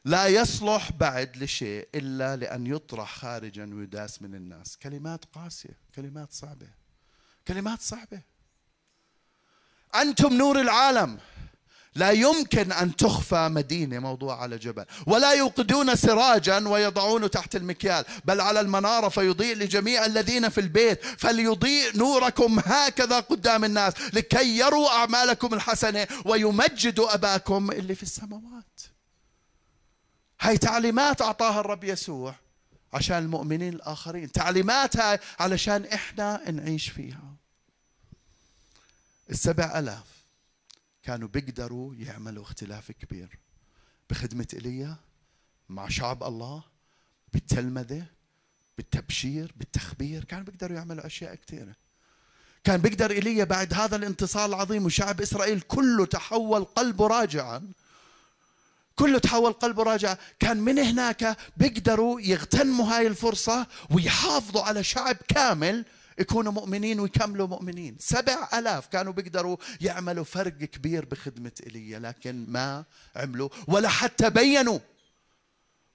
لا 0.07 0.27
يصلح 0.27 0.93
بعد 0.93 1.37
لشيء 1.37 1.89
إلا 1.95 2.37
لأن 2.37 2.67
يطرح 2.67 3.19
خارجا 3.19 3.71
ويداس 3.75 4.23
من 4.23 4.35
الناس. 4.35 4.77
كلمات 4.77 5.25
قاسية 5.25 5.79
كلمات 5.95 6.33
صعبة 6.33 6.69
كلمات 7.49 7.83
صعبة. 7.83 8.21
أنتم 9.95 10.33
نور 10.33 10.61
العالم. 10.61 11.19
لا 11.95 12.11
يمكن 12.11 12.73
أن 12.73 12.97
تخفى 12.97 13.49
مدينة 13.49 13.99
موضوع 13.99 14.43
على 14.43 14.59
جبل 14.59 14.85
ولا 15.07 15.33
يوقدون 15.33 15.97
سراجا 15.97 16.69
ويضعونه 16.69 17.27
تحت 17.27 17.57
المكيال 17.57 18.05
بل 18.25 18.41
على 18.41 18.61
المنارة 18.61 19.09
فيضيء 19.09 19.57
لجميع 19.57 20.07
الذين 20.07 20.49
في 20.49 20.61
البيت. 20.61 21.05
فليضيء 21.05 21.97
نوركم 21.97 22.59
هكذا 22.59 23.21
قدام 23.21 23.65
الناس 23.65 24.15
لكي 24.15 24.59
يروا 24.59 24.89
أعمالكم 24.89 25.55
الحسنة 25.55 26.07
ويمجدوا 26.25 27.15
أباكم 27.15 27.71
اللي 27.71 27.95
في 27.95 28.03
السماوات. 28.03 28.81
هاي 30.47 30.59
تعليمات 30.59 31.23
أعطاها 31.23 31.61
الرب 31.61 31.85
يسوع 31.85 32.35
عشان 32.93 33.19
المؤمنين 33.19 33.73
الآخرين. 33.75 34.33
تعليمات 34.33 34.97
هاي 34.97 35.19
علشان 35.39 35.85
إحنا 35.85 36.51
نعيش 36.51 36.89
فيها. 36.89 37.35
السبع 39.31 39.79
ألاف 39.79 40.07
كانوا 41.03 41.29
بيقدروا 41.29 41.95
يعملوا 41.95 42.43
اختلاف 42.43 42.93
كبير 42.93 43.39
بخدمة 44.11 44.47
إيليا 44.55 44.97
مع 45.69 45.89
شعب 45.89 46.25
الله 46.25 46.63
بالتلمذة 47.33 48.07
بالتبشير 48.77 49.53
بالتخبير. 49.57 50.25
كانوا 50.25 50.45
بيقدروا 50.45 50.77
يعملوا 50.77 51.07
أشياء 51.07 51.35
كثيرة 51.35 51.75
كان 52.65 52.81
بيقدر 52.81 53.11
إيليا 53.11 53.45
بعد 53.45 53.75
هذا 53.75 53.97
الانتصار 53.97 54.47
العظيم 54.47 54.85
وشعب 54.85 55.21
إسرائيل 55.21 55.61
كله 55.61 56.07
تحول 56.07 56.65
قلبه 56.65 57.07
راجعا 57.07 57.73
كله 58.97 59.19
تحول 59.19 59.53
قلبه 59.53 59.83
راجع. 59.83 60.17
كان 60.39 60.57
من 60.57 60.79
هناك 60.79 61.37
بيقدروا 61.57 62.21
يغتنموا 62.21 62.87
هاي 62.87 63.07
الفرصة 63.07 63.67
ويحافظوا 63.91 64.63
على 64.63 64.85
شعب 64.85 65.17
كامل 65.29 65.85
يكونوا 66.19 66.53
مؤمنين 66.53 67.01
ويكملوا 67.01 67.47
مؤمنين. 67.47 67.97
سبع 68.01 68.49
ألاف 68.55 68.87
كانوا 68.87 69.13
بيقدروا 69.13 69.57
يعملوا 69.81 70.25
فرق 70.25 70.53
كبير 70.53 71.05
بخدمة 71.05 71.53
إيليا 71.67 71.99
لكن 71.99 72.47
ما 72.49 72.85
عملوا 73.17 73.49
ولا 73.69 73.89
حتى 73.89 74.31
بينوا. 74.31 74.79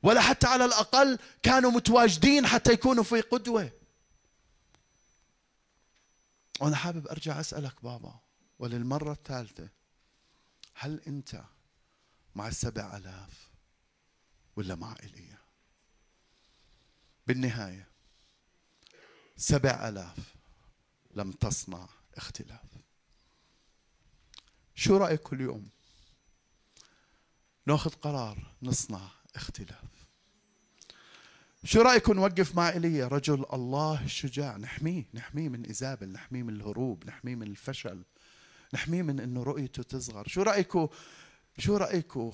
ولا 0.03 0.21
حتى 0.21 0.47
على 0.47 0.65
الأقل 0.65 1.19
كانوا 1.43 1.71
متواجدين 1.71 2.47
حتى 2.47 2.71
يكونوا 2.71 3.03
في 3.03 3.21
قدوة. 3.21 3.71
وأنا 6.59 6.75
حابب 6.75 7.07
أرجع 7.07 7.39
أسألك 7.39 7.83
بابا 7.83 8.19
وللمرة 8.59 9.11
الثالثة 9.11 9.69
هل 10.73 11.01
أنت 11.07 11.41
مع 12.35 12.47
السبع 12.47 12.97
ألاف 12.97 13.49
ولا 14.55 14.75
مع 14.75 14.95
إيليا 15.03 15.37
بالنهاية 17.27 17.87
سبع 19.37 19.89
ألاف 19.89 20.35
لم 21.15 21.31
تصنع 21.31 21.89
اختلاف. 22.15 22.65
شو 24.75 24.97
رأيك 24.97 25.33
اليوم؟ 25.33 25.69
ناخذ 27.65 27.89
قرار 27.89 28.55
نصنع 28.61 29.09
اختلاف. 29.35 29.91
شو 31.63 31.81
رأيكم 31.81 32.13
نوقف 32.13 32.55
مع 32.55 32.69
إيليا 32.69 33.07
رجل 33.07 33.45
الله 33.53 34.05
الشجاع 34.05 34.57
نحميه 34.57 35.05
نحميه 35.13 35.49
من 35.49 35.65
إيزابل 35.65 36.07
نحميه 36.07 36.43
من 36.43 36.55
الهروب 36.55 37.05
نحميه 37.05 37.35
من 37.35 37.47
الفشل 37.47 38.03
نحميه 38.73 39.01
من 39.01 39.19
إنه 39.19 39.43
رؤيته 39.43 39.83
تصغر. 39.83 40.27
شو 40.27 40.41
رايكم 40.41 40.87
شو 41.61 41.77
رأيكم 41.77 42.31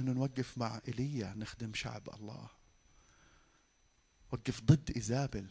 إنه 0.00 0.12
نوقف 0.12 0.58
مع 0.58 0.80
إيليا 0.88 1.34
نخدم 1.36 1.74
شعب 1.74 2.08
الله؟ 2.14 2.48
وقف 4.32 4.60
ضد 4.60 4.92
إيزابل 4.96 5.46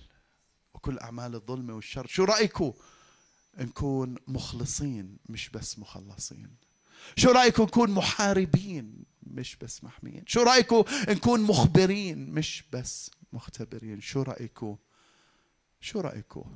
وكل 0.74 1.00
أعمال 1.00 1.36
الظلم 1.36 1.70
والشر. 1.70 2.08
شو 2.08 2.24
رايكم 2.24 2.74
نكون 3.58 4.16
مخلصين 4.28 5.18
مش 5.30 5.50
بس 5.50 5.80
مخلصين؟ 5.80 6.56
شو 7.16 7.32
رايكم 7.32 7.64
نكون 7.64 7.92
محاربين 7.92 9.04
مش 9.24 9.56
بس 9.56 9.84
محميين؟ 9.84 10.24
شو 10.28 10.44
رايكم 10.44 10.84
نكون 11.10 11.42
مخبرين 11.42 12.30
مش 12.30 12.64
بس 12.74 13.12
مختبرين؟ 13.34 14.02
شو 14.02 14.22
رايكم 14.22 14.78
شو 15.82 16.00
رايكم 16.00 16.56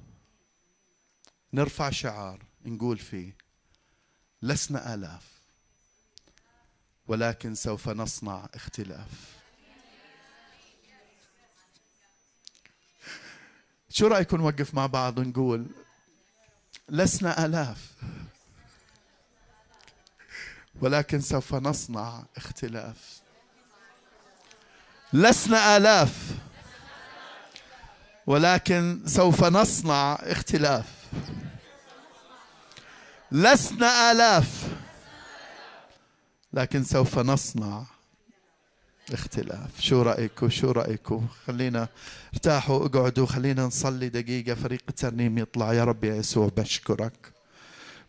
نرفع 1.53 1.89
شعار 1.89 2.45
نقول 2.65 2.97
فيه 2.97 3.37
لسنا 4.41 4.93
آلاف. 4.93 5.38
ولكن 7.09 7.55
سوف 7.55 7.89
نصنع 7.89 8.47
اختلاف. 8.55 9.07
شو 13.89 14.07
رايكم 14.07 14.37
نوقف 14.37 14.73
مع 14.73 14.85
بعض 14.85 15.17
ونقول 15.17 15.67
لسنا 16.89 17.45
آلاف 17.45 17.77
ولكن 20.81 21.21
سوف 21.21 21.53
نصنع 21.53 22.23
اختلاف. 22.37 23.19
لسنا 25.13 25.77
آلاف 25.77 26.31
ولكن 28.27 29.01
سوف 29.05 29.43
نصنع 29.43 30.13
اختلاف. 30.21 30.85
لسنا 33.31 34.11
آلاف 34.11 34.58
لكن 36.53 36.83
سوف 36.83 37.19
نصنع 37.19 37.83
اختلاف. 39.13 39.81
شو 39.81 40.01
رأيكم 40.01 40.49
شو 40.49 40.71
رأيكم 40.71 41.27
خلينا 41.47 41.87
ارتاحوا 42.33 42.85
اقعدوا 42.85 43.25
خلينا 43.25 43.65
نصلي 43.65 44.09
دقيقة. 44.09 44.55
فريق 44.55 44.81
الترنيم 44.89 45.37
يطلع. 45.37 45.73
يا 45.73 45.83
رب 45.83 46.03
يا 46.03 46.15
يسوع 46.15 46.51
بشكرك. 46.57 47.33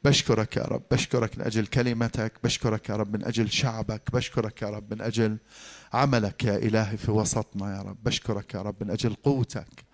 بشكرك 0.05 0.57
يا 0.57 0.63
رب. 0.63 0.83
بشكرك 0.91 1.39
من 1.39 1.45
أجل 1.45 1.67
كلمتك. 1.67 2.33
بشكرك 2.45 2.89
يا 2.89 2.97
رب 2.97 3.17
من 3.17 3.25
أجل 3.25 3.51
شعبك. 3.51 4.03
بشكرك 4.13 4.63
يا 4.63 4.69
رب 4.71 4.95
من 4.95 5.01
أجل 5.01 5.39
عملك 5.93 6.45
يا 6.45 6.57
إلهي 6.57 6.97
في 6.97 7.11
وسطنا 7.11 7.77
يا 7.77 7.83
رب. 7.83 7.97
بشكرك 8.05 8.55
يا 8.55 8.63
رب 8.63 8.75
من 8.81 8.91
أجل 8.91 9.15
قوتك 9.15 9.85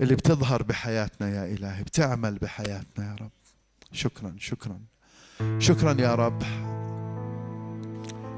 اللي 0.00 0.14
بتظهر 0.14 0.62
بحياتنا 0.62 1.28
يا 1.28 1.54
إلهي 1.54 1.82
بتعمل 1.82 2.38
بحياتنا 2.38 3.10
يا 3.10 3.16
رب. 3.20 3.30
شكرا 3.92 4.36
شكرا. 4.38 4.80
شكرا 5.58 6.00
يا 6.00 6.14
رب. 6.14 6.42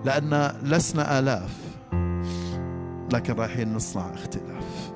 لأن 0.07 0.53
لسنا 0.63 1.19
آلاف 1.19 1.55
لكن 3.13 3.35
رايحين 3.35 3.75
نصنع 3.75 4.15
اختلاف. 4.15 4.93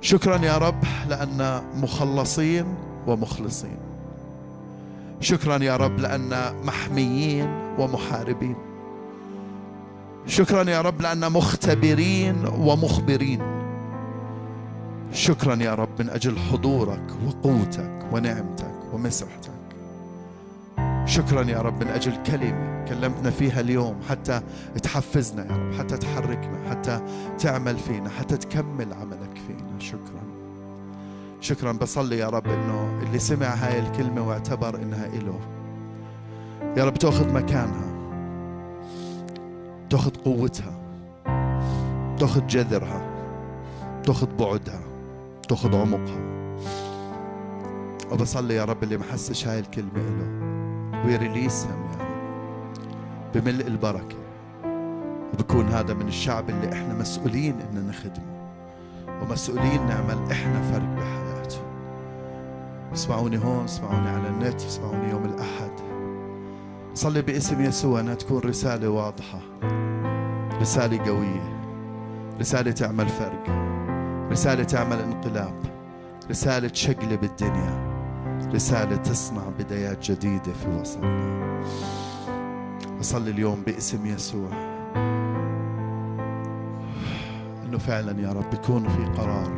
شكرا 0.00 0.36
يا 0.44 0.58
رب 0.58 0.84
لأن 1.08 1.62
مخلصين 1.74 2.74
ومخلصين. 3.06 3.78
شكرا 5.20 5.62
يا 5.62 5.76
رب 5.76 5.98
لأن 5.98 6.54
محميين 6.64 7.48
ومحاربين. 7.78 8.56
شكرا 10.26 10.70
يا 10.70 10.80
رب 10.80 11.00
لأن 11.00 11.32
مختبرين 11.32 12.46
ومخبرين. 12.46 13.40
شكرا 15.12 15.54
يا 15.54 15.74
رب 15.74 15.88
من 15.98 16.10
أجل 16.10 16.38
حضورك 16.38 17.06
وقوتك 17.26 18.06
ونعمتك 18.12 18.74
ومسحتك. 18.92 19.57
شكرا 21.08 21.42
يا 21.42 21.58
رب 21.58 21.84
من 21.84 21.88
أجل 21.90 22.22
كلمة 22.22 22.84
كلمتنا 22.88 23.30
فيها 23.30 23.60
اليوم 23.60 23.96
حتى 24.08 24.40
تحفزنا 24.82 25.44
يا 25.44 25.56
رب 25.56 25.74
حتى 25.78 25.96
تحركنا 25.96 26.70
حتى 26.70 27.00
تعمل 27.38 27.78
فينا 27.78 28.10
حتى 28.10 28.36
تكمل 28.36 28.92
عملك 28.92 29.38
فينا. 29.46 29.78
شكرا. 29.78 30.22
شكرا. 31.40 31.72
بصلي 31.72 32.18
يا 32.18 32.28
رب 32.28 32.46
إنه 32.46 33.00
اللي 33.02 33.18
سمع 33.18 33.46
هاي 33.46 33.78
الكلمة 33.78 34.28
واعتبر 34.28 34.76
إنها 34.76 35.06
إله. 35.06 35.40
يا 36.76 36.84
رب 36.84 36.94
تأخذ 36.94 37.32
مكانها. 37.32 37.88
تأخذ 39.90 40.10
قوتها. 40.10 40.78
تأخذ 42.18 42.46
جذرها. 42.46 43.00
تأخذ 44.04 44.36
بعدها. 44.36 44.80
تأخذ 45.48 45.76
عمقها. 45.76 46.28
وبصلي 48.12 48.54
يا 48.54 48.64
رب 48.64 48.82
اللي 48.82 48.96
ما 48.96 49.04
حسش 49.12 49.48
هاي 49.48 49.58
الكلمة 49.58 49.90
إله. 49.96 50.67
ويريليسهم 51.04 51.70
يا 51.70 52.04
رب. 52.04 52.08
بملء 53.34 53.66
البركة. 53.66 54.16
وبكون 55.34 55.68
هذا 55.68 55.94
من 55.94 56.08
الشعب 56.08 56.50
اللي 56.50 56.72
إحنا 56.72 56.94
مسؤولين 56.94 57.60
ان 57.60 57.86
نخدمه. 57.88 58.38
ومسؤولين 59.22 59.86
نعمل 59.86 60.32
إحنا 60.32 60.62
فرق 60.62 60.88
بحياته. 60.96 61.58
اسمعوني 62.92 63.38
هون 63.38 63.64
اسمعوني 63.64 64.08
على 64.08 64.28
النت 64.28 64.62
اسمعوني 64.62 65.10
يوم 65.10 65.24
الأحد. 65.24 65.70
صلي 66.94 67.22
باسم 67.22 67.64
يسوع 67.64 68.00
أنها 68.00 68.14
تكون 68.14 68.38
رسالة 68.38 68.88
واضحة. 68.88 69.40
رسالة 70.60 71.04
قوية. 71.06 71.58
رسالة 72.40 72.70
تعمل 72.70 73.08
فرق. 73.08 73.44
رسالة 74.30 74.64
تعمل 74.64 74.98
انقلاب. 74.98 75.54
رسالة 76.30 76.68
تشقلب 76.68 77.24
الدنيا. 77.24 77.87
رسالة 78.54 78.96
تصنع 78.96 79.42
بدايات 79.58 80.10
جديدة 80.10 80.52
في 80.52 80.68
وسطنا. 80.68 81.62
أصلي 83.00 83.30
اليوم 83.30 83.62
باسم 83.66 84.06
يسوع. 84.06 84.48
إنه 87.64 87.78
فعلا 87.78 88.20
يا 88.20 88.32
رب 88.32 88.54
يكون 88.54 88.88
في 88.88 89.04
قرار 89.20 89.50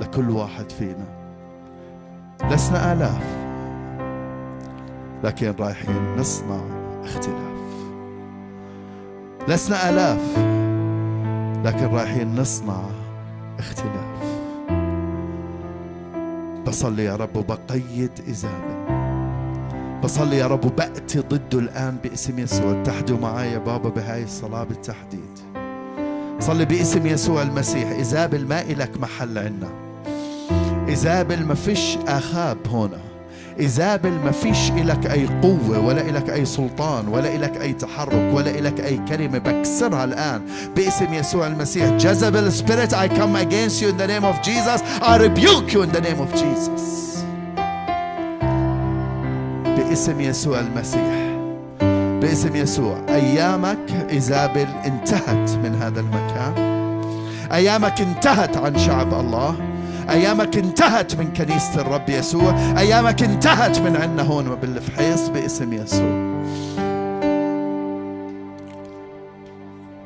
لكل 0.00 0.30
واحد 0.30 0.72
فينا. 0.72 1.06
لسنا 2.50 2.92
آلاف 2.92 3.24
لكن 5.24 5.54
رايحين 5.60 6.16
نصنع 6.16 6.60
اختلاف. 7.04 7.58
لسنا 9.48 9.90
آلاف 9.90 10.38
لكن 11.66 11.86
رايحين 11.94 12.40
نصنع 12.40 12.80
اختلاف. 13.58 14.27
بصلي 16.68 17.04
يا 17.04 17.16
رب 17.16 17.36
وبقيد 17.36 18.10
إيزابل 18.28 18.78
بصلي 20.02 20.36
يا 20.36 20.46
رب 20.46 20.64
وبأتي 20.64 21.18
ضده 21.18 21.58
الآن 21.58 21.96
باسم 22.04 22.38
يسوع. 22.38 22.80
اتحدوا 22.80 23.18
معي 23.18 23.52
يا 23.52 23.58
بابا 23.58 23.88
بهاي 23.88 24.22
الصلاة 24.22 24.64
بالتحديد. 24.64 25.38
صلي 26.40 26.64
باسم 26.64 27.06
يسوع 27.06 27.42
المسيح. 27.42 27.90
إيزابل 27.90 28.46
ما 28.46 28.62
إلك 28.62 29.00
محل 29.00 29.38
عنا. 29.38 29.68
إيزابل 30.88 31.44
ما 31.44 31.54
فيش 31.54 31.96
آخاب 32.08 32.58
هنا. 32.66 33.07
إيزابل 33.60 34.10
ما 34.10 34.30
فيش 34.30 34.70
إلك 34.70 35.06
أي 35.06 35.26
قوة 35.42 35.86
ولا 35.86 36.00
إلك 36.00 36.30
أي 36.30 36.44
سلطان 36.44 37.08
ولا 37.08 37.34
إلك 37.34 37.60
أي 37.60 37.72
تحرك 37.72 38.30
ولا 38.32 38.50
إلك 38.50 38.80
أي 38.80 39.00
كلمة. 39.08 39.38
بكسرها 39.38 40.04
الآن 40.04 40.42
باسم 40.76 41.14
يسوع 41.14 41.46
المسيح. 41.46 41.98
Jezebel 41.98 42.50
spirit 42.50 42.92
I 42.92 43.08
come 43.08 43.36
against 43.36 43.82
you 43.82 43.88
in 43.88 43.96
the 43.96 44.06
name 44.06 44.24
of 44.24 44.42
Jesus. 44.42 44.82
I 45.02 45.16
rebuke 45.16 45.72
you 45.72 45.82
in 45.82 45.90
the 45.92 46.00
name 46.00 46.20
of 46.20 46.30
Jesus. 46.34 47.24
باسم 49.76 50.20
يسوع 50.20 50.60
المسيح. 50.60 51.28
باسم 52.20 52.56
يسوع. 52.56 52.96
أيامك 53.08 54.06
ايزابل 54.10 54.66
انتهت 54.86 55.50
من 55.50 55.78
هذا 55.82 56.00
المكان. 56.00 56.52
أيامك 57.52 58.00
انتهت 58.00 58.56
عن 58.56 58.78
شعب 58.78 59.14
الله. 59.14 59.67
أيامك 60.10 60.56
انتهت 60.56 61.16
من 61.16 61.32
كنيسة 61.32 61.80
الرب 61.80 62.08
يسوع. 62.08 62.54
أيامك 62.78 63.22
انتهت 63.22 63.78
من 63.78 63.96
عنا 63.96 64.22
هون 64.22 64.54
بالفحيص 64.54 65.28
باسم 65.28 65.72
يسوع. 65.72 66.38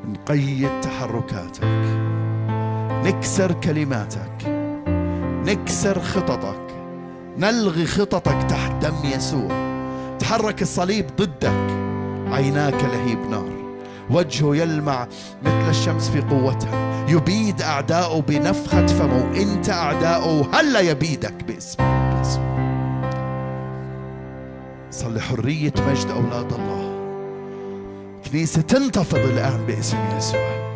نقيد 0.09 0.81
تحركاتك. 0.81 1.65
نكسر 3.05 3.53
كلماتك. 3.53 4.49
نكسر 5.47 6.01
خططك. 6.01 6.75
نلغي 7.39 7.87
خططك 7.87 8.43
تحت 8.43 8.73
دم 8.83 9.11
يسوع. 9.17 9.49
تحرك 10.19 10.63
الصليب 10.63 11.07
ضدك. 11.19 11.83
عيناك 12.33 12.85
لهيب 12.85 13.31
نار. 13.31 13.62
وجهه 14.15 14.57
يلمع 14.57 15.07
مثل 15.43 15.71
الشمس 15.71 16.11
في 16.11 16.21
قوتها. 16.21 17.07
يبيد 17.09 17.63
أعداؤه 17.63 18.21
بنفخة 18.21 18.87
فمه. 18.87 19.37
أنت 19.37 19.71
أعداؤه 19.71 20.47
هلا 20.53 20.81
يبيدك 20.81 21.45
باسم 21.45 21.79
صلي 24.91 25.21
حرية 25.21 25.73
مجد 25.89 26.11
أولاد 26.11 26.53
الله. 26.53 26.93
كنيسة 28.31 28.63
تنتفض 28.63 29.19
الآن 29.19 29.67
باسم 29.67 29.97
يسوع. 30.17 30.73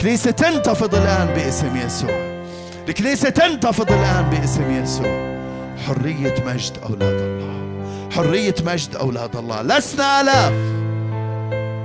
كنيسة 0.00 0.30
تنتفض 0.30 0.94
الآن 0.94 1.26
باسم 1.26 1.76
يسوع. 1.76 2.36
الكنيسة 2.88 3.28
تنتفض 3.28 3.92
الآن 3.92 4.24
باسم 4.30 4.70
يسوع. 4.70 5.36
حرية 5.86 6.34
مجد 6.46 6.72
أولاد 6.82 7.20
الله. 7.20 7.56
حرية 8.10 8.54
مجد 8.66 8.96
أولاد 8.96 9.36
الله. 9.36 9.62
لسنا 9.62 10.20
آلاف. 10.20 10.75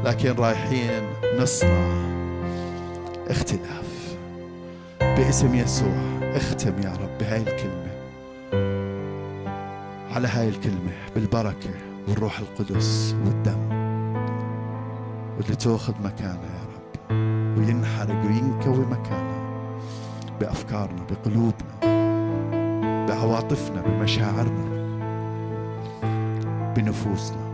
لكن 0.05 0.31
رايحين 0.31 1.03
نصنع 1.39 1.91
اختلاف. 3.29 4.15
باسم 5.01 5.55
يسوع 5.55 6.19
اختم 6.21 6.73
يا 6.83 6.93
رب 7.01 7.17
بهاي 7.19 7.41
الكلمة. 7.41 7.91
على 10.15 10.27
هاي 10.27 10.49
الكلمة 10.49 10.91
بالبركة 11.15 11.69
والروح 12.07 12.39
القدس 12.39 13.15
والدم 13.25 13.71
واللي 15.37 15.55
تأخذ 15.55 15.93
مكانها 16.03 16.33
يا 16.33 16.65
رب 16.75 17.57
وينحرق 17.57 18.25
وينكوي 18.25 18.85
مكانها 18.85 19.41
بأفكارنا 20.39 21.01
بقلوبنا 21.11 21.81
بعواطفنا 23.07 23.81
بمشاعرنا 23.81 24.71
بنفوسنا 26.75 27.51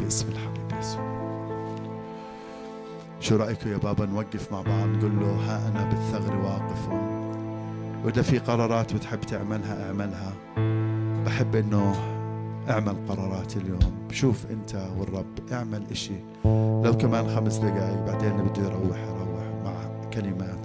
باسم 0.00 0.26
الحبيب 0.28 0.61
شو 3.22 3.36
رأيكم 3.36 3.72
يا 3.72 3.76
بابا 3.76 4.06
نوقف 4.06 4.52
مع 4.52 4.62
بعض؟ 4.62 4.88
نقول 4.88 5.20
له 5.20 5.26
ها 5.26 5.68
أنا 5.68 5.84
بالثغر 5.84 6.36
واقف. 6.36 6.88
وإذا 8.04 8.22
في 8.22 8.38
قرارات 8.38 8.94
بتحب 8.94 9.20
تعملها 9.20 9.86
أعملها. 9.86 10.32
بحب 11.26 11.56
إنه 11.56 11.94
أعمل 12.70 12.94
قرارات 13.08 13.56
اليوم. 13.56 14.08
شوف 14.10 14.46
أنت 14.50 14.88
والرب 14.98 15.52
اعمل 15.52 15.82
إشي. 15.90 16.14
لو 16.84 16.96
كمان 17.00 17.28
خمس 17.36 17.56
دقايق 17.56 18.06
بعدين 18.06 18.30
اللي 18.30 18.42
بده 18.42 18.62
يروح 18.62 18.98
يروح 18.98 19.44
مع 19.64 19.72
كلمات. 20.12 20.61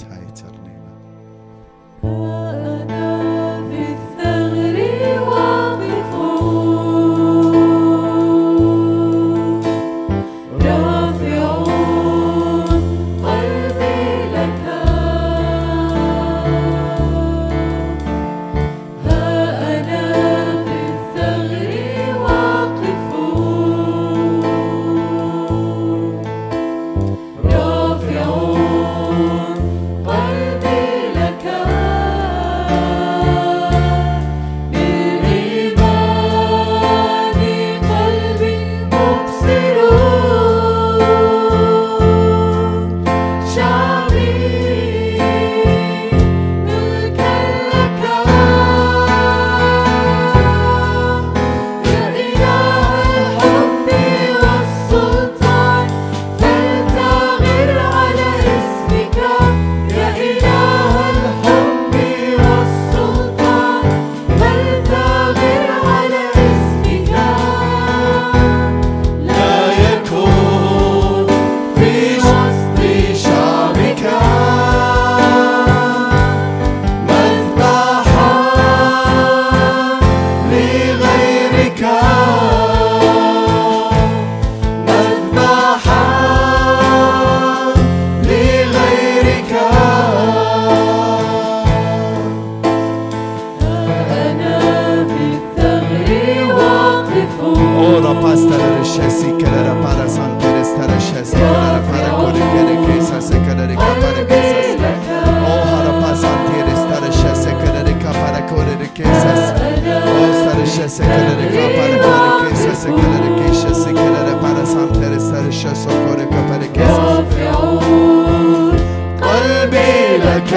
قلبي 119.22 120.18
لك 120.18 120.54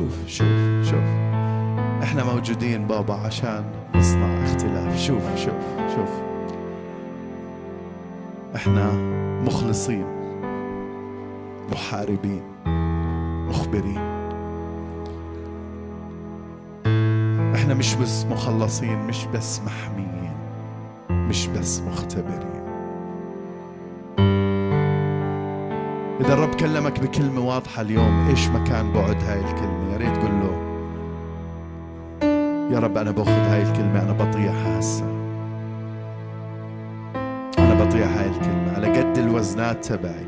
شوف 0.00 0.28
شوف 0.28 0.90
شوف. 0.90 1.04
إحنا 2.02 2.24
موجودين 2.24 2.86
بابا 2.86 3.14
عشان 3.14 3.64
نصنع 3.94 4.42
اختلاف. 4.44 4.98
شوف 4.98 5.22
شوف 5.36 5.54
شوف. 5.94 6.08
إحنا 8.56 8.92
مخلصين 9.44 10.04
محاربين 11.72 12.42
مخبرين. 13.48 14.00
إحنا 17.54 17.74
مش 17.74 17.94
بس 17.94 18.24
مخلصين 18.24 18.98
مش 18.98 19.26
بس 19.26 19.60
محميين 19.60 20.32
مش 21.10 21.46
بس 21.46 21.80
مختبرين. 21.80 22.59
إذا 26.20 26.34
الرب 26.34 26.54
كلمك 26.54 27.00
بكلمة 27.00 27.40
واضحة 27.40 27.82
اليوم 27.82 28.28
إيش 28.28 28.48
مكان 28.48 28.92
بعد 28.92 29.22
هاي 29.22 29.40
الكلمة؟ 29.40 29.92
يا 29.92 29.96
ريت 29.96 30.16
تقول 30.16 30.30
له. 30.30 30.70
يا 32.74 32.78
رب 32.78 32.96
أنا 32.96 33.10
باخذ 33.10 33.30
هاي 33.30 33.62
الكلمة 33.62 34.02
أنا 34.02 34.12
بطيعها 34.12 34.78
هسه. 34.78 35.04
أنا 37.58 37.84
بطيع 37.84 38.06
هاي 38.06 38.26
الكلمة. 38.26 38.72
على 38.76 38.98
قد 38.98 39.18
الوزنات 39.18 39.84
تبعي. 39.84 40.26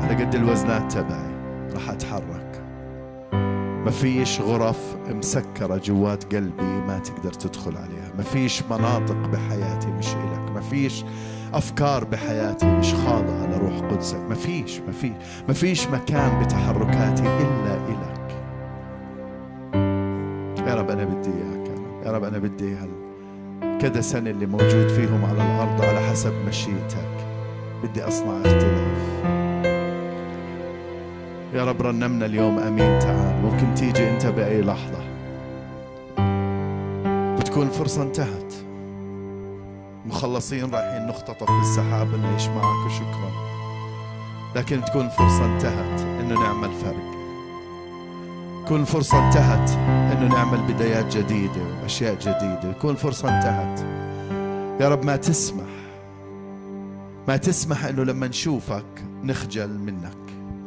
على 0.00 0.24
قد 0.24 0.34
الوزنات 0.34 0.92
تبعي. 0.92 1.34
راح 1.74 1.90
أتحرك. 1.90 2.62
ما 3.84 3.90
فيش 3.90 4.40
غرف 4.40 4.96
مسكرة 5.08 5.76
جوات 5.76 6.34
قلبي 6.34 6.80
ما 6.86 6.98
تقدر 6.98 7.32
تدخل 7.32 7.76
عليها. 7.76 8.12
ما 8.16 8.22
فيش 8.22 8.62
مناطق 8.62 9.16
بحياتي 9.16 9.88
مش 9.88 10.08
إلك. 10.08 10.50
ما 10.54 10.60
فيش 10.60 11.04
أفكار 11.54 12.04
بحياتي 12.04 12.66
مش 12.66 12.94
خاضعة 12.94 13.46
لروح 13.64 13.90
قدسك 13.90 14.20
ما 14.28 14.34
فيش 14.34 14.80
ما 14.80 14.92
فيش 14.92 15.12
ما 15.48 15.54
فيش 15.54 15.86
مكان 15.88 16.42
بتحركاتي 16.44 17.22
إلا 17.22 17.74
إلك 17.88 18.14
يا 20.68 20.74
رب 20.74 20.90
أنا 20.90 21.04
بدي 21.04 21.28
إياك 21.30 21.68
يا 21.68 21.74
رب. 21.74 22.06
يا 22.06 22.12
رب 22.12 22.24
أنا 22.24 22.38
بدي 22.38 22.74
هال 22.74 22.88
كذا 23.80 24.00
سنة 24.00 24.30
اللي 24.30 24.46
موجود 24.46 24.88
فيهم 24.88 25.24
على 25.24 25.42
الأرض 25.42 25.82
على 25.84 26.00
حسب 26.10 26.32
مشيئتك. 26.48 27.26
بدي 27.82 28.02
أصنع 28.02 28.36
اختلاف. 28.36 29.24
يا 31.54 31.64
رب 31.64 31.82
رنمنا 31.82 32.26
اليوم. 32.26 32.58
آمين. 32.58 32.98
تعال. 32.98 33.42
ممكن 33.42 33.74
تيجي 33.74 34.10
أنت 34.10 34.26
بأي 34.26 34.60
لحظة. 34.62 35.04
بتكون 37.36 37.66
الفرصه 37.66 38.02
انتهت. 38.02 38.54
مخلصين 40.06 40.70
رايحين 40.70 41.06
نختطف 41.06 41.50
بالسحاب 41.50 42.08
نعيش 42.22 42.48
معك 42.48 42.86
وشكرا 42.86 43.53
لكن 44.54 44.84
تكون 44.84 45.04
الفرصه 45.04 45.44
انتهت 45.44 46.00
إنه 46.00 46.34
نعمل 46.34 46.70
فرق. 46.72 47.14
تكون 48.64 48.80
الفرصة 48.80 49.26
انتهت 49.26 49.70
إنه 50.12 50.28
نعمل 50.28 50.58
بدايات 50.58 51.16
جديدة 51.16 51.62
وأشياء 51.82 52.14
جديدة. 52.14 52.72
تكون 52.72 52.90
الفرصة 52.90 53.28
انتهت. 53.36 53.80
يا 54.80 54.88
رب 54.88 55.04
ما 55.04 55.16
تسمح. 55.16 55.64
ما 57.28 57.36
تسمح 57.36 57.84
إنه 57.84 58.04
لما 58.04 58.26
نشوفك 58.26 58.84
نخجل 59.24 59.78
منك. 59.78 60.16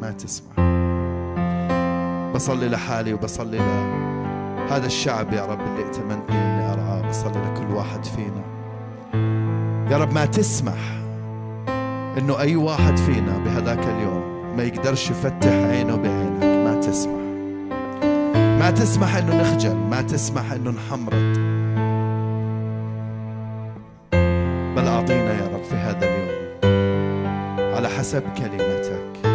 ما 0.01 0.11
تسمح. 0.11 0.59
بصلي 2.35 2.69
لحالي 2.69 3.13
وبصلي 3.13 3.57
لهذا 3.57 4.85
الشعب 4.85 5.33
يا 5.33 5.45
رب 5.45 5.59
اللي 5.59 5.85
ائتمنتني 5.85 6.37
إني 6.37 6.73
أرعاه. 6.73 7.09
بصلي 7.09 7.51
لكل 7.51 7.73
واحد 7.73 8.05
فينا. 8.05 8.43
يا 9.91 9.97
رب 9.97 10.13
ما 10.13 10.25
تسمح 10.25 11.06
إنه 12.17 12.39
أي 12.39 12.55
واحد 12.55 12.97
فينا 12.97 13.37
بهذاك 13.37 13.79
اليوم 13.79 14.55
ما 14.57 14.63
يقدرش 14.63 15.09
يفتح 15.09 15.51
عينه 15.51 15.95
بعينك 15.95 16.43
ما 16.43 16.75
تسمح. 16.81 17.21
ما 18.59 18.71
تسمح 18.71 19.15
إنه 19.15 19.41
نخجل 19.41 19.75
ما 19.75 20.01
تسمح 20.01 20.51
إنه 20.51 20.71
نحمرض 20.71 21.37
بل 24.75 24.87
أعطينا 24.87 25.33
يا 25.33 25.47
رب 25.53 25.63
في 25.63 25.75
هذا 25.75 26.05
اليوم 26.05 26.37
على 27.75 27.89
حسب 27.89 28.23
كلمتك. 28.37 29.27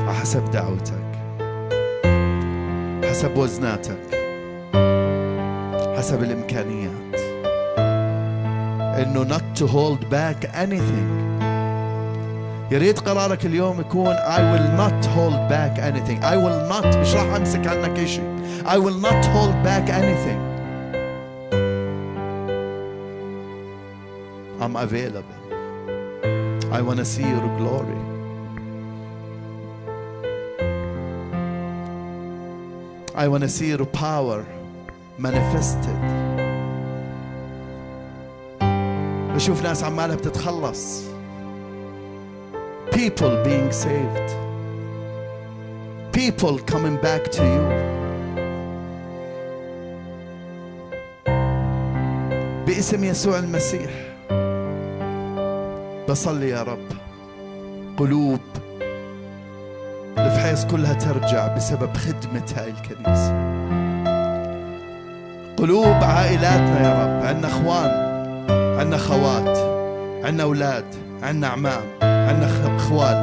على 0.00 0.14
حسب 0.20 0.50
دعوتك. 0.50 1.12
حسب 3.10 3.36
وزناتك. 3.36 3.98
حسب 5.96 6.22
الإمكانيات. 6.22 7.21
انه 9.01 9.23
not 9.37 9.59
to 9.59 9.65
hold 9.67 10.09
back 10.09 10.45
anything 10.65 11.07
يا 12.71 12.77
ريت 12.77 12.99
قرارك 12.99 13.45
اليوم 13.45 13.79
يكون 13.79 14.15
I 14.15 14.39
will 14.39 14.77
not 14.77 15.05
hold 15.05 15.49
back 15.49 15.79
anything 15.79 16.23
I 16.23 16.35
will 16.35 16.69
not 16.71 16.97
مش 16.97 17.13
راح 17.15 17.35
امسك 17.35 17.67
عنك 17.67 18.05
شيء 18.05 18.37
I 18.65 18.77
will 18.77 18.99
not 19.07 19.25
hold 19.25 19.55
back 19.63 19.89
anything 19.89 20.39
I'm 24.59 24.75
available 24.75 25.37
I 26.77 26.81
want 26.81 26.97
to 26.99 27.05
see 27.05 27.27
your 27.35 27.47
glory 27.59 28.01
I 33.23 33.27
want 33.31 33.43
to 33.47 33.49
see 33.49 33.69
your 33.73 33.85
power 33.85 34.45
manifested 35.17 35.97
بشوف 39.34 39.62
ناس 39.62 39.84
عمالها 39.84 40.16
بتتخلص. 40.16 41.02
People 42.90 43.34
being 43.46 43.72
saved. 43.84 44.28
People 46.12 46.58
coming 46.72 46.96
back 47.06 47.22
to 47.36 47.42
you. 47.54 47.66
باسم 52.66 53.04
يسوع 53.04 53.38
المسيح. 53.38 53.90
بصلي 56.08 56.48
يا 56.48 56.62
رب. 56.62 56.88
قلوب 57.96 58.40
الفحيص 60.18 60.64
كلها 60.64 60.94
ترجع 60.94 61.56
بسبب 61.56 61.96
خدمة 61.96 62.52
هاي 62.56 62.70
الكنيسة. 62.70 63.32
قلوب 65.56 66.04
عائلاتنا 66.04 66.82
يا 66.82 67.04
رب. 67.04 67.26
عندنا 67.26 67.48
اخوان. 67.48 68.01
عندنا 68.82 68.96
خوات 68.98 69.58
عندنا 70.24 70.42
أولاد 70.42 70.84
عندنا 71.22 71.46
اعمام 71.46 71.82
عندنا 72.02 72.48
خ- 72.48 72.80
خوال 72.82 73.16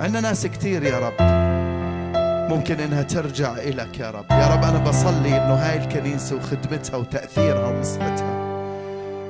عندنا 0.00 0.20
ناس 0.20 0.46
كتير 0.46 0.82
يا 0.82 0.98
رب. 0.98 1.12
ممكن 2.52 2.80
إنها 2.80 3.02
ترجع 3.02 3.52
إلك 3.52 4.00
يا 4.00 4.10
رب. 4.10 4.24
يا 4.30 4.46
رب 4.54 4.64
أنا 4.64 4.78
بصلي 4.78 5.28
إنه 5.36 5.54
هاي 5.54 5.76
الكنيسة 5.78 6.36
وخدمتها 6.36 6.96
وتأثيرها 6.96 7.66
ومسحتها 7.66 8.36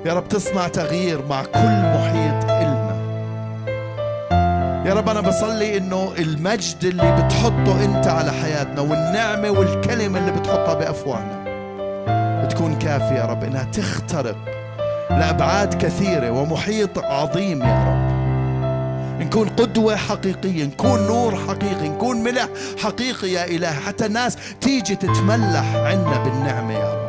يا 0.07 0.15
رب 0.15 0.29
تصنع 0.29 0.69
تغيير 0.69 1.27
مع 1.27 1.43
كل 1.45 1.83
محيط 1.95 2.45
إلنا. 2.51 2.97
يا 4.87 4.95
رب 4.95 5.09
أنا 5.09 5.21
بصلي 5.21 5.77
إنه 5.79 6.13
المجد 6.19 6.85
اللي 6.85 7.13
بتحطه 7.23 7.85
أنت 7.85 8.07
على 8.07 8.33
حياتنا 8.33 8.81
والنعمة 8.81 9.51
والكلمة 9.51 10.19
اللي 10.19 10.31
بتحطها 10.33 10.75
بأفواهنا 10.75 11.47
تكون 12.51 12.79
كافية 12.79 13.15
يا 13.17 13.25
رب 13.27 13.45
إنها 13.45 13.65
تخترق 13.65 14.37
لأبعاد 15.11 15.75
كثيرة 15.75 16.31
ومحيط 16.31 16.99
عظيم 16.99 17.63
يا 17.63 17.85
رب. 17.85 18.17
نكون 19.23 19.49
قدوة 19.49 19.97
حقيقية 19.97 20.65
نكون 20.65 21.07
نور 21.07 21.37
حقيقي 21.49 21.89
نكون 21.89 22.17
ملح 22.17 22.49
حقيقي 22.83 23.29
يا 23.29 23.45
إله. 23.45 23.73
حتى 23.73 24.07
الناس 24.07 24.37
تيجي 24.61 24.97
تتملح 24.97 25.77
عنا 25.77 26.19
بالنعمة 26.25 26.75
يا 26.75 26.95
رب. 26.95 27.07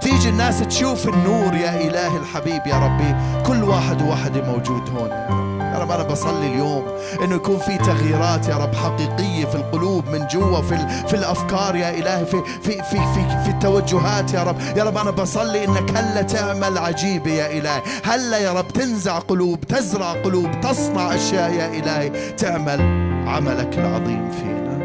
تيجي 0.00 0.28
الناس 0.28 0.60
تشوف 0.60 1.08
النور 1.08 1.54
يا 1.54 1.80
إله 1.80 2.16
الحبيب 2.16 2.66
يا 2.66 2.76
ربي. 2.76 3.42
كل 3.46 3.64
واحد 3.64 4.02
وواحدة 4.02 4.42
موجود 4.42 4.88
هون. 4.88 5.10
يا 5.10 5.26
رب 5.30 5.45
يا 5.76 5.82
رب 5.82 5.90
أنا 5.90 6.02
بصلي 6.02 6.46
اليوم 6.46 6.84
إنه 7.22 7.34
يكون 7.34 7.58
في 7.58 7.78
تغييرات 7.78 8.48
يا 8.48 8.56
رب 8.56 8.74
حقيقية 8.74 9.44
في 9.44 9.54
القلوب 9.54 10.08
من 10.08 10.26
جوا 10.26 10.60
في 10.60 10.78
في 11.08 11.14
الأفكار 11.14 11.76
يا 11.76 11.90
إلهي 11.90 12.26
في 12.26 12.42
في 12.62 12.70
في 12.70 12.96
في, 12.96 13.42
في 13.44 13.50
التوجهات 13.50 14.34
يا 14.34 14.42
رب. 14.42 14.56
يا 14.76 14.84
رب 14.84 14.98
أنا 14.98 15.10
بصلي 15.10 15.64
إنك 15.64 15.90
هلا 15.90 16.22
تعمل 16.22 16.78
عجيبة 16.78 17.30
يا 17.30 17.58
إلهي. 17.58 17.82
هلا 18.04 18.38
يا 18.38 18.52
رب 18.52 18.68
تنزع 18.68 19.18
قلوب 19.18 19.60
تزرع 19.60 20.12
قلوب 20.12 20.60
تصنع 20.60 21.14
أشياء 21.14 21.52
يا 21.52 21.66
إلهي. 21.66 22.10
تعمل 22.30 22.80
عملك 23.28 23.78
العظيم 23.78 24.30
فينا. 24.30 24.76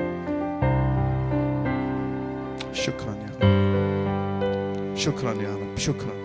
شكرا 2.74 3.16
يا 3.16 3.32
رب. 3.42 4.98
شكرا 4.98 5.34
يا 5.34 5.56
رب. 5.56 5.78
شكرا. 5.78 6.22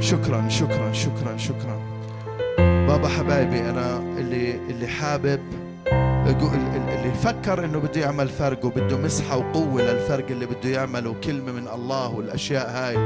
شكرا 0.00 0.48
شكرا 0.48 0.92
شكرا 0.92 1.36
شكرا. 1.36 1.91
بابا 2.88 3.08
حبايبي 3.08 3.60
أنا 3.70 3.98
اللي 3.98 4.54
اللي 4.70 4.86
حابب 4.86 5.40
اللي 6.26 7.12
فكر 7.22 7.64
إنه 7.64 7.78
بده 7.78 8.00
يعمل 8.00 8.28
فرق 8.28 8.64
وبده 8.64 8.98
مسحة 8.98 9.36
وقوة 9.36 9.82
للفرق 9.82 10.26
اللي 10.30 10.46
بده 10.46 10.68
يعمله 10.68 11.14
كلمه 11.24 11.52
من 11.52 11.68
الله 11.68 12.10
والأشياء 12.10 12.70
هاي. 12.70 12.96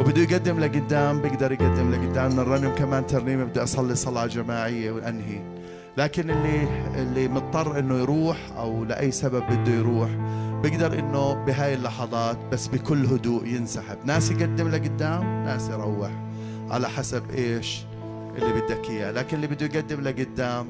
وبده 0.00 0.22
يقدم 0.22 0.60
لقدام 0.60 1.20
بيقدر 1.20 1.52
يقدم 1.52 1.90
لقدام. 1.90 2.32
نرنم 2.32 2.74
كمان 2.74 3.06
ترنيمة 3.06 3.44
بدي 3.44 3.62
أصلي 3.62 3.94
صلاة 3.94 4.26
جماعية 4.26 4.90
وأنهي. 4.92 5.40
لكن 5.96 6.30
اللي 6.30 6.68
اللي 6.96 7.28
مضطر 7.28 7.78
إنه 7.78 7.98
يروح 7.98 8.36
أو 8.56 8.84
لأي 8.84 9.10
سبب 9.10 9.42
بده 9.50 9.72
يروح 9.72 10.10
بيقدر 10.62 10.98
إنه 10.98 11.44
بهاي 11.44 11.74
اللحظات 11.74 12.38
بس 12.52 12.66
بكل 12.66 13.06
هدوء 13.06 13.46
ينسحب. 13.46 13.98
ناس 14.04 14.30
يقدم 14.30 14.68
لقدام 14.68 15.44
ناس 15.44 15.68
يروح. 15.68 16.10
على 16.70 16.88
حسب 16.88 17.22
إيش 17.30 17.84
اللي 18.38 18.60
بدك 18.60 18.90
إياه. 18.90 19.10
لكن 19.10 19.36
اللي 19.36 19.46
بده 19.46 19.66
يقدم 19.66 20.00
لقدام 20.00 20.66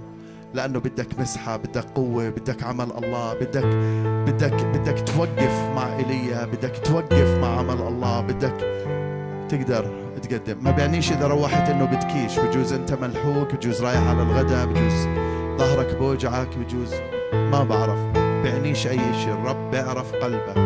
لأنه 0.55 0.79
بدك 0.79 1.21
مسحة 1.21 1.57
بدك 1.57 1.85
قوة 1.85 2.29
بدك 2.29 2.63
عمل 2.63 2.91
الله 3.05 3.35
بدك 3.35 3.67
بدك 4.33 4.65
بدك 4.65 5.01
توقف 5.09 5.71
مع 5.77 5.97
إيليا 5.97 6.45
بدك 6.45 6.77
توقف 6.85 7.39
مع 7.41 7.59
عمل 7.59 7.83
الله 7.83 8.21
بدك 8.21 8.55
تقدر 9.49 10.11
تقدم. 10.23 10.65
ما 10.65 10.71
بيعنيش 10.71 11.13
إذا 11.13 11.27
روحت 11.27 11.69
إنه 11.71 11.85
بتكيش 11.85 12.39
بجوز 12.39 12.73
أنت 12.73 12.93
ملحوق 12.93 13.55
بجوز 13.55 13.83
رايح 13.83 14.09
على 14.09 14.23
الغداء 14.23 14.67
بجوز 14.67 15.07
ظهرك 15.59 15.97
بوجعك 15.97 16.49
بجوز 16.59 16.95
ما 17.33 17.65
بعرف. 17.65 17.99
بيعنيش 18.43 18.87
أي 18.87 19.15
شيء. 19.25 19.33
الرب 19.33 19.71
بيعرف 19.71 20.15
قلبك. 20.15 20.59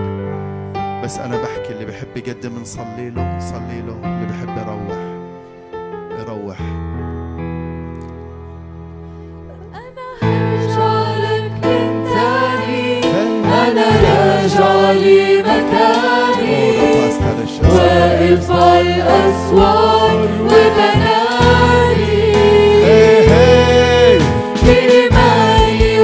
بس 1.04 1.18
أنا 1.18 1.42
بحكي 1.42 1.72
اللي 1.72 1.84
بحب 1.84 2.16
يقدم 2.16 2.58
نصلي 2.58 3.10
له 3.10 3.36
نصلي 3.36 3.82
له 3.82 3.94
اللي 4.04 4.26
بحب 4.26 4.58
يروح 4.58 4.73
لي 15.02 15.42
مكاني 15.42 16.78
وارفع 17.62 18.80
الأسوار 18.80 20.28
وبناني 20.40 22.04
لإيماني 24.62 26.00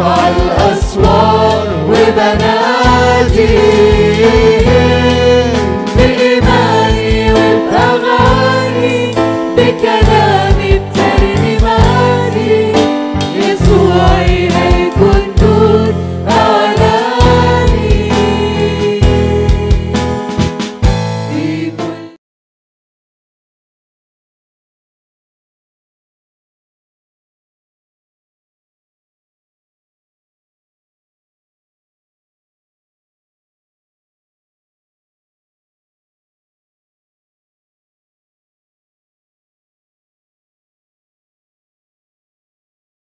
I 0.00 0.47